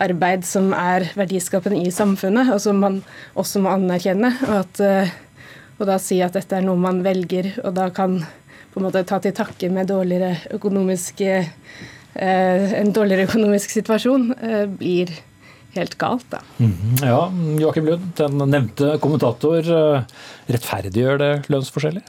arbeid 0.00 0.46
som 0.46 0.70
er 0.72 1.10
verdiskapende 1.18 1.82
i 1.82 1.90
samfunnet, 1.92 2.54
og 2.54 2.62
som 2.62 2.78
man 2.80 3.02
også 3.34 3.62
må 3.64 3.74
anerkjenne. 3.74 4.32
og 4.46 4.56
at 4.62 4.84
eh, 4.86 5.18
og 5.80 5.88
da 5.88 5.96
si 6.00 6.20
at 6.20 6.36
dette 6.36 6.58
er 6.58 6.66
noe 6.66 6.78
man 6.80 7.00
velger, 7.04 7.54
og 7.64 7.72
da 7.78 7.88
kan 7.94 8.20
på 8.70 8.78
en 8.78 8.86
måte 8.86 9.02
ta 9.08 9.18
til 9.22 9.34
takke 9.34 9.70
med 9.72 9.88
dårligere 9.90 10.52
økonomisk, 10.58 11.24
eh, 11.24 11.48
en 12.20 12.92
dårligere 12.92 13.26
økonomisk 13.26 13.72
situasjon, 13.72 14.30
eh, 14.36 14.66
blir 14.66 15.10
helt 15.74 15.96
galt. 15.98 16.26
Da. 16.30 16.40
Mm, 16.58 16.98
ja, 17.00 17.32
Joakim 17.62 17.86
Lund, 17.86 18.12
den 18.18 18.38
nevnte 18.50 18.98
kommentator. 19.00 19.62
Rettferdiggjør 20.50 21.18
det 21.18 21.30
lønnsforskjeller? 21.48 22.02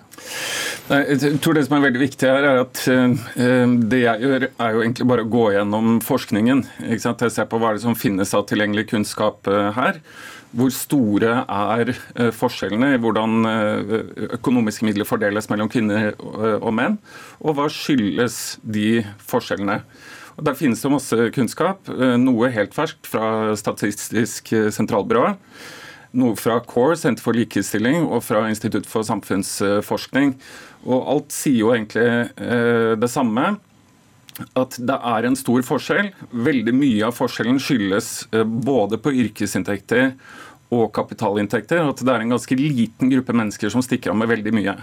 Jeg 0.89 1.37
tror 1.41 1.53
det 1.53 1.67
som 1.67 1.77
er 1.77 1.85
veldig 1.85 2.01
viktig 2.01 2.27
her, 2.27 2.43
er 2.43 2.63
at 2.63 2.81
det 2.81 4.01
jeg 4.01 4.25
gjør, 4.25 4.47
er 4.49 4.73
jo 4.73 4.81
egentlig 4.81 5.07
bare 5.07 5.23
å 5.23 5.29
gå 5.29 5.45
gjennom 5.53 6.01
forskningen. 6.01 6.65
Jeg 6.89 7.01
ser 7.05 7.45
på 7.45 7.61
hva 7.61 7.75
det 7.77 7.85
som 7.85 7.95
finnes 7.95 8.33
av 8.33 8.47
tilgjengelig 8.49 8.89
kunnskap 8.89 9.45
her. 9.77 10.01
Hvor 10.51 10.71
store 10.75 11.35
er 11.47 11.93
forskjellene 12.35 12.93
i 12.95 12.99
hvordan 12.99 13.45
økonomiske 14.35 14.83
midler 14.83 15.07
fordeles 15.07 15.47
mellom 15.47 15.69
kvinner 15.71 16.11
og 16.19 16.73
menn? 16.75 16.97
Og 17.39 17.55
hva 17.55 17.69
skyldes 17.71 18.57
de 18.61 18.99
forskjellene? 19.23 19.79
Og 20.37 20.45
Der 20.45 20.57
finnes 20.57 20.81
det 20.81 20.91
masse 20.91 21.29
kunnskap. 21.35 21.89
Eh, 21.89 22.17
noe 22.17 22.49
helt 22.49 22.73
ferskt 22.73 23.07
fra 23.07 23.55
Statistisk 23.55 24.53
sentralbyrå. 24.73 25.35
Noe 26.17 26.35
fra 26.35 26.59
CORE, 26.67 26.97
Senter 26.99 27.23
for 27.23 27.37
likestilling, 27.37 28.03
og 28.03 28.23
fra 28.23 28.47
Institutt 28.49 28.87
for 28.89 29.05
samfunnsforskning. 29.07 30.33
Og 30.83 31.05
alt 31.13 31.35
sier 31.35 31.61
jo 31.61 31.71
egentlig 31.75 32.07
eh, 32.41 32.95
det 32.99 33.11
samme. 33.11 33.59
At 34.57 34.77
det 34.79 34.95
er 34.95 35.27
en 35.27 35.35
stor 35.37 35.63
forskjell. 35.65 36.11
Veldig 36.31 36.73
mye 36.75 37.09
av 37.09 37.17
forskjellen 37.17 37.59
skyldes 37.61 38.13
eh, 38.31 38.47
både 38.47 38.99
på 39.01 39.13
yrkesinntekter 39.25 40.13
og 40.71 40.87
kapitalinntekter. 40.95 41.83
At 41.83 42.01
det 42.01 42.13
er 42.13 42.23
en 42.23 42.33
ganske 42.35 42.57
liten 42.57 43.11
gruppe 43.11 43.35
mennesker 43.35 43.73
som 43.73 43.83
stikker 43.83 44.13
av 44.13 44.21
med 44.21 44.31
veldig 44.31 44.53
mye. 44.55 44.77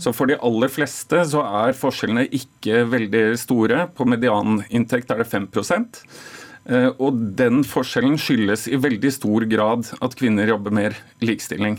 Så 0.00 0.14
for 0.16 0.30
de 0.30 0.38
aller 0.40 0.72
fleste 0.72 1.22
så 1.28 1.44
er 1.62 1.76
forskjellene 1.76 2.26
ikke 2.40 2.86
veldig 2.90 3.24
store. 3.40 3.84
På 3.94 4.08
medianinntekt 4.08 5.12
er 5.12 5.22
det 5.22 5.28
5 5.28 5.48
eh, 5.60 6.88
og 6.96 7.20
den 7.38 7.62
forskjellen 7.68 8.16
skyldes 8.20 8.66
i 8.68 8.80
veldig 8.80 9.12
stor 9.12 9.48
grad 9.50 9.92
at 10.00 10.16
kvinner 10.16 10.48
jobber 10.56 10.72
mer 10.72 10.96
likestilling. 11.20 11.78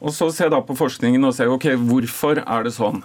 Og 0.00 0.12
Så 0.12 0.28
ser 0.32 0.48
jeg 0.48 0.56
da 0.56 0.60
på 0.64 0.76
forskningen 0.76 1.24
og 1.24 1.34
ser 1.36 1.48
ok, 1.52 1.72
hvorfor 1.88 2.42
er 2.44 2.64
det 2.64 2.76
sånn. 2.76 3.02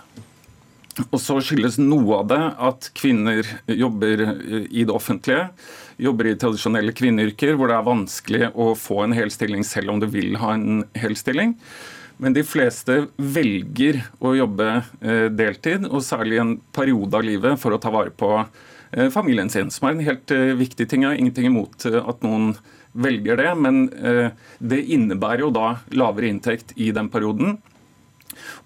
Og 1.11 1.19
så 1.23 1.37
skyldes 1.43 1.77
noe 1.79 2.17
av 2.19 2.27
det 2.31 2.41
at 2.67 2.89
kvinner 2.97 3.47
jobber 3.69 4.25
i 4.67 4.83
det 4.83 4.91
offentlige. 4.91 5.47
Jobber 6.01 6.31
i 6.31 6.35
tradisjonelle 6.39 6.93
kvinneyrker 6.97 7.55
hvor 7.55 7.71
det 7.71 7.77
er 7.77 7.87
vanskelig 7.87 8.51
å 8.59 8.73
få 8.75 9.05
en 9.05 9.15
hel 9.15 9.31
stilling 9.33 9.63
selv 9.67 9.93
om 9.93 10.01
du 10.01 10.07
vil 10.11 10.35
ha 10.41 10.55
en 10.57 10.83
hel 10.99 11.15
stilling. 11.19 11.55
Men 12.21 12.35
de 12.35 12.43
fleste 12.45 13.07
velger 13.17 14.03
å 14.21 14.35
jobbe 14.37 14.67
eh, 14.77 15.25
deltid, 15.33 15.87
og 15.89 16.03
særlig 16.05 16.37
en 16.37 16.51
periode 16.75 17.17
av 17.17 17.25
livet 17.25 17.57
for 17.57 17.73
å 17.73 17.79
ta 17.81 17.89
vare 17.93 18.13
på 18.13 18.29
eh, 18.37 19.07
familien 19.13 19.49
sin. 19.49 19.71
Som 19.73 19.87
er 19.89 19.95
en 19.95 20.05
helt 20.05 20.33
eh, 20.35 20.51
viktig 20.59 20.85
ting. 20.85 21.01
Jeg 21.01 21.15
har 21.15 21.21
ingenting 21.21 21.49
imot 21.49 21.87
at 21.89 22.21
noen 22.21 22.53
velger 22.91 23.39
det, 23.39 23.51
men 23.55 23.85
det 24.59 24.81
innebærer 24.91 25.45
jo 25.45 25.53
da 25.55 25.67
lavere 25.95 26.27
inntekt 26.27 26.73
i 26.75 26.89
den 26.91 27.07
perioden. 27.09 27.55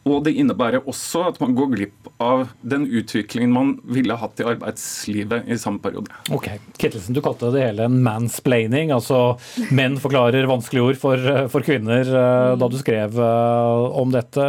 Og 0.05 0.24
det 0.26 0.36
innebærer 0.38 0.86
også 0.86 1.26
at 1.30 1.39
man 1.41 1.55
går 1.57 1.72
glipp 1.74 2.09
av 2.22 2.47
den 2.61 2.86
utviklingen 2.88 3.53
man 3.53 3.74
ville 3.89 4.18
hatt 4.20 4.41
i 4.41 4.47
arbeidslivet 4.47 5.49
i 5.49 5.57
samme 5.61 5.82
periode. 5.84 6.13
Ok, 6.36 6.49
Kittelsen, 6.78 7.16
du 7.16 7.24
kalte 7.26 7.51
det 7.55 7.63
hele 7.66 7.88
en 7.89 7.99
mansplaining, 8.05 8.93
altså 8.95 9.38
menn 9.76 9.97
forklarer 10.01 10.47
vanskelige 10.49 10.91
ord 10.91 11.01
for, 11.01 11.32
for 11.51 11.66
kvinner. 11.66 12.05
Eh, 12.05 12.53
da 12.59 12.70
du 12.70 12.78
skrev 12.80 13.20
eh, 13.20 13.99
om 14.01 14.13
dette, 14.13 14.45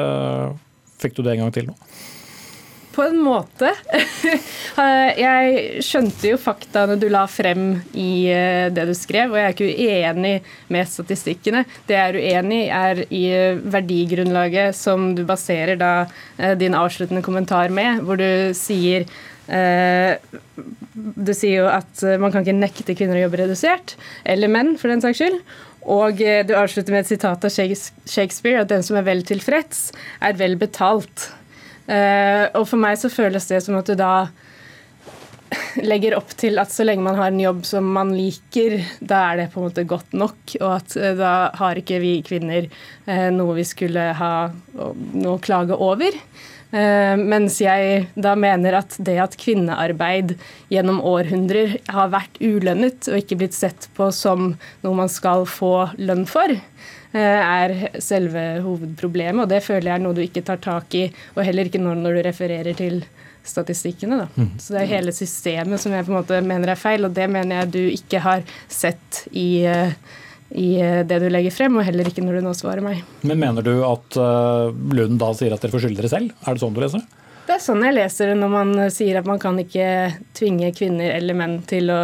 fikk 1.00 1.16
du 1.16 1.24
det 1.24 1.36
en 1.36 1.46
gang 1.46 1.56
til 1.56 1.70
nå? 1.70 1.76
På 2.96 3.04
en 3.04 3.18
måte. 3.20 3.70
jeg 5.20 5.82
skjønte 5.84 6.30
jo 6.30 6.38
faktaene 6.40 6.96
du 7.00 7.06
la 7.12 7.26
frem 7.28 7.68
i 7.92 8.26
eh, 8.32 8.68
det 8.72 8.86
du 8.88 8.94
skrev, 8.96 9.34
og 9.34 9.38
jeg 9.38 9.46
er 9.46 9.54
ikke 9.54 9.68
uenig 9.76 10.34
med 10.72 10.90
statistikkene. 10.90 11.64
Det 11.88 11.98
jeg 11.98 12.14
er 12.14 12.18
uenig 12.22 12.62
er 12.72 13.02
i 13.10 13.22
eh, 13.36 13.60
verdigrunnlaget 13.76 14.76
som 14.78 15.10
du 15.16 15.26
baserer 15.28 15.76
da 15.80 15.92
eh, 16.38 16.56
din 16.58 16.76
avsluttende 16.78 17.24
kommentar 17.26 17.72
med, 17.74 18.02
hvor 18.06 18.20
du 18.20 18.56
sier 18.56 19.08
du 19.46 21.28
sier 21.38 21.60
jo 21.60 21.66
at 21.70 22.00
man 22.18 22.32
kan 22.34 22.42
ikke 22.42 22.56
nekte 22.56 22.96
kvinner 22.98 23.20
å 23.20 23.20
jobbe 23.20 23.38
redusert, 23.44 23.92
eller 24.26 24.50
menn 24.50 24.72
for 24.74 24.90
den 24.90 25.04
saks 25.04 25.20
skyld. 25.20 25.36
Og 25.86 26.18
du 26.18 26.50
avslutter 26.58 26.90
med 26.90 27.04
et 27.04 27.12
sitat 27.12 27.46
av 27.46 27.54
Shakespeare 27.54 28.64
at 28.64 28.72
den 28.72 28.82
som 28.82 28.98
er 28.98 29.06
vel 29.06 29.22
tilfreds, 29.28 29.92
er 30.18 30.34
vel 30.40 30.58
betalt. 30.58 31.28
Uh, 31.86 32.50
og 32.58 32.66
for 32.66 32.82
meg 32.82 32.98
så 32.98 33.10
føles 33.12 33.46
det 33.46 33.62
som 33.62 33.78
at 33.78 33.86
du 33.86 33.94
da 33.98 34.26
legger 35.86 36.16
opp 36.18 36.32
til 36.34 36.58
at 36.58 36.72
så 36.74 36.82
lenge 36.82 37.04
man 37.04 37.18
har 37.18 37.30
en 37.30 37.42
jobb 37.42 37.60
som 37.68 37.86
man 37.94 38.10
liker, 38.16 38.80
da 38.98 39.20
er 39.30 39.42
det 39.42 39.52
på 39.52 39.60
en 39.60 39.68
måte 39.68 39.86
godt 39.86 40.16
nok. 40.18 40.56
Og 40.60 40.68
at 40.80 40.98
uh, 40.98 41.12
da 41.18 41.32
har 41.60 41.78
ikke 41.78 42.02
vi 42.02 42.18
kvinner 42.26 42.66
uh, 42.66 43.30
noe 43.34 43.58
vi 43.60 43.66
skulle 43.68 44.10
ha 44.18 44.34
noe 44.74 45.36
å 45.36 45.42
klage 45.42 45.78
over. 45.78 46.22
mens 46.76 47.60
jeg 47.62 48.08
da 48.18 48.32
mener 48.36 48.74
at 48.74 48.96
det 49.06 49.14
at 49.22 49.36
kvinnearbeid 49.38 50.32
gjennom 50.68 50.98
århundrer 50.98 51.76
har 51.94 52.10
vært 52.12 52.40
ulønnet 52.42 53.06
og 53.06 53.20
ikke 53.20 53.38
blitt 53.38 53.54
sett 53.54 53.86
på 53.96 54.10
som 54.12 54.50
noe 54.82 54.98
man 54.98 55.08
skal 55.08 55.46
få 55.46 55.86
lønn 55.96 56.26
for, 56.28 56.50
Eh, 56.52 56.95
er 57.14 58.00
selve 58.02 58.42
hovedproblemet. 58.64 59.44
Og 59.44 59.50
det 59.50 59.62
føler 59.64 59.90
jeg 59.90 60.00
er 60.00 60.04
noe 60.04 60.16
du 60.16 60.22
ikke 60.24 60.44
tar 60.46 60.60
tak 60.62 60.94
i, 60.98 61.06
og 61.36 61.44
heller 61.46 61.70
ikke 61.70 61.82
når, 61.82 62.00
når 62.02 62.18
du 62.18 62.22
refererer 62.26 62.76
til 62.78 63.02
statistikkene. 63.46 64.24
Da. 64.24 64.28
Mm. 64.36 64.52
Så 64.58 64.74
det 64.74 64.82
er 64.82 64.92
hele 64.96 65.14
systemet 65.14 65.82
som 65.82 65.94
jeg 65.94 66.06
på 66.06 66.12
en 66.12 66.20
måte 66.20 66.40
mener 66.44 66.72
er 66.72 66.80
feil, 66.80 67.06
og 67.06 67.14
det 67.16 67.28
mener 67.30 67.62
jeg 67.62 67.74
du 67.74 67.82
ikke 67.84 68.22
har 68.24 68.46
sett 68.68 69.22
i, 69.30 69.64
eh, 69.66 69.92
i 70.58 70.70
eh, 70.82 71.02
det 71.06 71.20
du 71.22 71.28
legger 71.30 71.54
frem, 71.54 71.78
og 71.78 71.86
heller 71.86 72.10
ikke 72.10 72.24
når 72.24 72.40
du 72.40 72.48
nå 72.48 72.56
svarer 72.58 72.84
meg. 72.84 73.04
Men 73.26 73.40
mener 73.42 73.66
du 73.66 73.76
at 73.86 74.18
Lund 74.18 75.20
da 75.22 75.30
sier 75.36 75.54
at 75.54 75.62
dere 75.62 75.74
får 75.74 75.86
skylde 75.86 76.02
dere 76.02 76.12
selv? 76.12 76.34
Er 76.42 76.56
det 76.56 76.64
sånn 76.64 76.76
du 76.76 76.82
leser 76.82 77.04
det? 77.04 77.22
Det 77.46 77.54
er 77.54 77.62
sånn 77.62 77.84
jeg 77.86 77.94
leser 77.94 78.32
det 78.32 78.40
når 78.40 78.50
man 78.50 78.70
sier 78.90 79.20
at 79.20 79.28
man 79.28 79.38
kan 79.38 79.54
ikke 79.62 79.86
tvinge 80.34 80.72
kvinner 80.74 81.12
eller 81.14 81.36
menn 81.38 81.60
til 81.70 81.92
å 81.94 82.00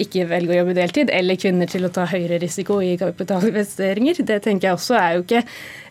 ikke 0.00 0.26
velger 0.30 0.54
å 0.54 0.58
jobbe 0.62 0.76
deltid, 0.76 1.10
eller 1.14 1.38
kvinner 1.40 1.70
til 1.70 1.86
å 1.86 1.92
ta 1.94 2.06
høyere 2.10 2.40
risiko 2.42 2.80
i 2.82 2.94
kapitalinvesteringer. 3.00 4.22
Det 4.26 4.40
tenker 4.44 4.70
jeg 4.70 4.78
også 4.78 4.98
er 4.98 5.16
jo 5.16 5.24
ikke 5.24 5.42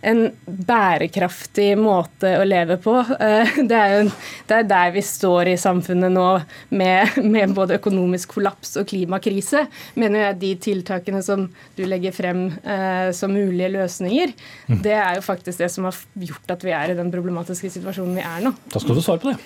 en 0.03 0.23
bærekraftig 0.43 1.69
måte 1.79 2.33
å 2.39 2.43
leve 2.47 2.77
på. 2.83 2.95
Eh, 2.99 3.53
det 3.69 3.77
er 3.79 3.93
jo 3.95 4.07
det 4.49 4.57
er 4.57 4.67
der 4.67 4.91
vi 4.95 5.03
står 5.05 5.53
i 5.53 5.57
samfunnet 5.59 6.11
nå 6.13 6.27
med, 6.75 7.19
med 7.23 7.55
både 7.55 7.77
økonomisk 7.79 8.35
kollaps 8.35 8.75
og 8.81 8.89
klimakrise. 8.91 9.65
Mener 9.99 10.27
jeg 10.27 10.39
de 10.41 10.51
tiltakene 10.67 11.23
som 11.25 11.47
du 11.77 11.85
legger 11.87 12.15
frem 12.15 12.45
eh, 12.63 13.09
som 13.15 13.31
mulige 13.33 13.71
løsninger, 13.77 14.35
mm. 14.67 14.81
det 14.83 14.97
er 14.97 15.19
jo 15.19 15.25
faktisk 15.25 15.63
det 15.63 15.71
som 15.71 15.87
har 15.87 16.03
gjort 16.27 16.57
at 16.57 16.67
vi 16.67 16.75
er 16.75 16.91
i 16.91 16.99
den 16.99 17.13
problematiske 17.13 17.71
situasjonen 17.77 18.19
vi 18.19 18.27
er 18.27 18.43
nå. 18.43 18.53
Da 18.73 18.83
skal 18.83 18.99
du 18.99 19.05
svare 19.05 19.23
på 19.23 19.31
det. 19.31 19.39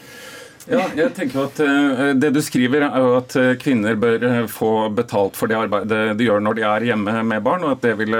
Ja, 0.67 0.81
jeg 0.91 1.13
tenker 1.15 1.45
at 1.45 1.59
uh, 1.63 2.09
Det 2.19 2.33
du 2.35 2.41
skriver, 2.43 2.83
er 2.89 3.05
at 3.17 3.35
uh, 3.39 3.53
kvinner 3.59 3.95
bør 3.99 4.23
uh, 4.25 4.39
få 4.51 4.71
betalt 4.91 5.37
for 5.39 5.47
det 5.47 5.55
arbeidet 5.55 6.17
de 6.19 6.27
gjør 6.27 6.43
når 6.43 6.57
de 6.57 6.65
er 6.67 6.87
hjemme 6.89 7.13
med 7.23 7.45
barn, 7.45 7.63
og 7.63 7.77
at 7.77 7.85
det 7.85 7.93
ville 8.01 8.19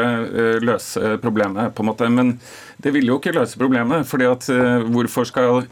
løse 0.63 1.17
problemet. 1.23 1.73
på 1.75 1.83
en 1.83 1.89
måte. 1.89 2.07
Men 2.07 2.37
det 2.83 2.93
ville 2.95 3.11
jo 3.11 3.19
ikke 3.19 3.35
løse 3.35 3.59
problemet. 3.59 4.07
fordi 4.07 4.25
at 4.25 4.47
Hvorfor 4.87 5.25
skal 5.27 5.67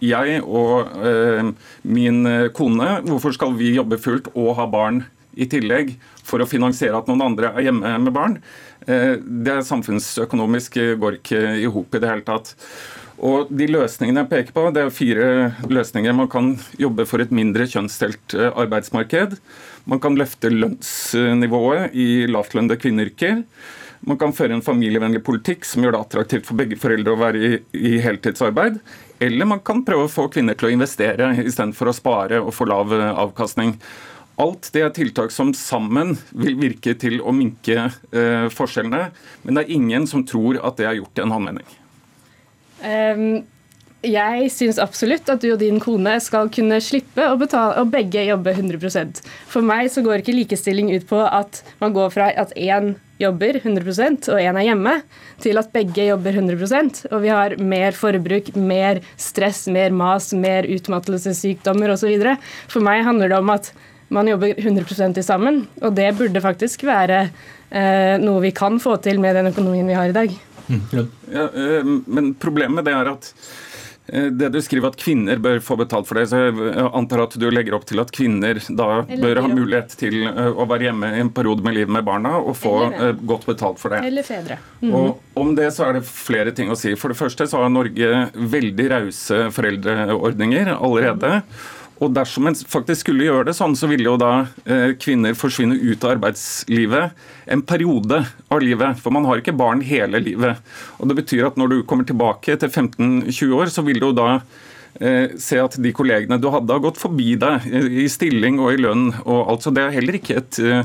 jeg 0.00 0.42
og 0.42 1.54
min 1.82 2.50
kone 2.54 2.88
hvorfor 3.06 3.32
skal 3.32 3.54
vi 3.54 3.76
jobbe 3.76 3.98
fullt 3.98 4.30
og 4.34 4.56
ha 4.56 4.66
barn 4.66 5.04
i 5.36 5.46
tillegg 5.46 5.94
for 6.24 6.42
å 6.42 6.48
finansiere 6.48 6.98
at 6.98 7.06
noen 7.06 7.22
andre 7.22 7.52
er 7.54 7.68
hjemme 7.68 7.98
med 7.98 8.12
barn? 8.12 8.38
Det 8.86 9.60
samfunnsøkonomisk 9.68 10.80
går 10.98 11.20
ikke 11.20 11.42
i 11.62 11.68
hop 11.70 11.94
i 11.94 12.02
det 12.02 12.10
hele 12.10 12.26
tatt. 12.26 12.54
Og 13.18 13.48
de 13.50 13.66
løsningene 13.66 14.22
jeg 14.22 14.30
peker 14.30 14.54
på, 14.54 14.68
det 14.74 14.84
er 14.84 14.94
fire 14.94 15.26
løsninger. 15.66 16.14
Man 16.14 16.30
kan 16.30 16.52
jobbe 16.78 17.06
for 17.08 17.22
et 17.22 17.34
mindre 17.34 17.66
kjønnsdelt 17.66 18.36
eh, 18.38 18.52
arbeidsmarked. 18.52 19.34
Man 19.90 20.02
kan 20.02 20.18
løfte 20.18 20.52
lønnsnivået 20.52 21.96
i 21.98 22.28
lavtlønnede 22.30 22.78
kvinneyrker. 22.78 23.42
Man 24.06 24.18
kan 24.20 24.30
føre 24.36 24.54
en 24.54 24.62
familievennlig 24.62 25.24
politikk 25.26 25.66
som 25.66 25.82
gjør 25.82 25.96
det 25.96 26.02
attraktivt 26.04 26.46
for 26.46 26.58
begge 26.60 26.78
foreldre 26.78 27.16
å 27.16 27.18
være 27.18 27.40
i, 27.42 27.50
i 27.74 27.96
heltidsarbeid. 28.04 28.78
Eller 29.24 29.50
man 29.50 29.64
kan 29.66 29.82
prøve 29.86 30.06
å 30.06 30.12
få 30.12 30.28
kvinner 30.30 30.54
til 30.54 30.68
å 30.68 30.76
investere 30.76 31.32
istedenfor 31.42 31.90
å 31.90 31.96
spare 31.96 32.38
og 32.44 32.54
få 32.54 32.68
lav 32.70 32.94
eh, 32.94 33.10
avkastning. 33.26 33.74
Alt 34.38 34.70
det 34.70 34.84
er 34.86 34.94
tiltak 34.94 35.34
som 35.34 35.50
sammen 35.58 36.14
vil 36.30 36.54
virke 36.60 36.94
til 36.94 37.18
å 37.18 37.34
minke 37.34 37.88
eh, 37.88 38.46
forskjellene, 38.54 39.08
men 39.42 39.58
det 39.58 39.64
er 39.64 39.74
ingen 39.74 40.06
som 40.06 40.22
tror 40.22 40.60
at 40.62 40.78
det 40.78 40.86
er 40.86 41.00
gjort 41.00 41.18
i 41.18 41.26
en 41.26 41.34
håndvending. 41.34 41.77
Um, 42.84 43.46
jeg 44.06 44.50
syns 44.54 44.78
absolutt 44.78 45.26
at 45.32 45.42
du 45.42 45.48
og 45.50 45.58
din 45.58 45.80
kone 45.82 46.12
skal 46.22 46.50
kunne 46.54 46.78
slippe 46.84 47.24
å 47.26 47.34
betale 47.40 47.80
og 47.80 47.90
begge 47.90 48.22
jobbe 48.28 48.52
100% 48.54 49.18
For 49.50 49.66
meg 49.66 49.88
så 49.90 50.04
går 50.06 50.22
ikke 50.22 50.36
likestilling 50.36 50.92
ut 50.94 51.08
på 51.08 51.18
at 51.18 51.64
man 51.80 51.96
går 51.96 52.12
fra 52.14 52.28
at 52.38 52.54
én 52.54 52.94
jobber 53.18 53.58
100% 53.58 54.28
og 54.30 54.38
én 54.38 54.54
er 54.54 54.68
hjemme, 54.68 54.92
til 55.42 55.58
at 55.58 55.72
begge 55.74 56.06
jobber 56.06 56.38
100% 56.38 57.08
og 57.10 57.24
vi 57.24 57.32
har 57.34 57.56
mer 57.58 57.98
forbruk, 57.98 58.52
mer 58.54 59.02
stress, 59.18 59.66
mer 59.66 59.90
mas, 59.90 60.30
mer 60.30 60.68
utmattelsessykdommer 60.70 61.96
osv. 61.96 62.14
For 62.70 62.84
meg 62.86 63.02
handler 63.08 63.34
det 63.34 63.40
om 63.42 63.50
at 63.56 63.72
man 64.14 64.30
jobber 64.30 64.54
100% 64.54 65.18
sammen. 65.26 65.64
Og 65.82 65.96
det 65.98 66.12
burde 66.16 66.40
faktisk 66.40 66.86
være 66.88 67.24
eh, 67.26 68.14
noe 68.22 68.44
vi 68.46 68.54
kan 68.56 68.78
få 68.80 68.96
til 69.04 69.20
med 69.20 69.36
den 69.36 69.50
økonomien 69.50 69.90
vi 69.90 69.98
har 69.98 70.12
i 70.12 70.16
dag. 70.16 70.38
Mm. 70.68 71.08
Ja, 71.32 71.48
eh, 71.48 71.90
men 72.06 72.34
problemet 72.40 72.86
det 72.86 72.94
er 72.94 73.10
at 73.10 73.28
eh, 74.06 74.28
det 74.34 74.50
du 74.54 74.58
skriver 74.64 74.92
at 74.92 74.98
kvinner 75.00 75.40
bør 75.42 75.60
få 75.64 75.78
betalt 75.80 76.08
for 76.08 76.20
det, 76.20 76.26
så 76.30 76.42
jeg 76.48 76.86
antar 76.86 77.24
at 77.24 77.36
du 77.40 77.48
legger 77.52 77.78
opp 77.78 77.86
til 77.88 78.02
at 78.02 78.12
kvinner 78.14 78.60
da 78.68 78.88
bør 79.08 79.42
ha 79.44 79.50
mulighet 79.52 79.96
til 80.00 80.20
eh, 80.28 80.50
å 80.52 80.68
være 80.68 80.90
hjemme 80.90 81.12
i 81.16 81.22
en 81.24 81.32
periode 81.34 81.64
med 81.66 81.78
livet 81.78 81.94
med 81.98 82.06
barna 82.08 82.36
og 82.40 82.56
få 82.58 82.74
godt 83.22 83.48
betalt 83.48 83.80
for 83.80 83.94
det. 83.94 84.02
Eller 84.10 84.26
fedre. 84.26 84.60
Mm. 84.82 84.92
Og 84.92 85.40
om 85.40 85.54
det 85.58 85.70
så 85.76 85.88
er 85.88 85.98
det 85.98 86.06
flere 86.08 86.54
ting 86.56 86.72
å 86.72 86.78
si. 86.78 86.94
For 86.98 87.14
det 87.14 87.20
første 87.20 87.48
så 87.48 87.64
har 87.64 87.72
Norge 87.72 88.28
veldig 88.36 88.92
rause 88.94 89.48
foreldreordninger 89.56 90.76
allerede. 90.76 91.38
Og 91.98 92.12
dersom 92.14 92.46
en 92.46 92.56
faktisk 92.56 93.06
skulle 93.06 93.26
gjøre 93.26 93.48
det 93.48 93.56
sånn, 93.58 93.74
så 93.78 93.88
ville 93.90 94.06
jo 94.06 94.18
da 94.20 94.32
eh, 94.68 94.94
kvinner 95.00 95.34
forsvinne 95.38 95.78
ut 95.78 96.04
av 96.04 96.14
arbeidslivet 96.16 97.26
en 97.50 97.64
periode 97.66 98.22
av 98.48 98.62
livet. 98.62 99.00
For 99.02 99.14
man 99.14 99.26
har 99.26 99.42
ikke 99.42 99.56
barn 99.58 99.82
hele 99.86 100.22
livet. 100.22 100.62
Og 100.98 101.10
det 101.10 101.18
betyr 101.18 101.48
at 101.50 101.58
når 101.58 101.72
du 101.72 101.78
kommer 101.88 102.06
tilbake 102.06 102.54
til 102.54 102.70
15-20 102.70 103.58
år, 103.58 103.72
så 103.74 103.82
vil 103.86 103.98
du 104.04 104.12
da 104.14 104.28
eh, 105.02 105.34
se 105.42 105.58
at 105.58 105.78
de 105.82 105.94
kollegene 105.96 106.38
du 106.38 106.50
hadde, 106.54 106.70
har 106.70 106.86
gått 106.86 107.02
forbi 107.02 107.34
deg 107.40 107.66
i 107.66 108.06
stilling 108.12 108.62
og 108.62 108.76
i 108.76 108.82
lønn 108.86 109.08
og 109.24 109.40
alt. 109.42 109.66
Så 109.66 109.74
det 109.74 109.88
er 109.88 109.98
heller 109.98 110.20
ikke 110.20 110.38
et 110.38 110.62
Eh, 110.68 110.84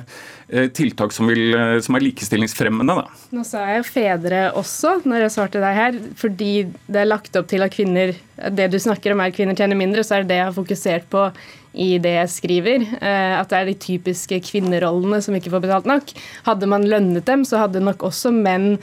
tiltak 0.75 1.13
som, 1.15 1.27
vil, 1.31 1.53
eh, 1.57 1.79
som, 1.83 1.97
er 1.97 2.05
likestillingsfremmende. 2.05 2.95
Da. 2.99 3.25
Nå 3.33 3.45
sa 3.47 3.63
jeg 3.71 3.87
fedre 3.87 4.43
også 4.59 4.99
når 5.07 5.25
jeg 5.25 5.35
svarte 5.35 5.63
deg 5.63 5.79
her, 5.79 5.99
fordi 6.19 6.51
det 6.85 7.01
er 7.01 7.09
lagt 7.09 7.35
opp 7.39 7.49
til 7.51 7.65
at 7.65 7.73
kvinner 7.73 8.13
Det 8.53 8.65
du 8.73 8.79
snakker 8.81 9.13
om 9.13 9.21
er 9.23 9.33
kvinner 9.33 9.55
tjener 9.55 9.77
mindre, 9.77 10.03
så 10.03 10.17
er 10.17 10.23
det 10.23 10.33
det 10.33 10.39
jeg 10.41 10.49
har 10.49 10.55
fokusert 10.55 11.05
på 11.11 11.27
i 11.73 11.95
det 12.01 12.13
jeg 12.17 12.33
skriver. 12.33 12.85
Eh, 12.99 13.33
at 13.39 13.49
det 13.49 13.59
er 13.59 13.71
de 13.71 13.79
typiske 13.87 14.39
kvinnerollene 14.49 15.21
som 15.23 15.37
ikke 15.37 15.53
får 15.53 15.65
betalt 15.65 15.89
nok. 15.89 16.13
Hadde 16.45 16.69
man 16.69 16.85
lønnet 16.89 17.25
dem, 17.29 17.45
så 17.47 17.63
hadde 17.63 17.83
nok 17.83 18.05
også 18.09 18.33
menn 18.35 18.77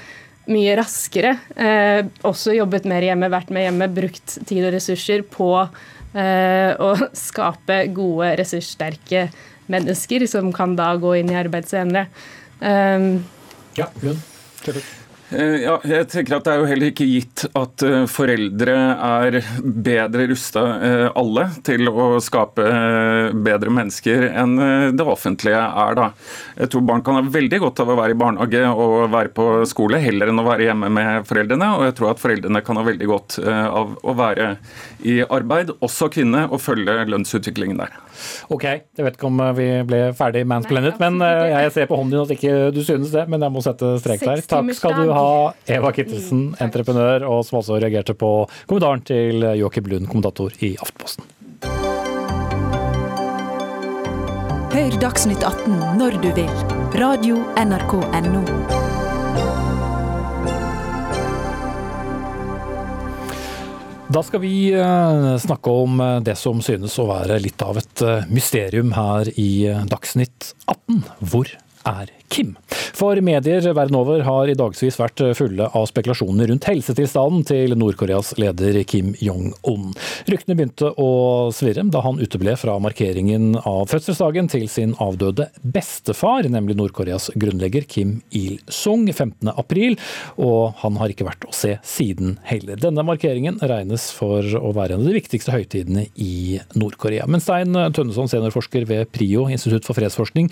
mye 0.50 0.74
raskere 0.78 1.36
eh, 1.54 2.00
også 2.26 2.56
jobbet 2.56 2.88
mer 2.88 3.04
hjemme, 3.04 3.30
vært 3.30 3.52
med 3.54 3.68
hjemme, 3.68 3.90
brukt 3.94 4.38
tid 4.48 4.64
og 4.64 4.74
ressurser 4.74 5.22
på 5.28 5.52
eh, 5.60 6.72
å 6.74 6.94
skape 7.26 7.82
gode, 7.94 8.32
ressurssterke 8.40 9.28
mennesker 9.70 10.26
som 10.30 10.52
kan 10.54 10.76
da 10.78 10.92
gå 11.00 11.14
inn 11.20 11.30
i 11.32 11.38
arbeidsevne. 11.40 12.06
Um, 12.60 13.12
ja, 13.78 13.88
Lund. 14.04 14.20
Eh, 15.30 15.62
ja, 15.62 15.76
jeg 15.86 16.08
tenker 16.10 16.38
at 16.40 16.46
Det 16.46 16.52
er 16.52 16.62
jo 16.62 16.66
heller 16.66 16.90
ikke 16.90 17.06
gitt 17.06 17.44
at 17.54 17.84
eh, 17.86 18.02
foreldre 18.10 18.74
er 19.06 19.36
bedre 19.62 20.26
rusta 20.30 20.64
eh, 20.82 21.06
alle 21.18 21.44
til 21.66 21.86
å 21.90 22.06
skape 22.22 22.66
bedre 23.44 23.70
mennesker 23.72 24.26
enn 24.40 24.56
det 24.96 25.04
offentlige 25.06 25.60
er. 25.60 25.94
da. 25.96 26.08
Jeg 26.58 26.70
tror 26.72 26.84
barn 26.88 27.04
kan 27.06 27.18
ha 27.18 27.22
veldig 27.22 27.60
godt 27.62 27.82
av 27.82 27.92
å 27.92 27.96
være 27.98 28.14
i 28.14 28.18
barnehage 28.18 28.62
og 28.70 28.96
være 29.12 29.32
på 29.36 29.46
skole, 29.68 30.00
heller 30.02 30.30
enn 30.30 30.42
å 30.42 30.46
være 30.46 30.66
hjemme 30.68 30.90
med 30.92 31.28
foreldrene. 31.28 31.68
Og 31.78 31.86
jeg 31.86 31.96
tror 31.98 32.12
at 32.12 32.22
foreldrene 32.22 32.62
kan 32.66 32.80
ha 32.80 32.84
veldig 32.86 33.08
godt 33.10 33.38
av 33.46 33.94
å 34.02 34.14
være 34.18 34.50
i 35.06 35.20
arbeid, 35.24 35.72
også 35.84 36.10
kvinne, 36.12 36.46
og 36.50 36.62
følge 36.62 36.96
lønnsutviklingen 37.10 37.80
der. 37.80 37.94
Ok, 38.52 38.66
jeg 38.66 39.06
vet 39.06 39.16
ikke 39.16 39.30
om 39.30 39.40
vi 39.56 39.68
ble 39.88 40.02
ferdig 40.16 40.44
mansplanet, 40.48 40.98
men 41.00 41.20
jeg 41.22 41.74
ser 41.76 41.88
på 41.90 41.98
hånden 42.00 42.16
din 42.16 42.24
at 42.24 42.34
ikke 42.36 42.56
du 42.74 42.82
synes 42.84 43.14
det, 43.14 43.26
men 43.30 43.46
jeg 43.46 43.54
må 43.54 43.64
sette 43.64 43.94
strek 44.02 44.24
der. 44.26 44.44
Takk 44.50 44.74
skal 44.76 44.98
du 45.00 45.14
ha 45.14 45.19
ha 45.20 45.76
Eva 45.78 45.92
Kittelsen, 45.94 46.48
entreprenør, 46.60 47.28
og 47.28 47.44
som 47.46 47.60
også 47.60 47.78
reagerte 47.78 48.16
på 48.18 48.32
kommentaren 48.66 49.04
til 49.06 49.44
Joakim 49.60 49.92
Lund, 49.92 50.10
kommentator 50.10 50.56
i 50.64 50.74
Aftenposten. 50.80 51.28
Hør 54.70 54.94
Dagsnytt 55.02 55.42
18 55.42 55.98
når 55.98 56.20
du 56.22 56.28
vil. 56.36 56.50
Radio 57.00 57.40
NRK 57.58 57.96
Radio.nrk.no. 58.00 58.90
Da 64.10 64.22
skal 64.26 64.40
vi 64.42 64.72
eh, 64.74 65.36
snakke 65.38 65.70
om 65.70 66.00
eh, 66.02 66.16
det 66.26 66.34
som 66.38 66.62
synes 66.62 66.96
å 66.98 67.06
være 67.10 67.36
litt 67.42 67.62
av 67.62 67.78
et 67.78 68.02
eh, 68.02 68.30
mysterium 68.30 68.94
her 68.96 69.30
i 69.38 69.50
Dagsnytt 69.90 70.52
18. 70.66 71.04
Hvor 71.30 71.50
er 71.86 72.10
Kim. 72.30 72.54
For 72.96 73.18
medier 73.24 73.64
verden 73.74 73.96
over 73.96 74.22
har 74.26 74.50
i 74.50 74.56
dagsvis 74.58 74.98
vært 75.00 75.22
fulle 75.38 75.66
av 75.76 75.86
spekulasjoner 75.88 76.50
rundt 76.50 76.66
helsetilstanden 76.68 77.46
til 77.48 77.74
Nord-Koreas 77.78 78.34
leder 78.40 78.76
Kim 78.88 79.14
Jong-un. 79.18 79.94
Ryktene 80.30 80.56
begynte 80.58 80.90
å 81.00 81.10
svirre 81.54 81.86
da 81.90 82.02
han 82.04 82.20
uteble 82.20 82.54
fra 82.60 82.76
markeringen 82.82 83.54
av 83.64 83.88
fødselsdagen 83.90 84.50
til 84.52 84.66
sin 84.70 84.92
avdøde 85.00 85.48
bestefar, 85.62 86.48
nemlig 86.52 86.76
Nord-Koreas 86.78 87.30
grunnlegger 87.40 87.86
Kim 87.90 88.18
Il-sung 88.36 89.08
15.4, 89.08 89.96
og 90.44 90.76
han 90.82 91.00
har 91.00 91.14
ikke 91.14 91.28
vært 91.28 91.48
å 91.48 91.54
se 91.56 91.76
siden 91.86 92.36
heller. 92.50 92.78
Denne 92.80 93.06
markeringen 93.06 93.58
regnes 93.64 94.10
for 94.14 94.44
å 94.44 94.74
være 94.76 94.98
en 94.98 95.06
av 95.06 95.10
de 95.10 95.16
viktigste 95.16 95.54
høytidene 95.54 96.06
i 96.20 96.60
Nord-Korea. 96.76 97.26
Men 97.30 97.42
Stein 97.42 97.72
Tønneson, 97.96 98.28
seniorforsker 98.30 98.86
ved 98.90 99.08
PRIO, 99.14 99.48
Institutt 99.50 99.88
for 99.88 99.96
fredsforskning, 99.96 100.50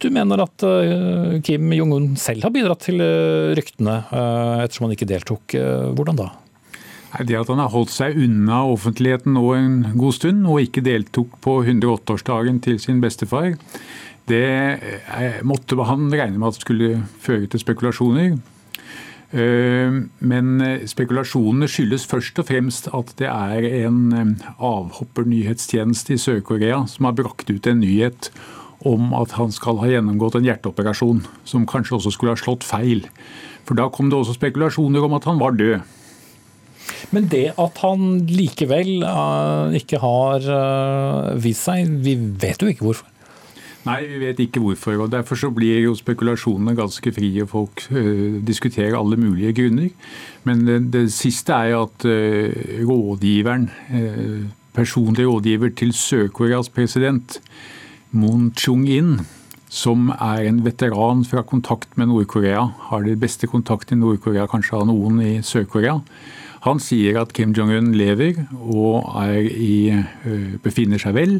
du 0.00 0.08
mener 0.14 0.40
at 0.46 0.64
eh, 0.66 1.19
Kim 1.46 1.72
Jong-un 1.74 2.12
selv 2.20 2.44
har 2.46 2.52
bidratt 2.54 2.84
til 2.86 3.00
eh, 3.04 3.52
ryktene, 3.58 3.96
eh, 4.10 4.62
ettersom 4.64 4.88
han 4.88 4.94
ikke 4.96 5.08
deltok. 5.10 5.56
Eh, 5.56 5.88
hvordan 5.96 6.18
da? 6.20 6.28
Det 7.26 7.34
at 7.34 7.48
han 7.50 7.58
har 7.58 7.72
holdt 7.72 7.90
seg 7.90 8.18
unna 8.22 8.60
offentligheten 8.70 9.34
nå 9.34 9.44
en 9.56 9.78
god 9.98 10.14
stund, 10.14 10.44
og 10.46 10.62
ikke 10.62 10.84
deltok 10.86 11.40
på 11.42 11.56
108-årsdagen 11.64 12.60
til 12.62 12.78
sin 12.82 13.00
bestefar, 13.02 13.56
det 14.30 14.46
måtte 15.42 15.74
han 15.88 16.04
regne 16.12 16.38
med 16.38 16.52
at 16.52 16.60
skulle 16.62 17.00
føre 17.18 17.48
til 17.50 17.62
spekulasjoner. 17.64 18.36
Men 19.34 20.62
spekulasjonene 20.86 21.66
skyldes 21.66 22.06
først 22.06 22.38
og 22.38 22.46
fremst 22.46 22.86
at 22.94 23.10
det 23.18 23.26
er 23.26 23.66
en 23.80 24.36
avhoppernyhetstjeneste 24.54 26.14
i 26.14 26.22
Sør-Korea 26.22 26.84
som 26.92 27.10
har 27.10 27.18
brakt 27.18 27.50
ut 27.50 27.66
en 27.66 27.82
nyhet 27.82 28.30
om 28.86 29.12
at 29.18 29.34
han 29.36 29.52
skal 29.52 29.80
ha 29.82 29.88
gjennomgått 29.90 30.38
en 30.38 30.46
hjerteoperasjon, 30.46 31.24
som 31.44 31.68
kanskje 31.68 31.98
også 31.98 32.14
skulle 32.14 32.34
ha 32.34 32.40
slått 32.40 32.64
feil. 32.64 33.06
For 33.68 33.76
da 33.78 33.90
kom 33.92 34.08
det 34.10 34.18
også 34.18 34.38
spekulasjoner 34.38 35.04
om 35.04 35.16
at 35.18 35.26
han 35.28 35.40
var 35.40 35.56
død. 35.58 35.80
Men 37.14 37.28
det 37.30 37.52
at 37.60 37.80
han 37.84 38.26
likevel 38.30 39.04
uh, 39.04 39.70
ikke 39.76 40.00
har 40.02 40.44
uh, 40.46 41.32
vist 41.40 41.66
seg, 41.68 41.90
vi 42.04 42.16
vet 42.16 42.62
jo 42.62 42.70
ikke 42.70 42.86
hvorfor. 42.86 43.08
Nei, 43.86 44.02
vi 44.04 44.18
vet 44.20 44.40
ikke 44.44 44.60
hvorfor. 44.60 44.98
og 45.06 45.12
Derfor 45.12 45.38
så 45.40 45.48
blir 45.54 45.80
jo 45.80 45.94
spekulasjonene 45.96 46.74
ganske 46.76 47.12
frie. 47.16 47.46
Folk 47.48 47.86
uh, 47.94 48.38
diskuterer 48.44 48.98
alle 48.98 49.16
mulige 49.20 49.54
grunner. 49.56 49.90
Men 50.44 50.64
det, 50.66 50.80
det 50.92 51.06
siste 51.14 51.56
er 51.56 51.72
jo 51.72 51.84
at 51.88 52.06
rådgiveren, 52.86 53.68
personlig 54.76 55.26
rådgiver 55.26 55.72
til 55.76 55.92
Sør-Koreas 55.96 56.70
president, 56.72 57.40
Moon 58.10 58.50
Chung-in, 58.58 59.20
som 59.70 60.08
er 60.16 60.48
en 60.48 60.62
veteran 60.66 61.22
fra 61.28 61.44
kontakt 61.46 61.92
med 62.00 62.10
Nord-Korea, 62.10 62.64
har 62.90 63.04
det 63.06 63.20
beste 63.22 63.46
kontakt 63.46 63.92
i 63.94 63.98
Nord-Korea 63.98 64.48
kanskje 64.50 64.80
av 64.80 64.88
noen 64.90 65.20
i 65.22 65.34
Sør-Korea. 65.46 66.00
Han 66.66 66.80
sier 66.82 67.20
at 67.20 67.30
Kim 67.36 67.54
Jong-un 67.56 67.92
lever 67.96 68.42
og 68.58 69.06
i, 69.46 69.94
befinner 70.64 71.00
seg 71.00 71.14
vel. 71.16 71.38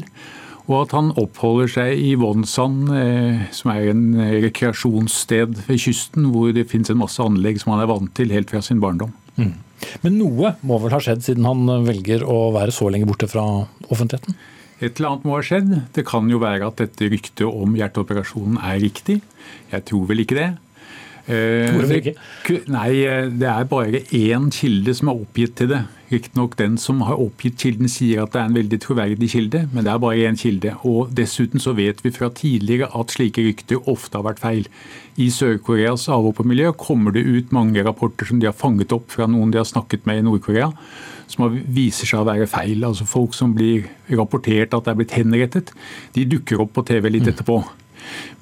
Og 0.69 0.85
at 0.85 0.93
han 0.95 1.09
oppholder 1.19 1.67
seg 1.73 1.99
i 1.99 2.13
Wonsan, 2.21 2.85
som 3.51 3.73
er 3.73 3.89
en 3.91 4.05
rekreasjonssted 4.45 5.65
ved 5.67 5.81
kysten, 5.83 6.29
hvor 6.31 6.53
det 6.55 6.69
finnes 6.71 6.93
en 6.93 7.01
masse 7.01 7.19
anlegg 7.21 7.59
som 7.59 7.73
han 7.75 7.83
er 7.83 7.91
vant 7.91 8.13
til 8.15 8.31
helt 8.31 8.53
fra 8.53 8.63
sin 8.63 8.79
barndom. 8.79 9.11
Mm. 9.35 9.53
Men 10.05 10.17
noe 10.21 10.55
må 10.63 10.77
vel 10.79 10.95
ha 10.95 11.01
skjedd 11.03 11.25
siden 11.25 11.47
han 11.49 11.67
velger 11.83 12.23
å 12.23 12.53
være 12.55 12.73
så 12.73 12.87
lenge 12.93 13.09
borte 13.09 13.27
fra 13.29 13.43
offentligheten? 13.89 14.37
Et 14.81 14.97
eller 14.97 15.11
annet 15.11 15.29
må 15.29 15.37
ha 15.37 15.45
skjedd. 15.45 15.71
Det 15.93 16.03
kan 16.09 16.29
jo 16.31 16.41
være 16.41 16.65
at 16.67 16.81
dette 16.81 17.09
ryktet 17.13 17.45
om 17.45 17.77
hjerteoperasjonen 17.77 18.57
er 18.65 18.81
riktig. 18.81 19.21
Jeg 19.71 19.85
tror 19.87 20.07
vel 20.09 20.25
ikke 20.25 20.39
det. 20.39 20.51
Tror 21.31 21.85
du 21.85 21.93
ikke? 21.95 22.15
Nei, 22.71 23.03
eh, 23.05 23.27
det 23.29 23.47
er 23.47 23.67
bare 23.69 24.01
én 24.17 24.49
kilde 24.53 24.93
som 24.97 25.11
er 25.11 25.19
oppgitt 25.21 25.53
til 25.59 25.69
det. 25.71 25.81
Riktignok 26.11 26.57
den 26.59 26.77
som 26.81 27.03
har 27.07 27.21
oppgitt 27.21 27.59
kilden 27.61 27.87
sier 27.91 28.23
at 28.23 28.33
det 28.33 28.41
er 28.41 28.49
en 28.49 28.57
veldig 28.57 28.79
troverdig 28.83 29.29
kilde, 29.31 29.61
men 29.71 29.85
det 29.85 29.93
er 29.93 30.01
bare 30.01 30.25
én 30.27 30.39
kilde. 30.39 30.73
Og 30.87 31.13
Dessuten 31.15 31.61
så 31.61 31.75
vet 31.77 32.01
vi 32.03 32.11
fra 32.11 32.31
tidligere 32.35 32.89
at 32.97 33.13
slike 33.13 33.45
rykter 33.45 33.87
ofte 33.87 34.17
har 34.17 34.27
vært 34.27 34.41
feil. 34.43 34.67
I 35.21 35.29
Sør-Koreas 35.31 36.09
avhoppermiljø 36.11 36.73
kommer 36.79 37.15
det 37.15 37.23
ut 37.23 37.55
mange 37.55 37.85
rapporter 37.85 38.27
som 38.27 38.41
de 38.41 38.49
har 38.49 38.57
fanget 38.57 38.91
opp 38.95 39.11
fra 39.13 39.29
noen 39.29 39.53
de 39.53 39.61
har 39.61 39.69
snakket 39.69 40.09
med 40.09 40.19
i 40.19 40.27
Nord-Korea, 40.27 40.71
som 41.31 41.47
viser 41.51 42.09
seg 42.09 42.21
å 42.21 42.27
være 42.27 42.49
feil. 42.51 42.83
Altså 42.87 43.07
Folk 43.09 43.35
som 43.37 43.55
blir 43.55 43.87
rapportert 44.11 44.75
at 44.75 44.85
det 44.85 44.93
er 44.93 44.99
blitt 44.99 45.17
henrettet, 45.17 45.73
de 46.15 46.27
dukker 46.35 46.61
opp 46.63 46.75
på 46.77 46.85
TV 46.87 47.09
litt 47.09 47.27
mm. 47.27 47.33
etterpå. 47.33 47.59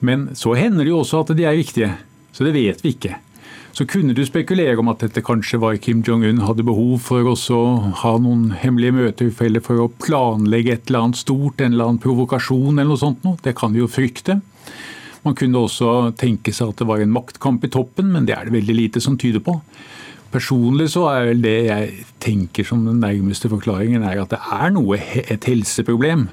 Men 0.05 0.29
så 0.39 0.55
hender 0.57 0.85
det 0.85 0.93
jo 0.93 1.01
også 1.03 1.23
at 1.23 1.33
de 1.37 1.45
er 1.47 1.57
riktige. 1.59 1.93
Så 2.33 2.45
det 2.47 2.55
vet 2.55 2.83
vi 2.83 2.95
ikke. 2.95 3.17
Så 3.75 3.85
kunne 3.87 4.15
du 4.17 4.23
spekulere 4.25 4.79
om 4.81 4.89
at 4.91 5.03
dette 5.03 5.21
kanskje 5.23 5.59
var 5.61 5.77
Kim 5.79 6.01
Jong-un 6.03 6.41
hadde 6.43 6.65
behov 6.67 6.97
for 7.05 7.27
også 7.31 7.55
å 7.55 7.73
ha 8.01 8.15
noen 8.19 8.49
hemmelige 8.59 8.95
møtefeller 8.97 9.63
for 9.63 9.83
å 9.83 9.91
planlegge 10.03 10.73
et 10.73 10.89
eller 10.89 11.05
annet 11.05 11.21
stort, 11.21 11.61
en 11.61 11.75
eller 11.75 11.91
annen 11.91 12.01
provokasjon 12.03 12.73
eller 12.73 12.89
noe 12.89 12.99
sånt 12.99 13.23
noe. 13.27 13.39
Det 13.45 13.53
kan 13.55 13.75
vi 13.75 13.83
jo 13.83 13.91
frykte. 13.91 14.39
Man 15.23 15.37
kunne 15.37 15.61
også 15.67 16.11
tenke 16.17 16.53
seg 16.55 16.73
at 16.73 16.81
det 16.81 16.89
var 16.89 17.03
en 17.03 17.13
maktkamp 17.13 17.63
i 17.63 17.71
toppen, 17.71 18.09
men 18.13 18.27
det 18.27 18.35
er 18.35 18.47
det 18.47 18.55
veldig 18.57 18.75
lite 18.75 19.03
som 19.03 19.17
tyder 19.19 19.43
på. 19.45 19.59
Personlig 20.33 20.91
så 20.93 21.07
er 21.09 21.31
vel 21.31 21.41
det 21.43 21.55
jeg 21.69 21.93
tenker 22.21 22.67
som 22.67 22.85
den 22.87 23.01
nærmeste 23.03 23.49
forklaringen, 23.51 24.03
er 24.03 24.21
at 24.23 24.33
det 24.33 24.39
er 24.39 24.73
noe, 24.75 24.99
et 24.99 25.47
helseproblem, 25.49 26.27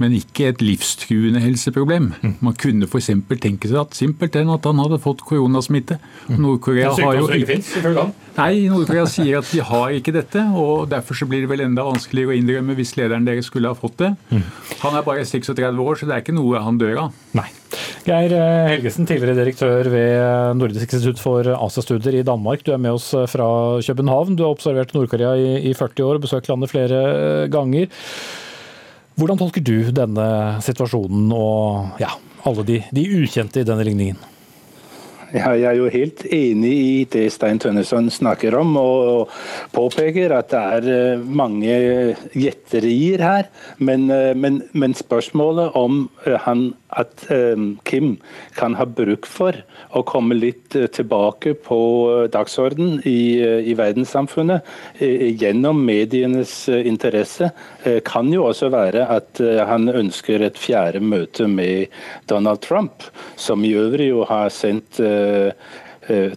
men 0.00 0.16
ikke 0.16 0.48
et 0.50 0.64
livstruende 0.64 1.42
helseproblem. 1.42 2.12
Mm. 2.22 2.34
Man 2.44 2.56
kunne 2.60 2.88
f.eks. 2.88 3.10
tenke 3.42 3.68
seg 3.68 3.80
at 3.82 3.96
simpelthen 3.98 4.52
at 4.52 4.66
han 4.68 4.80
hadde 4.80 5.00
fått 5.02 5.24
koronasmitte. 5.28 5.98
Mm. 6.28 6.40
Nord-Korea 6.40 6.94
har 6.96 7.20
jo 7.20 7.28
ikke 7.36 7.60
Nei, 8.38 8.68
Nord-Korea 8.70 9.04
sier 9.10 9.40
at 9.40 9.48
de 9.50 9.60
har 9.66 9.96
ikke 9.96 10.14
dette, 10.14 10.42
og 10.56 10.86
derfor 10.92 11.18
så 11.18 11.26
blir 11.28 11.44
det 11.44 11.50
vel 11.50 11.64
enda 11.66 11.84
vanskeligere 11.84 12.32
å 12.32 12.38
innrømme 12.38 12.76
hvis 12.78 12.94
lederen 12.96 13.26
deres 13.26 13.50
skulle 13.50 13.72
ha 13.72 13.76
fått 13.76 13.98
det. 14.00 14.14
Mm. 14.30 14.44
Han 14.84 14.96
er 14.96 15.06
bare 15.06 15.26
36 15.28 15.82
år, 15.84 15.98
så 15.98 16.08
det 16.08 16.16
er 16.16 16.24
ikke 16.24 16.36
noe 16.38 16.62
han 16.64 16.78
dør 16.80 17.08
av. 17.08 17.18
Nei. 17.36 17.50
Geir 18.06 18.32
eh, 18.32 18.68
Helgesen, 18.72 19.06
tidligere 19.06 19.36
direktør 19.36 19.90
ved 19.92 20.56
Nordisk 20.58 20.88
institutt 20.88 21.20
for 21.22 21.46
Asiastudier 21.52 22.16
i 22.18 22.24
Danmark. 22.26 22.64
Du 22.64 22.72
er 22.74 22.80
med 22.80 22.96
oss 22.96 23.10
eh, 23.14 23.28
fra 23.30 23.46
København. 23.84 24.38
Du 24.38 24.44
har 24.46 24.54
observert 24.54 24.94
Nord-Korea 24.96 25.29
i, 25.38 25.70
i 25.70 25.74
40 25.76 26.06
år 26.06 26.18
og 26.18 26.26
besøkt 26.26 26.50
landet 26.50 26.72
flere 26.72 27.04
eh, 27.10 27.46
ganger. 27.52 27.90
Hvordan 29.20 29.40
tolker 29.40 29.64
du 29.64 29.90
denne 29.94 30.26
situasjonen 30.64 31.30
og 31.36 32.00
ja, 32.00 32.14
alle 32.48 32.66
de, 32.66 32.82
de 32.94 33.06
ukjente 33.20 33.62
i 33.62 33.68
denne 33.68 33.84
ligningen? 33.86 34.20
Ja, 35.30 35.52
jeg 35.54 35.68
er 35.68 35.76
jo 35.78 35.90
helt 35.92 36.24
enig 36.26 36.70
i 36.74 36.94
det 37.06 37.28
Stein 37.30 37.60
Tønneson 37.62 38.08
snakker 38.10 38.56
om, 38.58 38.72
og 38.80 39.30
påpeker 39.70 40.32
at 40.34 40.50
det 40.50 40.62
er 40.90 41.22
mange 41.22 41.76
gjetterier 42.34 43.22
her. 43.22 43.50
Men, 43.78 44.08
men, 44.10 44.58
men 44.74 44.96
spørsmålet 44.98 45.76
om 45.78 46.08
han 46.48 46.72
at 46.98 47.26
ehm, 47.30 47.78
Kim 47.84 48.16
kan 48.56 48.74
ha 48.78 48.86
bruk 48.86 49.28
for 49.30 49.56
å 49.94 50.02
komme 50.06 50.38
litt 50.38 50.76
eh, 50.76 50.88
tilbake 50.90 51.54
på 51.66 51.80
dagsordenen 52.32 52.40
dagsorden 52.40 53.00
i, 53.06 53.40
eh, 53.40 53.60
i 53.70 53.74
verdenssamfunnet 53.78 54.66
gjennom 55.00 55.80
medienes 55.84 56.52
interesse, 56.68 57.50
kan 58.04 58.30
jo 58.32 58.46
også 58.48 58.70
være 58.72 59.04
at 59.12 59.40
han 59.68 59.88
ønsker 59.88 60.42
et 60.44 60.58
fjerde 60.60 61.00
møte 61.04 61.46
med 61.48 61.92
Donald 62.30 62.62
Trump, 62.64 63.06
som 63.36 63.64
i 63.64 63.72
øvrig 63.78 64.10
jo 64.10 64.24
har 64.28 64.50
sendt 64.54 65.00
Eh, 65.00 65.52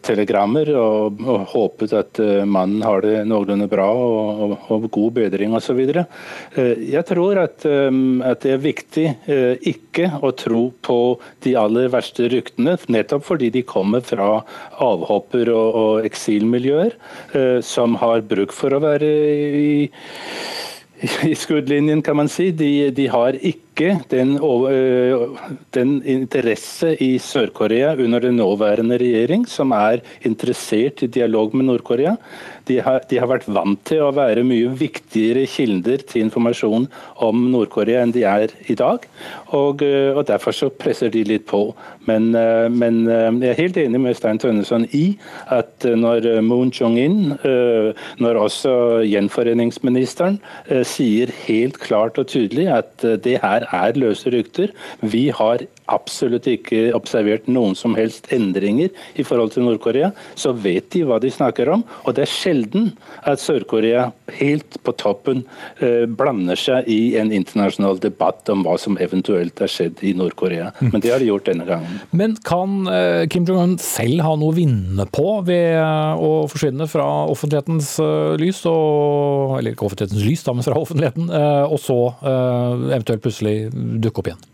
telegrammer 0.03 0.69
og, 0.77 1.19
og, 1.23 1.45
håpet 1.53 1.93
at 1.97 2.21
uh, 2.21 2.43
mannen 2.49 2.83
har 2.85 3.03
det 3.05 3.23
noenlunde 3.29 3.67
bra 3.71 3.87
og, 3.89 4.43
og, 4.45 4.55
og 4.73 4.87
god 4.93 5.15
bedring 5.17 5.55
osv. 5.57 5.81
Uh, 5.95 6.03
jeg 6.77 7.03
tror 7.09 7.41
at, 7.43 7.65
at, 7.65 8.43
det 8.43 8.53
er 8.53 8.63
viktig 8.63 9.05
ikke 9.69 10.09
å 10.23 10.33
tro 10.37 10.63
på 10.83 10.97
de 11.45 11.55
aller 11.59 11.89
verste 11.93 12.27
ryktene, 12.31 12.75
nettopp 12.91 13.25
fordi 13.27 13.51
de 13.53 13.63
kommer 13.67 14.03
fra 14.05 14.41
avhopper- 14.83 15.53
og 15.53 16.07
eksilmiljøer 16.07 16.97
som 17.65 17.95
har 18.01 18.25
bruk 18.27 18.53
for 18.55 18.75
å 18.75 18.81
være 18.83 19.09
i 19.59 19.73
i 21.31 21.35
skuddlinjen, 21.35 22.01
kan 22.03 22.15
man 22.15 22.29
si. 22.31 22.49
De, 22.55 22.89
de 22.95 23.07
har 23.11 23.35
ikke 23.35 23.97
den, 24.11 24.35
den, 25.75 25.93
interesse 26.07 26.93
i 27.03 27.17
Sør-Korea 27.19 27.95
under 27.99 28.23
den 28.23 28.37
nåværende 28.39 28.99
regjering, 29.01 29.47
som 29.49 29.73
er 29.75 30.03
interessert 30.23 31.03
i 31.03 31.11
dialog 31.11 31.55
med 31.55 31.67
Nord-Korea. 31.71 32.15
De 32.69 32.79
har, 32.83 33.01
de 33.09 33.19
har, 33.19 33.29
vært 33.29 33.47
vant 33.47 33.79
til 33.87 34.03
å 34.05 34.11
være 34.15 34.45
mye 34.47 34.71
viktigere 34.79 35.45
kilder 35.49 36.03
til 36.07 36.25
informasjon 36.27 36.87
om 37.25 37.43
Nord-Korea 37.53 38.03
enn 38.03 38.13
de 38.15 38.23
er 38.27 38.53
i 38.71 38.77
dag. 38.79 39.07
Og, 39.51 39.83
og, 39.83 40.21
Derfor 40.27 40.55
så 40.55 40.69
presser 40.71 41.11
de 41.13 41.25
litt 41.27 41.45
på. 41.49 41.65
Men, 42.07 42.31
men 42.71 43.01
jeg 43.07 43.49
er 43.51 43.59
helt 43.59 43.79
enig 43.81 44.01
med 44.01 44.17
Stein 44.17 44.39
Tønneson 44.39 44.87
i 44.95 45.03
at 45.51 45.83
når 45.83 46.29
Moon 46.45 46.71
Jong-in, 46.73 47.35
når 48.23 48.39
også 48.45 48.73
gjenforeningsministeren, 49.07 50.39
sier 50.87 51.31
helt 51.45 51.79
klart 51.83 52.19
og 52.21 52.31
tydelig 52.31 52.69
at 52.71 53.07
det 53.23 53.37
her 53.43 53.67
er 53.67 53.99
løse 53.99 54.31
rykter, 54.33 54.71
vi 55.03 55.27
har 55.35 55.65
absolutt 55.91 56.47
ikke 56.49 56.91
observert 56.95 57.47
noen 57.51 57.75
som 57.77 57.97
helst 57.97 58.29
endringer 58.33 58.91
i 59.19 59.25
forhold 59.25 59.53
til 59.53 59.65
Nord-Korea, 59.67 60.11
så 60.39 60.53
vet 60.55 60.89
de 60.93 61.03
hva 61.07 61.19
de 61.21 61.31
snakker 61.33 61.71
om. 61.73 61.83
Og 62.05 62.15
det 62.15 62.25
er 62.25 62.31
sjelden 62.31 62.91
at 63.27 63.41
Sør-Korea 63.43 64.09
helt 64.39 64.79
på 64.83 64.95
toppen 64.99 65.43
eh, 65.83 66.05
blander 66.07 66.59
seg 66.59 66.87
i 66.91 67.15
en 67.19 67.33
internasjonal 67.35 67.99
debatt 68.03 68.49
om 68.53 68.63
hva 68.65 68.77
som 68.81 68.97
eventuelt 69.01 69.59
har 69.63 69.71
skjedd 69.71 70.03
i 70.05 70.13
Nord-Korea. 70.17 70.71
Mm. 70.79 70.93
Men 70.93 71.03
det 71.03 71.13
har 71.13 71.23
de 71.23 71.29
gjort 71.29 71.49
denne 71.49 71.67
gangen. 71.67 71.99
Men 72.11 72.37
kan 72.45 72.87
eh, 72.91 73.25
Kim 73.31 73.47
Jong-un 73.49 73.77
selv 73.81 74.23
ha 74.25 74.35
noe 74.39 74.53
å 74.53 74.57
vinne 74.57 75.07
på 75.13 75.27
ved 75.47 75.77
eh, 75.79 76.23
å 76.23 76.45
forsvinne 76.51 76.87
fra 76.91 77.07
offentlighetens 77.31 77.95
eh, 78.03 78.33
lys, 78.41 78.63
og, 78.69 79.57
eller 79.59 79.75
ikke 79.75 79.87
offentlighetens 79.89 80.25
lys, 80.27 80.45
da, 80.47 80.55
men 80.55 80.65
fra 80.65 80.79
offentligheten, 80.79 81.29
eh, 81.33 81.65
og 81.67 81.79
så 81.81 81.99
eh, 82.21 82.89
eventuelt 82.93 83.23
plutselig 83.23 83.57
dukke 84.03 84.23
opp 84.23 84.33
igjen? 84.33 84.49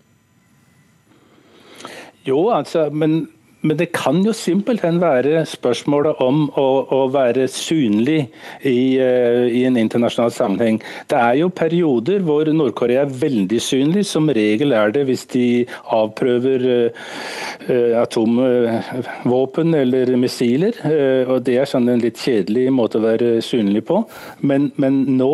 Jo, 2.30 2.49
altså, 2.53 2.89
men 2.93 3.27
men 3.62 3.76
det 3.76 3.89
kan 3.91 4.22
jo 4.24 4.32
simpelthen 4.36 5.01
være 5.01 5.41
spørsmålet 5.49 6.22
om 6.24 6.45
å, 6.57 6.68
å 6.95 6.99
være 7.12 7.47
synlig 7.51 8.22
i, 8.64 8.95
uh, 9.01 9.47
i, 9.49 9.66
en 9.68 9.80
internasjonal 9.80 10.32
sammenheng. 10.32 10.80
Det 11.12 11.20
er 11.20 11.39
jo 11.41 11.49
perioder 11.51 12.24
hvor 12.24 12.47
Nord-Korea 12.47 13.03
er 13.03 13.18
veldig 13.24 13.60
synlig. 13.64 14.05
Som 14.07 14.32
regel 14.32 14.72
er 14.78 14.93
det 14.95 15.03
hvis 15.10 15.26
de 15.34 15.47
avprøver 15.95 16.66
uh, 16.70 17.99
atomvåpen 17.99 19.76
eller 19.82 20.16
missiler. 20.20 20.80
Uh, 20.86 21.36
og 21.36 21.43
Det 21.49 21.60
er 21.60 21.68
sånn 21.68 21.91
en 21.91 22.03
litt 22.03 22.22
kjedelig 22.22 22.70
måte 22.72 23.01
å 23.01 23.07
være 23.10 23.36
synlig 23.43 23.84
på. 23.89 24.05
Men, 24.39 24.72
men 24.80 25.03
nå 25.20 25.34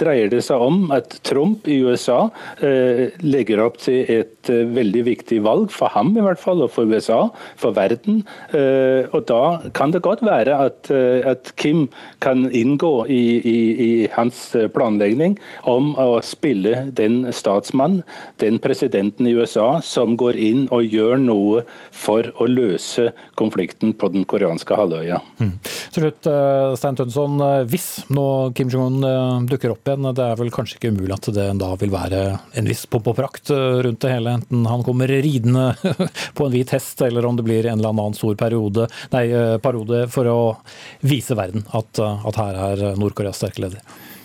dreier 0.00 0.32
det 0.32 0.42
seg 0.48 0.66
om 0.66 0.90
at 0.94 1.14
Trump 1.26 1.66
i 1.70 1.78
USA 1.84 2.26
legger 3.22 3.60
opp 3.62 3.78
til 3.82 4.06
et 4.10 4.48
veldig 4.48 5.02
viktig 5.06 5.38
valg, 5.44 5.70
for 5.74 5.92
ham 5.94 6.12
i 6.16 6.24
hvert 6.24 6.40
fall, 6.40 6.62
og 6.64 6.72
for 6.74 6.88
USA 6.90 7.26
for 7.60 7.74
verden. 7.76 8.22
Eh, 8.54 9.08
og 9.14 9.26
da 9.28 9.58
kan 9.76 9.92
det 9.94 10.04
godt 10.04 10.22
være 10.26 10.56
at, 10.66 10.90
eh, 10.90 11.24
at 11.26 11.52
Kim 11.60 11.86
kan 12.24 12.46
inngå 12.50 13.06
i, 13.08 13.22
i, 13.40 13.58
i, 13.86 13.90
hans 14.16 14.38
planlegging 14.74 15.36
om 15.68 15.92
å 16.00 16.20
spille 16.24 16.86
den 16.96 17.24
statsmann, 17.34 18.00
den 18.42 18.60
presidenten 18.62 19.28
i 19.28 19.34
USA, 19.36 19.80
som 19.84 20.16
går 20.18 20.38
inn 20.40 20.66
og 20.74 20.86
gjør 20.86 21.20
noe 21.20 21.64
for 21.94 22.30
å 22.40 22.48
løse 22.50 23.10
konflikten 23.38 23.94
på 23.96 24.10
den 24.14 24.26
koreanske 24.28 24.78
halvøya. 24.78 25.20
Mm. 25.40 25.54
Slutt, 25.96 26.30
eh, 26.30 26.74
Stein 26.78 26.98
Tønsson. 26.98 27.40
Hvis 27.70 27.88
nå 28.12 28.26
Kim 28.56 28.70
Jong-un 28.72 29.48
dukker 29.50 29.74
opp 29.74 29.86
igjen, 29.88 30.10
det 30.16 30.24
er 30.24 30.40
vel 30.40 30.52
kanskje 30.54 30.78
ikke 30.80 30.92
umulig 30.94 31.16
at 31.16 31.30
det 31.36 31.48
da 31.60 31.72
vil 31.80 31.92
være 31.92 32.22
en 32.56 32.68
viss 32.68 32.86
pomp 32.90 33.10
og 33.10 33.18
prakt 33.18 33.50
rundt 33.50 34.02
det 34.02 34.12
hele, 34.12 34.36
enten 34.38 34.66
han 34.68 34.84
kommer 34.86 35.10
ridende 35.10 35.74
på 36.36 36.46
en 36.46 36.54
hvit 36.54 36.72
hest 36.74 37.02
eller 37.06 37.25
om 37.28 37.38
det 37.38 37.46
blir 37.46 37.66
en 37.66 37.78
eller 37.78 37.94
annen 37.94 38.16
stor 38.16 38.36
periode, 38.38 38.88
nei, 39.12 39.26
periode 39.62 40.06
for 40.12 40.30
å 40.30 40.40
vise 41.06 41.36
verden 41.38 41.66
at, 41.76 41.98
eh, 41.98 42.26
at 42.28 42.42
her 42.42 42.60
er 42.70 43.00
Nord-Koreas 43.00 43.40
sterke 43.42 43.66
leder? 43.66 43.82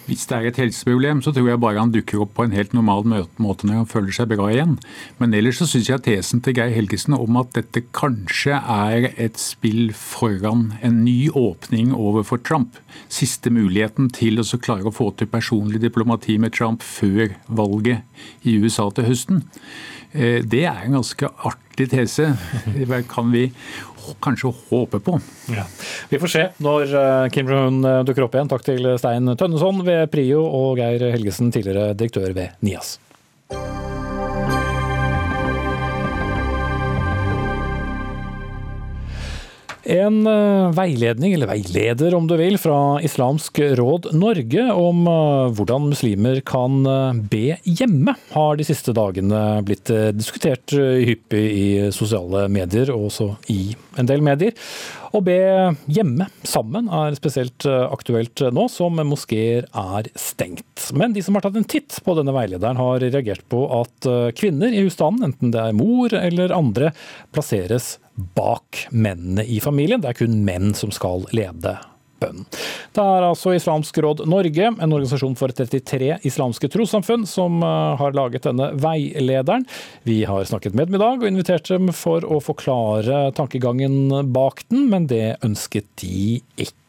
Hvis 0.10 0.26
det 0.28 0.36
er 0.36 0.48
et 0.50 0.58
helseproblem, 0.58 1.20
så 1.22 1.32
tror 1.32 1.46
jeg 1.48 1.60
bare 1.62 1.80
han 1.80 1.92
dukker 1.94 2.24
opp 2.24 2.34
på 2.36 2.44
en 2.44 2.56
helt 2.58 2.74
normal 2.74 3.06
måte 3.06 3.68
når 3.68 3.84
han 3.84 3.88
føler 3.88 4.16
seg 4.16 4.32
bra 4.34 4.48
igjen. 4.50 4.74
Men 5.22 5.36
ellers 5.38 5.62
så 5.62 5.68
syns 5.70 5.92
jeg 5.92 6.04
tesen 6.08 6.42
til 6.44 6.58
Geir 6.58 6.74
Helgesen 6.74 7.16
om 7.16 7.38
at 7.40 7.54
dette 7.56 7.84
kanskje 7.96 8.58
er 8.58 9.12
et 9.14 9.40
spill 9.40 9.94
foran 9.96 10.72
en 10.82 11.04
ny 11.06 11.30
åpning 11.30 11.94
overfor 11.94 12.42
Trump, 12.44 12.82
siste 13.14 13.54
muligheten 13.54 14.10
til 14.18 14.42
å 14.42 14.60
klare 14.60 14.90
å 14.90 14.96
få 14.96 15.12
til 15.16 15.30
personlig 15.32 15.84
diplomati 15.86 16.40
med 16.42 16.58
Trump 16.58 16.84
før 16.84 17.38
valget 17.48 18.02
i 18.44 18.58
USA 18.58 18.90
til 18.92 19.08
høsten, 19.14 19.46
Eh, 19.46 20.01
det 20.14 20.66
er 20.68 20.84
en 20.86 20.98
ganske 21.00 21.30
artig 21.48 21.88
tese. 21.94 22.34
Det 22.76 23.04
kan 23.10 23.32
vi 23.32 23.46
kanskje 24.22 24.54
håpe 24.70 25.00
på. 25.00 25.20
Ja. 25.56 25.66
Vi 26.10 26.20
får 26.20 26.28
se 26.28 26.48
når 26.58 26.96
eh, 27.02 27.30
Kim 27.34 27.50
Jong-un 27.52 27.86
eh, 27.86 28.02
dukker 28.08 28.28
opp 28.28 28.36
igjen. 28.36 28.52
Takk 28.52 28.66
til 28.68 28.92
Stein 29.02 29.32
Tønneson 29.38 29.84
ved 29.88 30.10
Prio 30.14 30.44
og 30.46 30.82
Geir 30.82 31.12
Helgesen, 31.14 31.54
tidligere 31.54 31.94
direktør 31.98 32.36
ved 32.38 32.60
NIAS. 32.66 32.98
En 39.92 40.28
eh, 40.28 40.72
veiledning, 40.72 41.34
eller 41.36 41.50
veileder 41.50 42.16
om 42.16 42.28
du 42.30 42.38
vil, 42.40 42.56
fra 42.62 43.02
Islamsk 43.04 43.60
råd 43.76 44.12
Norge 44.16 44.64
om 44.72 45.04
eh, 45.10 45.52
hvordan 45.58 45.90
muslimer 45.92 46.40
kan 46.48 46.78
eh, 46.88 47.20
be 47.34 47.58
hjemme, 47.68 48.16
har 48.32 48.56
de 48.56 48.68
siste 48.68 48.96
dagene 48.96 49.42
blitt 49.68 49.92
diskutert 50.16 50.72
hyppig 50.72 51.44
i 51.44 51.68
sosiale 51.92 52.46
medier, 52.52 52.94
og 52.96 53.10
også 53.10 53.34
i 53.52 53.74
en 54.00 54.08
del 54.08 54.24
medier. 54.24 54.56
Å 55.12 55.20
be 55.20 55.38
hjemme 55.92 56.30
sammen 56.48 56.88
er 56.88 57.18
spesielt 57.18 57.66
aktuelt 57.68 58.44
nå 58.56 58.68
som 58.72 58.96
moskeer 59.10 59.68
er 59.68 60.08
stengt. 60.16 60.88
Men 60.96 61.12
de 61.12 61.24
som 61.26 61.36
har 61.36 61.44
tatt 61.44 61.60
en 61.60 61.68
titt 61.68 61.98
på 62.06 62.16
denne 62.16 62.32
veilederen 62.36 62.80
har 62.80 63.04
reagert 63.04 63.44
på 63.52 63.66
at 63.82 64.08
kvinner 64.40 64.72
i 64.72 64.86
husstanden, 64.86 65.32
enten 65.32 65.52
det 65.52 65.60
er 65.66 65.76
mor 65.76 66.16
eller 66.16 66.56
andre, 66.56 66.94
plasseres 67.36 67.98
bak 68.38 68.86
mennene 68.92 69.44
i 69.44 69.60
familien. 69.64 70.00
Det 70.00 70.14
er 70.14 70.22
kun 70.24 70.42
menn 70.48 70.72
som 70.78 70.96
skal 70.96 71.28
lede 71.36 71.76
bønn. 72.22 72.46
Det 72.96 73.04
er 73.04 73.28
altså 73.28 73.56
Islamsk 73.58 73.98
råd 74.04 74.26
Norge, 74.30 74.72
en 74.72 74.96
organisasjon 74.96 75.38
for 75.40 75.54
33 75.56 76.20
islamske 76.28 76.70
trossamfunn, 76.72 77.26
som 77.30 77.62
eh, 77.66 77.96
har 78.02 78.18
laget 78.18 78.48
denne 78.50 78.72
veilederen. 78.82 79.66
Vi 80.08 80.22
har 80.30 80.48
snakket 80.50 80.78
med 80.78 80.90
dem 80.90 81.00
i 81.00 81.04
dag 81.04 81.22
og 81.22 81.30
invitert 81.30 81.72
dem 81.72 81.92
for 81.96 82.26
å 82.26 82.42
forklare 82.44 83.28
tankegangen 83.38 84.32
bak 84.34 84.66
den, 84.70 84.88
men 84.92 85.10
det 85.12 85.42
ønsket 85.46 85.90
de 86.04 86.40
ikke. 86.56 86.81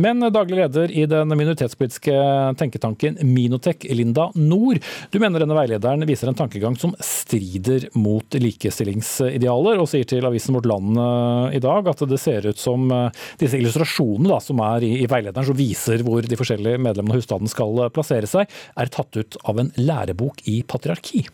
Men 0.00 0.22
daglig 0.32 0.56
leder 0.56 0.92
i 0.92 1.04
den 1.10 1.28
minoritetspolitiske 1.36 2.14
tenketanken 2.60 3.18
Minotek, 3.26 3.84
Linda 3.92 4.30
Nord, 4.34 4.80
du 5.10 5.18
mener 5.22 5.42
denne 5.42 5.56
veilederen 5.56 6.06
viser 6.08 6.30
en 6.30 6.38
tankegang 6.38 6.76
som 6.80 6.94
strider 7.04 7.88
mot 7.98 8.38
likestillingsidealer, 8.40 9.80
og 9.80 9.90
sier 9.90 10.08
til 10.08 10.26
avisen 10.26 10.56
Vårt 10.56 10.68
Land 10.70 11.00
eh, 11.00 11.58
i 11.58 11.62
dag 11.62 11.90
at 11.92 12.04
det 12.08 12.20
ser 12.22 12.48
ut 12.48 12.60
som 12.60 12.86
eh, 12.94 13.26
disse 13.40 13.58
illustrasjonene 13.60 14.32
da, 14.32 14.40
som 14.44 14.62
er 14.64 14.86
i, 14.86 14.94
i 15.04 15.10
veilederen 15.10 15.50
som 15.50 15.58
viser 15.58 16.04
hvor 16.06 16.24
de 16.24 16.38
forskjellige 16.40 16.80
medlemmene 16.80 17.16
av 17.16 17.20
husstanden 17.20 17.50
skal 17.50 17.84
eh, 17.84 17.92
plassere 17.94 18.30
seg, 18.30 18.48
er 18.80 18.94
tatt 18.94 19.20
ut 19.20 19.40
av 19.44 19.60
en 19.60 19.74
lærebok 19.80 20.44
i 20.50 20.60
patriarki. 20.66 21.26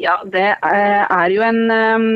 Ja, 0.00 0.16
det 0.32 0.54
er 0.64 1.32
jo 1.32 1.42
en 1.44 1.72
ehm, 1.74 2.12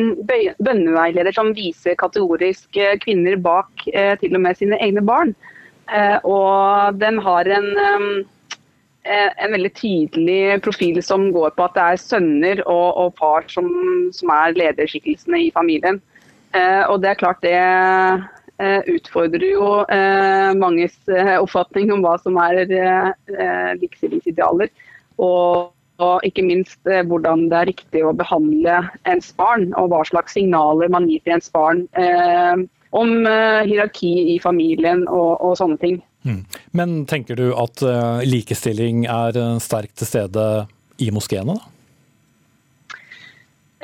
bønneveileder 0.64 1.34
som 1.36 1.52
viser 1.56 1.98
kategorisk 2.00 2.78
eh, 2.80 2.96
kvinner 3.02 3.36
bak 3.36 3.84
eh, 3.92 4.14
til 4.22 4.36
og 4.38 4.44
med 4.46 4.56
sine 4.60 4.78
egne 4.80 5.04
barn. 5.04 5.34
Og 6.24 6.96
den 6.96 7.18
har 7.20 7.44
en, 7.52 7.66
ehm, 7.76 8.06
en 9.04 9.52
veldig 9.52 9.70
tydelig 9.76 10.62
profil 10.64 11.02
som 11.04 11.26
går 11.34 11.52
på 11.52 11.66
at 11.66 11.74
det 11.76 11.82
er 11.84 12.00
sønner 12.00 12.62
og, 12.64 12.86
og 13.02 13.18
far 13.20 13.44
som, 13.52 13.68
som 14.16 14.32
er 14.32 14.56
lederskikkelsene 14.56 15.42
i 15.44 15.52
familien. 15.52 16.00
Og 16.88 17.02
det 17.02 17.10
er 17.10 17.20
klart 17.20 17.44
det 17.44 17.58
Eh, 18.62 18.80
utfordrer 18.86 19.48
jo 19.50 19.68
eh, 19.90 20.52
manges 20.54 20.94
eh, 21.10 21.34
oppfatning 21.42 21.88
om 21.90 22.04
hva 22.04 22.12
som 22.22 22.36
er 22.38 22.60
likestillingsidealer. 23.80 24.70
Og, 25.18 25.73
og 26.02 26.24
ikke 26.26 26.42
minst 26.46 26.80
hvordan 26.84 27.48
det 27.52 27.58
er 27.58 27.68
riktig 27.70 28.00
å 28.02 28.14
behandle 28.16 28.80
ens 29.10 29.30
barn, 29.38 29.68
og 29.78 29.92
hva 29.92 30.00
slags 30.08 30.34
signaler 30.34 30.90
man 30.90 31.06
gir 31.10 31.22
til 31.22 31.36
ens 31.36 31.52
barn 31.54 31.84
om 32.94 33.12
hierarki 33.26 34.10
i 34.34 34.40
familien 34.42 35.04
og, 35.06 35.38
og 35.38 35.54
sånne 35.58 35.78
ting. 35.78 36.00
Mm. 36.26 36.42
Men 36.74 36.96
tenker 37.06 37.38
du 37.38 37.52
at 37.54 37.82
likestilling 38.26 39.04
er 39.06 39.38
sterkt 39.62 40.00
til 40.02 40.10
stede 40.10 40.48
i 40.98 41.12
moskeene? 41.14 41.54
da? 41.54 41.70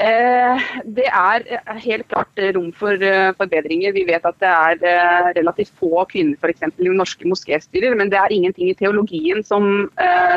Eh, 0.01 0.69
det 0.97 1.09
er 1.13 1.45
eh, 1.45 1.81
helt 1.85 2.07
klart 2.09 2.41
rom 2.57 2.71
for 2.77 2.97
eh, 3.05 3.33
forbedringer. 3.37 3.93
Vi 3.93 4.07
vet 4.09 4.25
at 4.25 4.39
det 4.41 4.49
er 4.49 5.35
relativt 5.37 5.75
få 5.77 6.07
kvinner 6.09 6.39
for 6.41 6.53
eksempel, 6.53 6.89
i 6.89 6.97
norske 6.97 7.29
moskéstyrer, 7.29 7.97
men 7.99 8.13
det 8.13 8.21
er 8.21 8.33
ingenting 8.33 8.71
i 8.71 8.79
teologien 8.79 9.45
som 9.45 9.91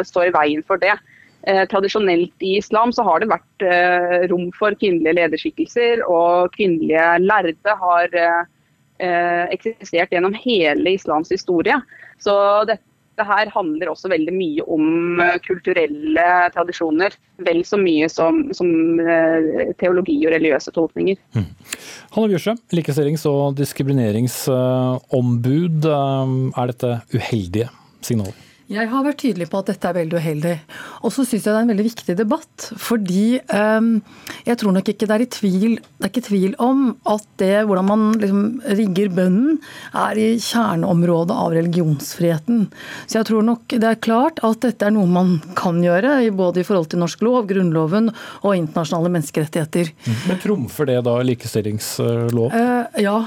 står 0.03 0.30
i 0.30 0.36
veien 0.36 0.65
for 0.67 0.82
det. 0.82 0.97
Tradisjonelt 1.44 2.46
i 2.46 2.54
islam 2.56 2.94
så 2.96 3.04
har 3.04 3.20
det 3.20 3.28
vært 3.28 3.64
rom 4.32 4.46
for 4.56 4.72
kvinnelige 4.80 5.18
lederskikkelser, 5.18 6.00
og 6.08 6.54
kvinnelige 6.56 7.04
lærde 7.20 7.74
har 7.82 8.16
eksistert 9.52 10.16
gjennom 10.16 10.38
hele 10.39 10.94
islams 10.96 11.34
historie. 11.36 11.76
Så 12.24 12.38
dette 12.70 12.88
det 13.18 13.26
her 13.28 13.50
handler 13.54 13.89
også 13.91 14.10
veldig 14.12 14.34
mye 14.34 14.64
om 14.74 15.20
eh, 15.22 15.36
kulturelle 15.46 16.50
tradisjoner. 16.54 17.12
Vel 17.46 17.66
så 17.68 17.78
mye 17.82 18.08
som, 18.12 18.52
som 18.58 19.00
eh, 19.02 19.74
teologi 19.80 20.26
og 20.26 20.32
religiøse 20.34 20.72
tolkninger. 20.74 21.16
Mm. 21.38 21.48
Hanne 22.16 22.30
Bjørsø, 22.32 22.54
likestillings- 22.74 23.28
og 23.30 23.58
diskrimineringsombud. 23.60 25.80
Eh, 25.94 26.28
er 26.64 26.68
dette 26.74 26.91
uheldige 27.14 27.68
signaler? 28.04 28.36
Jeg 28.74 28.89
har 28.89 29.05
vært 29.05 29.21
tydelig 29.21 29.47
på 29.51 29.59
at 29.61 29.69
dette 29.69 29.89
er 29.89 29.97
veldig 29.99 30.19
uheldig. 30.19 30.53
Og 31.03 31.13
så 31.13 31.26
syns 31.26 31.45
jeg 31.45 31.51
det 31.51 31.59
er 31.59 31.65
en 31.65 31.71
veldig 31.74 31.86
viktig 31.86 32.15
debatt. 32.17 32.67
Fordi 32.82 33.26
um, 33.53 33.91
jeg 34.47 34.59
tror 34.59 34.76
nok 34.76 34.89
ikke 34.93 35.07
det 35.09 35.15
er 35.15 35.26
i 35.26 35.30
tvil 35.34 35.76
Det 35.78 36.07
er 36.07 36.11
ikke 36.11 36.26
tvil 36.28 36.55
om 36.63 36.82
at 37.09 37.28
det 37.41 37.51
hvordan 37.67 37.88
man 37.88 38.05
liksom 38.19 38.43
rigger 38.80 39.11
bønnen, 39.13 39.59
er 39.97 40.19
i 40.19 40.28
kjerneområdet 40.41 41.36
av 41.36 41.53
religionsfriheten. 41.55 42.65
Så 43.07 43.19
jeg 43.19 43.30
tror 43.30 43.45
nok 43.45 43.76
det 43.78 43.89
er 43.89 44.01
klart 44.03 44.41
at 44.45 44.61
dette 44.65 44.88
er 44.88 44.95
noe 44.95 45.09
man 45.09 45.36
kan 45.59 45.80
gjøre, 45.84 46.15
både 46.36 46.61
i 46.61 46.67
forhold 46.67 46.89
til 46.91 47.03
norsk 47.03 47.24
lov, 47.26 47.45
Grunnloven 47.49 48.09
og 48.43 48.55
internasjonale 48.57 49.11
menneskerettigheter. 49.13 49.93
Men 50.28 50.41
trumfer 50.43 50.89
det 50.89 50.99
da 51.07 51.15
likestillingslov? 51.24 52.53
Uh, 52.53 53.01
ja. 53.01 53.17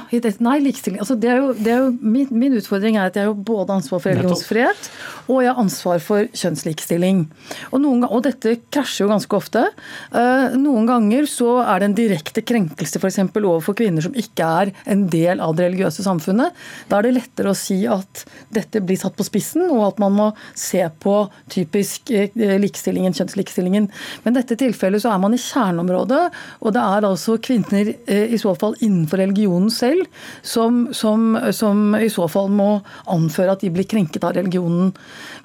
Nei, 0.42 0.58
likestilling 0.64 1.00
altså 1.00 1.16
det 1.20 1.30
er 1.30 1.40
jo, 1.40 1.52
det 1.56 1.72
er 1.72 1.84
jo 1.84 1.92
min, 2.00 2.28
min, 2.30 2.56
utfordring 2.58 2.98
er 2.98 3.10
at 3.10 3.18
jeg 3.18 3.28
har 3.28 3.36
både 3.48 3.76
ansvar 3.78 4.02
for 4.02 4.12
religionsfrihet 4.12 4.90
og 5.32 5.35
jeg 5.44 5.52
har 5.52 5.60
ansvar 5.60 6.00
for 6.02 6.28
kjønnslikestilling. 6.36 7.24
Og, 7.70 7.78
noen, 7.82 8.04
og 8.06 8.24
dette 8.26 8.56
krasjer 8.72 9.06
jo 9.06 9.12
ganske 9.12 9.38
ofte. 9.38 9.64
Eh, 10.10 10.56
noen 10.58 10.88
ganger 10.88 11.28
så 11.30 11.58
er 11.64 11.82
det 11.82 11.90
en 11.90 11.96
direkte 11.98 12.44
krenkelse 12.46 13.00
f.eks. 13.00 13.20
overfor 13.36 13.76
kvinner 13.78 14.04
som 14.04 14.16
ikke 14.16 14.48
er 14.62 14.72
en 14.90 15.06
del 15.12 15.42
av 15.44 15.56
det 15.56 15.68
religiøse 15.68 16.04
samfunnet. 16.06 16.56
Da 16.90 16.98
er 16.98 17.08
det 17.08 17.16
lettere 17.18 17.52
å 17.52 17.58
si 17.58 17.82
at 17.90 18.24
dette 18.54 18.82
blir 18.84 19.00
satt 19.00 19.16
på 19.18 19.26
spissen, 19.26 19.66
og 19.70 19.84
at 19.88 20.02
man 20.02 20.16
må 20.16 20.28
se 20.56 20.82
på 21.02 21.16
typisk 21.52 22.12
eh, 22.14 22.32
likestillingen, 22.62 23.16
kjønnslikestillingen. 23.16 23.90
Men 24.24 24.34
i 24.34 24.40
dette 24.40 24.58
tilfellet 24.60 25.04
så 25.04 25.12
er 25.12 25.22
man 25.22 25.36
i 25.36 25.42
kjerneområdet, 25.42 26.22
og 26.62 26.76
det 26.76 26.84
er 26.84 27.08
altså 27.08 27.38
kvinner 27.42 27.92
eh, 28.06 28.32
i 28.32 28.40
så 28.40 28.54
fall 28.58 28.76
innenfor 28.80 29.22
religionen 29.22 29.70
selv 29.72 30.06
som, 30.42 30.86
som, 30.96 31.36
som 31.52 31.96
i 31.98 32.10
så 32.12 32.26
fall 32.30 32.50
må 32.52 32.70
anføre 33.12 33.56
at 33.56 33.64
de 33.64 33.72
blir 33.72 33.88
krenket 33.88 34.24
av 34.26 34.36
religionen. 34.36 34.92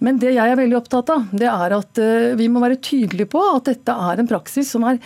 Men 0.04 0.20
det 0.22 0.34
jeg 0.36 0.52
er 0.52 0.60
veldig 0.60 0.78
opptatt 0.80 1.12
av, 1.14 1.28
det 1.32 1.48
er 1.50 1.76
at 1.76 2.02
eh, 2.02 2.32
vi 2.40 2.48
må 2.52 2.62
være 2.64 2.80
tydelige 2.82 3.30
på 3.32 3.42
at 3.52 3.70
dette 3.70 3.96
er 4.10 4.22
en 4.22 4.30
praksis 4.30 4.72
som 4.74 4.86
er 4.88 5.02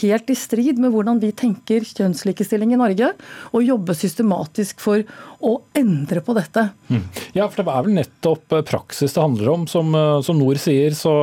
helt 0.00 0.30
i 0.30 0.36
strid 0.38 0.80
med 0.82 0.92
hvordan 0.94 1.20
vi 1.22 1.32
tenker 1.36 1.86
kjønnslikestilling 1.86 2.74
i 2.74 2.80
Norge, 2.80 3.12
og 3.54 3.66
jobbe 3.66 3.96
systematisk 3.96 4.82
for 4.82 5.04
å 5.40 5.54
endre 5.76 6.22
på 6.24 6.34
dette. 6.36 6.66
Mm. 6.90 7.04
Ja, 7.36 7.46
for 7.48 7.62
det 7.62 7.72
er 7.72 7.86
vel 7.86 7.96
nettopp 8.00 8.56
eh, 8.56 8.66
praksis 8.66 9.16
det 9.16 9.24
handler 9.24 9.54
om. 9.54 9.68
Som, 9.70 9.94
eh, 9.96 10.18
som 10.26 10.40
Nord 10.40 10.60
sier, 10.62 10.96
så 10.96 11.14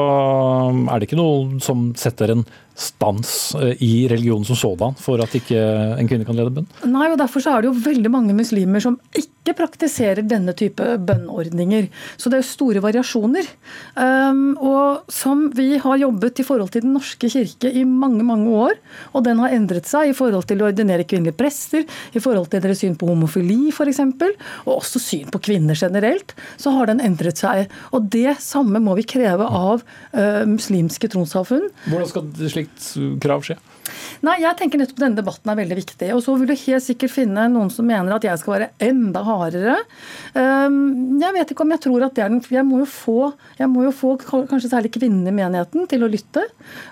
er 0.88 0.98
det 0.98 1.10
ikke 1.10 1.20
noe 1.20 1.62
som 1.64 1.92
setter 2.00 2.34
en 2.34 2.48
stans 2.78 3.56
i 3.82 4.08
religionen 4.10 4.46
som 4.46 4.58
sådan 4.58 4.98
for 5.02 5.22
at 5.24 5.34
ikke 5.38 5.58
en 5.98 6.10
kvinne 6.10 6.28
kan 6.28 6.38
lede 6.38 6.54
bønn? 6.54 6.68
Nei, 6.86 7.10
og 7.10 7.18
derfor 7.20 7.42
så 7.44 7.56
er 7.56 7.64
det 7.64 7.72
jo 7.72 7.86
veldig 7.88 8.12
mange 8.14 8.36
muslimer 8.38 8.84
som 8.84 9.00
ikke 9.18 9.56
praktiserer 9.58 10.26
denne 10.28 10.54
type 10.58 10.84
bønnordninger. 11.08 11.88
Så 12.20 12.30
det 12.30 12.42
er 12.42 12.48
store 12.48 12.84
variasjoner. 12.84 13.48
Um, 13.96 14.54
og 14.62 15.10
som 15.14 15.48
vi 15.58 15.80
har 15.82 16.02
jobbet 16.04 16.44
i 16.44 16.46
forhold 16.46 16.74
til 16.74 16.86
Den 16.86 16.94
norske 16.94 17.30
kirke 17.32 17.72
i 17.72 17.84
mange 17.88 18.26
mange 18.28 18.52
år, 18.54 18.76
og 19.18 19.26
den 19.26 19.42
har 19.42 19.56
endret 19.56 19.90
seg 19.90 20.12
i 20.12 20.18
forhold 20.18 20.46
til 20.50 20.62
å 20.62 20.70
ordinere 20.70 21.08
kvinnelige 21.08 21.38
prester, 21.40 21.88
i 22.14 22.22
forhold 22.22 22.52
til 22.52 22.62
deres 22.64 22.84
syn 22.84 22.98
på 23.00 23.10
homofili 23.10 23.72
f.eks., 23.74 24.04
og 24.68 24.74
også 24.78 25.02
syn 25.02 25.32
på 25.34 25.42
kvinner 25.50 25.78
generelt, 25.80 26.36
så 26.62 26.76
har 26.76 26.92
den 26.92 27.02
endret 27.04 27.42
seg. 27.42 27.72
Og 27.96 28.12
det 28.14 28.38
samme 28.44 28.82
må 28.84 28.98
vi 29.00 29.08
kreve 29.08 29.48
av 29.48 29.82
uh, 29.82 30.44
muslimske 30.50 31.10
trossamfunn. 31.14 31.70
Hvordan 31.88 32.12
skal 32.12 32.67
slikt 32.76 33.22
krav 33.24 33.46
skje? 33.46 33.58
Nei, 34.26 34.40
jeg 34.42 34.58
tenker 34.60 34.82
nettopp 34.82 35.00
denne 35.00 35.20
debatten 35.20 35.52
er 35.52 35.60
veldig 35.60 35.78
viktig. 35.78 36.10
Og 36.16 36.22
så 36.26 36.34
vil 36.40 36.50
du 36.50 36.56
helt 36.58 36.84
sikkert 36.84 37.14
finne 37.14 37.46
noen 37.52 37.70
som 37.74 37.88
mener 37.88 38.16
at 38.16 38.26
jeg 38.26 38.42
skal 38.42 38.56
være 38.56 38.70
enda 38.88 39.22
hardere. 39.26 39.78
Ehm, 40.38 41.20
jeg 41.22 41.36
vet 41.36 41.54
ikke 41.54 41.66
om 41.66 41.74
jeg 41.76 41.84
tror 41.86 42.08
at 42.08 42.18
det 42.18 42.26
er 42.26 42.34
den 42.34 42.42
Jeg 42.58 42.66
må 42.68 42.82
jo 42.82 42.88
få, 42.90 43.32
må 43.70 43.86
jo 43.86 43.94
få 43.96 44.16
kanskje 44.20 44.72
særlig 44.72 44.94
kvinnene 44.96 45.32
i 45.32 45.38
menigheten 45.38 45.88
til 45.90 46.04
å 46.06 46.12
lytte. 46.12 46.44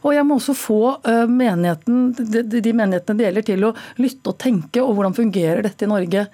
Og 0.04 0.16
jeg 0.16 0.28
må 0.28 0.38
også 0.40 0.56
få 0.58 0.80
eh, 1.02 1.26
menigheten, 1.30 2.14
de 2.16 2.76
menighetene 2.76 3.20
det 3.20 3.28
gjelder, 3.28 3.48
til 3.50 3.68
å 3.70 3.74
lytte 4.02 4.32
og 4.32 4.40
tenke, 4.42 4.84
og 4.84 4.96
hvordan 4.96 5.18
fungerer 5.18 5.66
dette 5.66 5.88
i 5.88 5.92
Norge. 5.92 6.28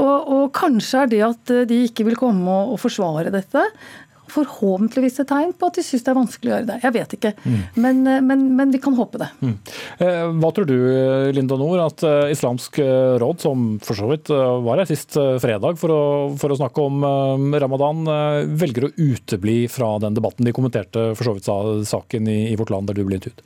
Og, 0.00 0.32
og 0.36 0.44
kanskje 0.56 1.02
er 1.02 1.12
det 1.12 1.22
at 1.26 1.54
eh, 1.54 1.66
de 1.68 1.82
ikke 1.90 2.06
vil 2.08 2.18
komme 2.20 2.60
og 2.70 2.78
forsvare 2.80 3.34
dette, 3.34 3.66
forhåpentligvis 4.32 5.20
et 5.22 5.28
tegn 5.30 5.52
på 5.56 5.70
at 5.70 5.78
de 5.78 5.84
syns 5.86 6.04
det 6.06 6.12
er 6.12 6.18
vanskelig 6.18 6.50
å 6.50 6.54
gjøre 6.54 6.68
det. 6.70 6.76
Jeg 6.84 6.94
vet 6.96 7.16
ikke, 7.16 7.32
mm. 7.42 7.56
men, 7.84 8.02
eh, 8.10 8.22
men, 8.24 8.44
men, 8.58 8.74
vi 8.74 8.80
kan 8.82 8.96
håpe 8.98 9.20
det. 9.22 9.30
Mm. 9.40 9.54
Eh, 10.06 10.20
hva 10.42 10.52
tror 10.56 10.68
du, 10.68 10.76
Linda 11.36 11.58
Nord, 11.60 11.82
at 11.84 12.06
eh, 12.06 12.34
Islamsk 12.34 12.80
råd, 13.22 13.42
som 13.42 13.66
for 13.84 13.98
så 13.98 14.10
vidt 14.10 14.30
var 14.30 14.80
her 14.80 14.88
sist 14.88 15.16
fredag 15.42 15.78
for 15.80 15.92
å, 15.92 16.04
for 16.40 16.52
å 16.52 16.58
snakke 16.58 16.84
om 16.84 17.04
ramadan, 17.56 18.06
velger 18.58 18.88
å 18.88 18.94
utebli 18.96 19.58
fra 19.72 19.96
den 20.02 20.16
debatten? 20.16 20.46
De 20.46 20.54
kommenterte 20.56 21.10
for 21.16 21.28
så 21.30 21.36
vidt 21.36 21.86
saken 21.88 22.32
i, 22.32 22.40
i 22.52 22.56
Vårt 22.58 22.72
Land, 22.74 22.90
der 22.90 22.98
du 22.98 23.04
ble 23.06 23.20
intervjuet. 23.20 23.44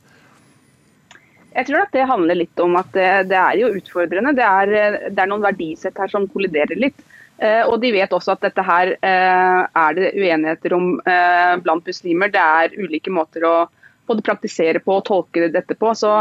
Jeg 1.51 1.67
tror 1.67 1.81
at 1.83 1.95
det 1.95 2.07
handler 2.07 2.37
litt 2.39 2.61
om 2.63 2.77
at 2.79 2.91
det, 2.95 3.07
det 3.31 3.39
er 3.39 3.57
jo 3.59 3.73
utfordrende. 3.75 4.31
Det 4.37 4.45
er, 4.45 4.99
det 5.11 5.19
er, 5.19 5.29
noen 5.29 5.43
verdisett 5.43 5.97
her 5.99 6.11
som 6.11 6.29
kolliderer 6.31 6.79
litt. 6.79 7.03
Eh, 7.41 7.63
og 7.65 7.79
de 7.81 7.89
vet 7.95 8.11
også 8.13 8.35
at 8.35 8.43
dette 8.45 8.63
her 8.65 8.93
eh, 9.01 9.61
er 9.65 9.97
det 9.97 10.11
uenigheter 10.13 10.75
om 10.77 10.93
eh, 11.09 11.55
blant 11.63 11.87
muslimer. 11.89 12.29
Det 12.29 12.41
er 12.41 12.75
ulike 12.77 13.13
måter 13.13 13.47
å 13.47 13.55
både 14.09 14.25
praktisere 14.27 14.81
på 14.83 14.99
og 14.99 15.05
tolke 15.07 15.49
dette 15.49 15.77
på. 15.79 15.93
Så, 15.97 16.11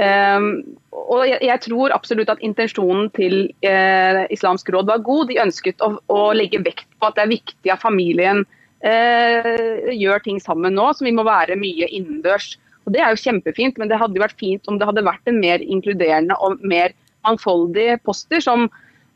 og 0.00 1.22
jeg, 1.26 1.56
tror 1.64 1.94
absolutt 1.94 2.30
at 2.30 2.42
intensjonen 2.44 3.08
til 3.16 3.48
Islamsk 3.64 4.68
råd 4.74 4.90
var 4.90 5.00
god. 5.06 5.30
De 5.30 5.38
ønsket 5.40 5.80
å, 5.86 5.94
å, 6.12 6.18
legge 6.36 6.60
vekt 6.62 6.90
på 7.00 7.08
at 7.08 7.16
det 7.16 7.24
er 7.24 7.32
viktig 7.32 7.72
at 7.72 7.82
familien 7.82 8.42
gjør 8.82 10.22
ting 10.26 10.42
sammen 10.42 10.76
nå, 10.76 10.90
så 10.92 11.06
vi 11.06 11.14
må 11.16 11.24
være 11.24 11.56
mye 11.60 11.88
innendørs. 11.96 12.52
Og 12.84 12.92
Det 12.92 13.00
er 13.00 13.14
jo 13.14 13.22
kjempefint, 13.22 13.80
men 13.80 13.88
det 13.88 14.02
hadde 14.02 14.20
vært 14.20 14.38
fint 14.42 14.68
om 14.68 14.76
det 14.76 14.90
hadde 14.90 15.06
vært 15.06 15.32
en 15.32 15.40
mer 15.40 15.64
inkluderende 15.64 16.36
og 16.44 16.60
mer 16.60 16.92
mangfoldig 17.24 18.02
poster, 18.04 18.42
som 18.44 18.68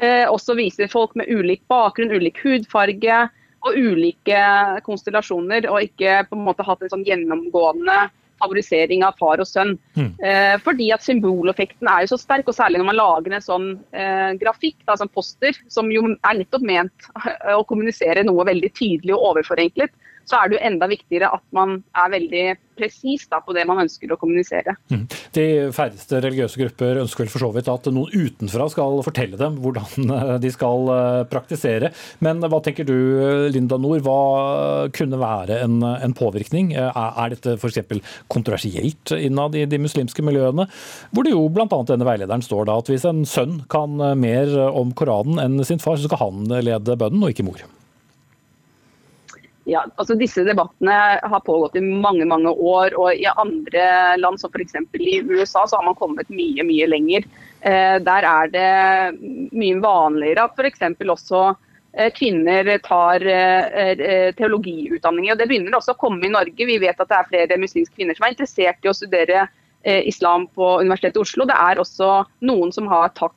også 0.03 0.57
viser 0.59 0.91
folk 0.91 1.15
med 1.17 1.31
ulik 1.31 1.63
bakgrunn, 1.71 2.11
ulik 2.11 2.41
hudfarge 2.43 3.19
og 3.65 3.79
ulike 3.79 4.41
konstellasjoner, 4.85 5.69
og 5.71 5.87
ikke 5.87 6.25
på 6.29 6.37
en 6.37 6.45
måte 6.45 6.67
hatt 6.67 6.83
en 6.85 6.93
sånn 6.93 7.07
gjennomgående 7.07 8.09
favorisering 8.43 9.05
av 9.07 9.17
far 9.21 9.43
og 9.43 9.49
sønn. 9.49 9.75
Mm. 9.97 10.11
Eh, 10.25 10.55
fordi 10.65 10.91
at 10.95 11.05
Symboleffekten 11.05 11.89
er 11.91 12.05
jo 12.05 12.15
så 12.15 12.21
sterk, 12.21 12.49
og 12.51 12.57
særlig 12.57 12.81
når 12.81 12.91
man 12.91 12.99
lager 12.99 13.37
en 13.37 13.45
sånn 13.45 13.69
eh, 13.97 14.33
grafikk, 14.41 14.77
da, 14.85 14.99
sånn 15.01 15.13
poster, 15.15 15.57
som 15.73 15.91
jo 15.95 16.07
er 16.15 16.41
nettopp 16.41 16.67
ment 16.67 17.09
å 17.59 17.63
kommunisere 17.69 18.27
noe 18.27 18.47
veldig 18.51 18.73
tydelig 18.77 19.17
og 19.17 19.31
overforenklet, 19.33 19.95
så 20.29 20.41
er 20.41 20.51
det 20.51 20.59
jo 20.59 20.67
enda 20.71 20.89
viktigere 20.91 21.33
at 21.37 21.45
man 21.57 21.79
er 21.97 22.13
veldig 22.15 22.45
presis 22.75 23.27
på 23.31 23.55
det 23.55 23.65
man 23.69 23.83
ønsker 23.85 24.11
å 24.13 24.19
kommunisere. 24.19 24.75
Mm. 24.91 25.05
De 25.37 25.47
færreste 25.75 26.21
religiøse 26.23 26.61
grupper 26.61 27.01
ønsker 27.03 27.25
vel 27.25 27.33
for 27.33 27.45
så 27.45 27.51
vidt 27.55 27.71
at 27.71 27.89
noen 27.95 28.11
utenfra 28.15 28.67
skal 28.73 29.01
fortelle 29.07 29.39
dem 29.41 29.59
hvordan 29.63 30.11
eh, 30.17 30.33
de 30.43 30.51
skal 30.55 30.91
eh, 30.95 31.21
praktisere. 31.31 31.93
Men 32.25 32.43
hva 32.43 32.61
tenker 32.65 32.89
du 32.89 32.97
Linda 33.55 33.79
Nord, 33.81 34.05
hva 34.07 34.89
kunne 34.95 35.21
være 35.21 35.61
en, 35.65 35.79
en 35.83 36.17
påvirkning? 36.17 36.75
Er, 36.79 36.91
er 36.91 37.35
dette 37.35 37.57
f.eks. 37.59 37.81
kontroversielt 38.33 39.15
innad 39.19 39.59
i 39.59 39.67
de 39.71 39.81
muslimske 39.83 40.25
miljøene? 40.27 40.69
Hvor 41.15 41.27
det 41.27 41.35
jo 41.35 41.47
bl.a. 41.55 41.69
denne 41.89 42.09
veilederen 42.09 42.45
står 42.45 42.69
da 42.69 42.79
at 42.81 42.91
hvis 42.91 43.07
en 43.09 43.25
sønn 43.29 43.63
kan 43.71 43.97
mer 44.19 44.51
om 44.71 44.93
Koranen 44.97 45.41
enn 45.43 45.65
sin 45.67 45.83
far, 45.83 45.99
så 45.99 46.09
skal 46.09 46.23
han 46.27 46.45
lede 46.65 46.99
bønnen 46.99 47.25
og 47.25 47.35
ikke 47.35 47.47
mor. 47.47 47.63
Ja, 49.65 49.81
altså 49.97 50.15
Disse 50.21 50.43
debattene 50.45 50.95
har 51.25 51.41
pågått 51.45 51.79
i 51.79 51.83
mange 51.85 52.27
mange 52.29 52.53
år. 52.53 52.95
og 53.01 53.17
I 53.17 53.25
andre 53.33 54.17
land, 54.21 54.41
som 54.41 54.53
f.eks. 54.53 54.77
i 55.01 55.23
USA, 55.25 55.65
så 55.67 55.79
har 55.79 55.87
man 55.87 55.97
kommet 55.97 56.29
mye 56.29 56.67
mye 56.69 56.89
lenger. 56.91 57.25
Eh, 57.65 57.97
der 58.05 58.29
er 58.29 58.53
det 58.53 58.69
mye 59.57 59.81
vanligere 59.81 60.45
at 60.45 60.61
f.eks. 60.61 60.85
også 61.01 61.43
eh, 61.97 62.13
kvinner 62.13 62.77
tar 62.85 63.25
eh, 63.25 64.31
teologiutdanning. 64.37 65.33
og 65.33 65.41
Det 65.41 65.49
begynner 65.49 65.81
også 65.81 65.97
å 65.97 66.03
komme 66.05 66.29
i 66.29 66.35
Norge. 66.37 66.69
Vi 66.69 66.81
vet 66.83 67.01
at 67.01 67.09
det 67.09 67.21
er 67.21 67.33
flere 67.33 67.63
muslimske 67.65 67.97
kvinner 67.97 68.19
som 68.19 68.29
er 68.29 68.37
interessert 68.37 68.85
i 68.85 68.93
å 68.93 68.97
studere 69.01 69.47
eh, 69.81 70.05
islam 70.05 70.45
på 70.53 70.75
Universitetet 70.85 71.23
i 71.23 71.25
Oslo. 71.25 71.49
Det 71.49 71.57
er 71.57 71.81
også 71.81 72.25
noen 72.45 72.73
som 72.75 72.93
har 72.93 73.17
tatt 73.17 73.33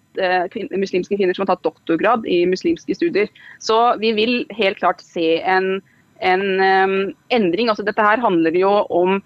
kvinner, 0.52 0.80
muslimske 0.82 1.14
kvinner 1.14 1.38
som 1.38 1.44
har 1.46 1.52
tatt 1.54 1.68
doktorgrad 1.70 2.24
i 2.26 2.42
muslimske 2.50 2.96
studier. 2.98 3.30
Så 3.62 3.78
vi 4.02 4.16
vil 4.18 4.42
helt 4.58 4.82
klart 4.82 5.04
se 5.06 5.38
en 5.46 5.78
en 6.26 7.16
endring. 7.34 7.70
Altså, 7.72 7.86
dette 7.86 8.04
her 8.04 8.22
handler 8.24 8.56
jo 8.58 8.72
om 8.94 9.18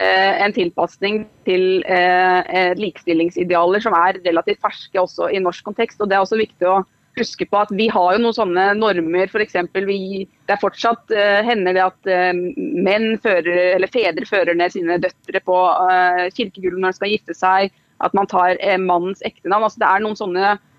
uh, 0.00 0.32
en 0.44 0.54
tilpasning 0.54 1.24
til 1.48 1.84
uh, 1.88 2.72
likestillingsidealer 2.78 3.84
som 3.84 3.96
er 3.98 4.20
relativt 4.24 4.62
ferske 4.64 5.00
også 5.00 5.30
i 5.32 5.42
norsk 5.42 5.64
kontekst. 5.66 6.00
og 6.00 6.10
Det 6.10 6.18
er 6.18 6.24
også 6.24 6.40
viktig 6.40 6.68
å 6.70 6.82
huske 7.14 7.46
på 7.46 7.60
at 7.60 7.70
vi 7.70 7.86
har 7.92 8.16
jo 8.16 8.24
noen 8.24 8.34
sånne 8.34 8.66
normer. 8.80 9.30
For 9.30 9.44
eksempel, 9.44 9.86
vi, 9.86 10.26
det 10.48 10.56
er 10.56 10.62
fortsatt 10.62 11.14
uh, 11.14 11.40
hender 11.46 11.76
det 11.76 11.86
at 11.86 12.12
menn 12.58 13.14
fører, 13.22 13.76
eller 13.76 13.92
fedre 13.92 14.26
fører 14.28 14.58
ned 14.58 14.74
sine 14.74 14.98
døtre 15.02 15.42
på 15.46 15.62
kirkegulvet 16.34 16.80
når 16.80 16.94
de 16.94 17.00
skal 17.00 17.14
gifte 17.14 17.38
seg. 17.38 17.74
At 18.02 18.14
man 18.18 18.26
tar 18.28 18.58
mannens 18.82 19.22
ektenavn. 19.24 19.68
Altså, 19.68 19.80
det 19.80 19.88
er 19.88 20.02
noen 20.02 20.18
sånne 20.18 20.56
Eh, 20.56 20.73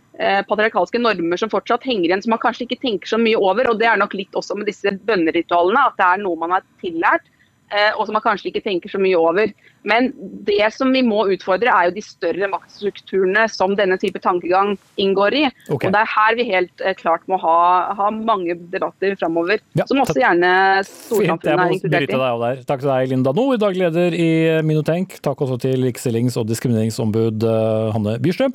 patriarkalske 0.48 1.00
normer 1.02 1.40
som 1.42 1.52
fortsatt 1.52 1.84
henger 1.84 2.08
igjen, 2.08 2.22
som 2.24 2.32
man 2.32 2.40
kanskje 2.40 2.64
ikke 2.68 2.82
tenker 2.82 3.10
så 3.10 3.18
mye 3.20 3.36
over. 3.36 3.68
og 3.72 3.80
Det 3.82 3.90
er 3.92 4.00
nok 4.00 4.14
litt 4.16 4.38
også 4.38 4.56
med 4.56 4.70
disse 4.70 4.94
bønneritualene, 5.08 5.88
at 5.90 5.98
det 6.00 6.06
er 6.08 6.22
noe 6.24 6.40
man 6.40 6.56
har 6.56 6.64
tillært. 6.84 7.28
Eh, 7.74 7.96
og 7.98 8.06
som 8.06 8.14
man 8.14 8.22
kanskje 8.22 8.52
ikke 8.52 8.62
tenker 8.62 8.92
så 8.94 9.00
mye 9.02 9.18
over. 9.18 9.50
Men 9.90 10.12
det 10.46 10.68
som 10.74 10.92
vi 10.94 11.02
må 11.06 11.24
utfordre, 11.34 11.72
er 11.74 11.90
jo 11.90 11.96
de 11.96 12.04
større 12.06 12.50
maktstrukturene 12.52 13.48
som 13.50 13.74
denne 13.78 13.98
type 14.02 14.22
tankegang 14.22 14.76
inngår 15.02 15.38
i. 15.40 15.44
Okay. 15.74 15.90
Og 15.90 15.96
Det 15.96 16.02
er 16.04 16.12
her 16.12 16.38
vi 16.38 16.46
helt 16.52 16.84
eh, 16.86 16.94
klart 16.98 17.26
må 17.32 17.40
ha, 17.42 17.58
ha 17.98 18.10
mange 18.14 18.54
debatter 18.74 19.18
framover. 19.18 19.64
Ja, 19.78 19.88
som 19.90 20.04
også 20.04 20.20
gjerne 20.22 20.52
storsamfunnet 20.86 21.64
er 21.66 21.74
inkludert 21.78 22.06
i. 22.06 22.68
Takk 22.70 22.86
til 22.86 22.92
deg, 22.92 23.10
Linda 23.16 23.34
Noe, 23.34 23.58
daglig 23.62 23.88
leder 23.88 24.14
i 24.14 24.30
Minotenk. 24.66 25.18
Takk 25.26 25.42
også 25.48 25.58
til 25.66 25.82
likestillings- 25.88 26.38
og 26.38 26.46
diskrimineringsombud 26.52 27.50
Hanne 27.98 28.20
Byrstrøm. 28.22 28.54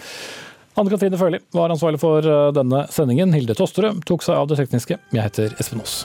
Anne 0.80 0.90
Katrine 0.94 1.18
Førli 1.20 1.42
var 1.52 1.68
ansvarlig 1.74 2.00
for 2.00 2.24
eh, 2.24 2.48
denne 2.56 2.86
sendingen. 2.94 3.36
Hilde 3.36 3.56
Tosterud 3.58 4.00
tok 4.08 4.24
seg 4.24 4.40
av 4.40 4.48
det 4.48 4.62
tekniske. 4.62 4.96
Jeg 5.12 5.28
heter 5.28 5.52
Espen 5.60 5.84
Aas. 5.84 6.00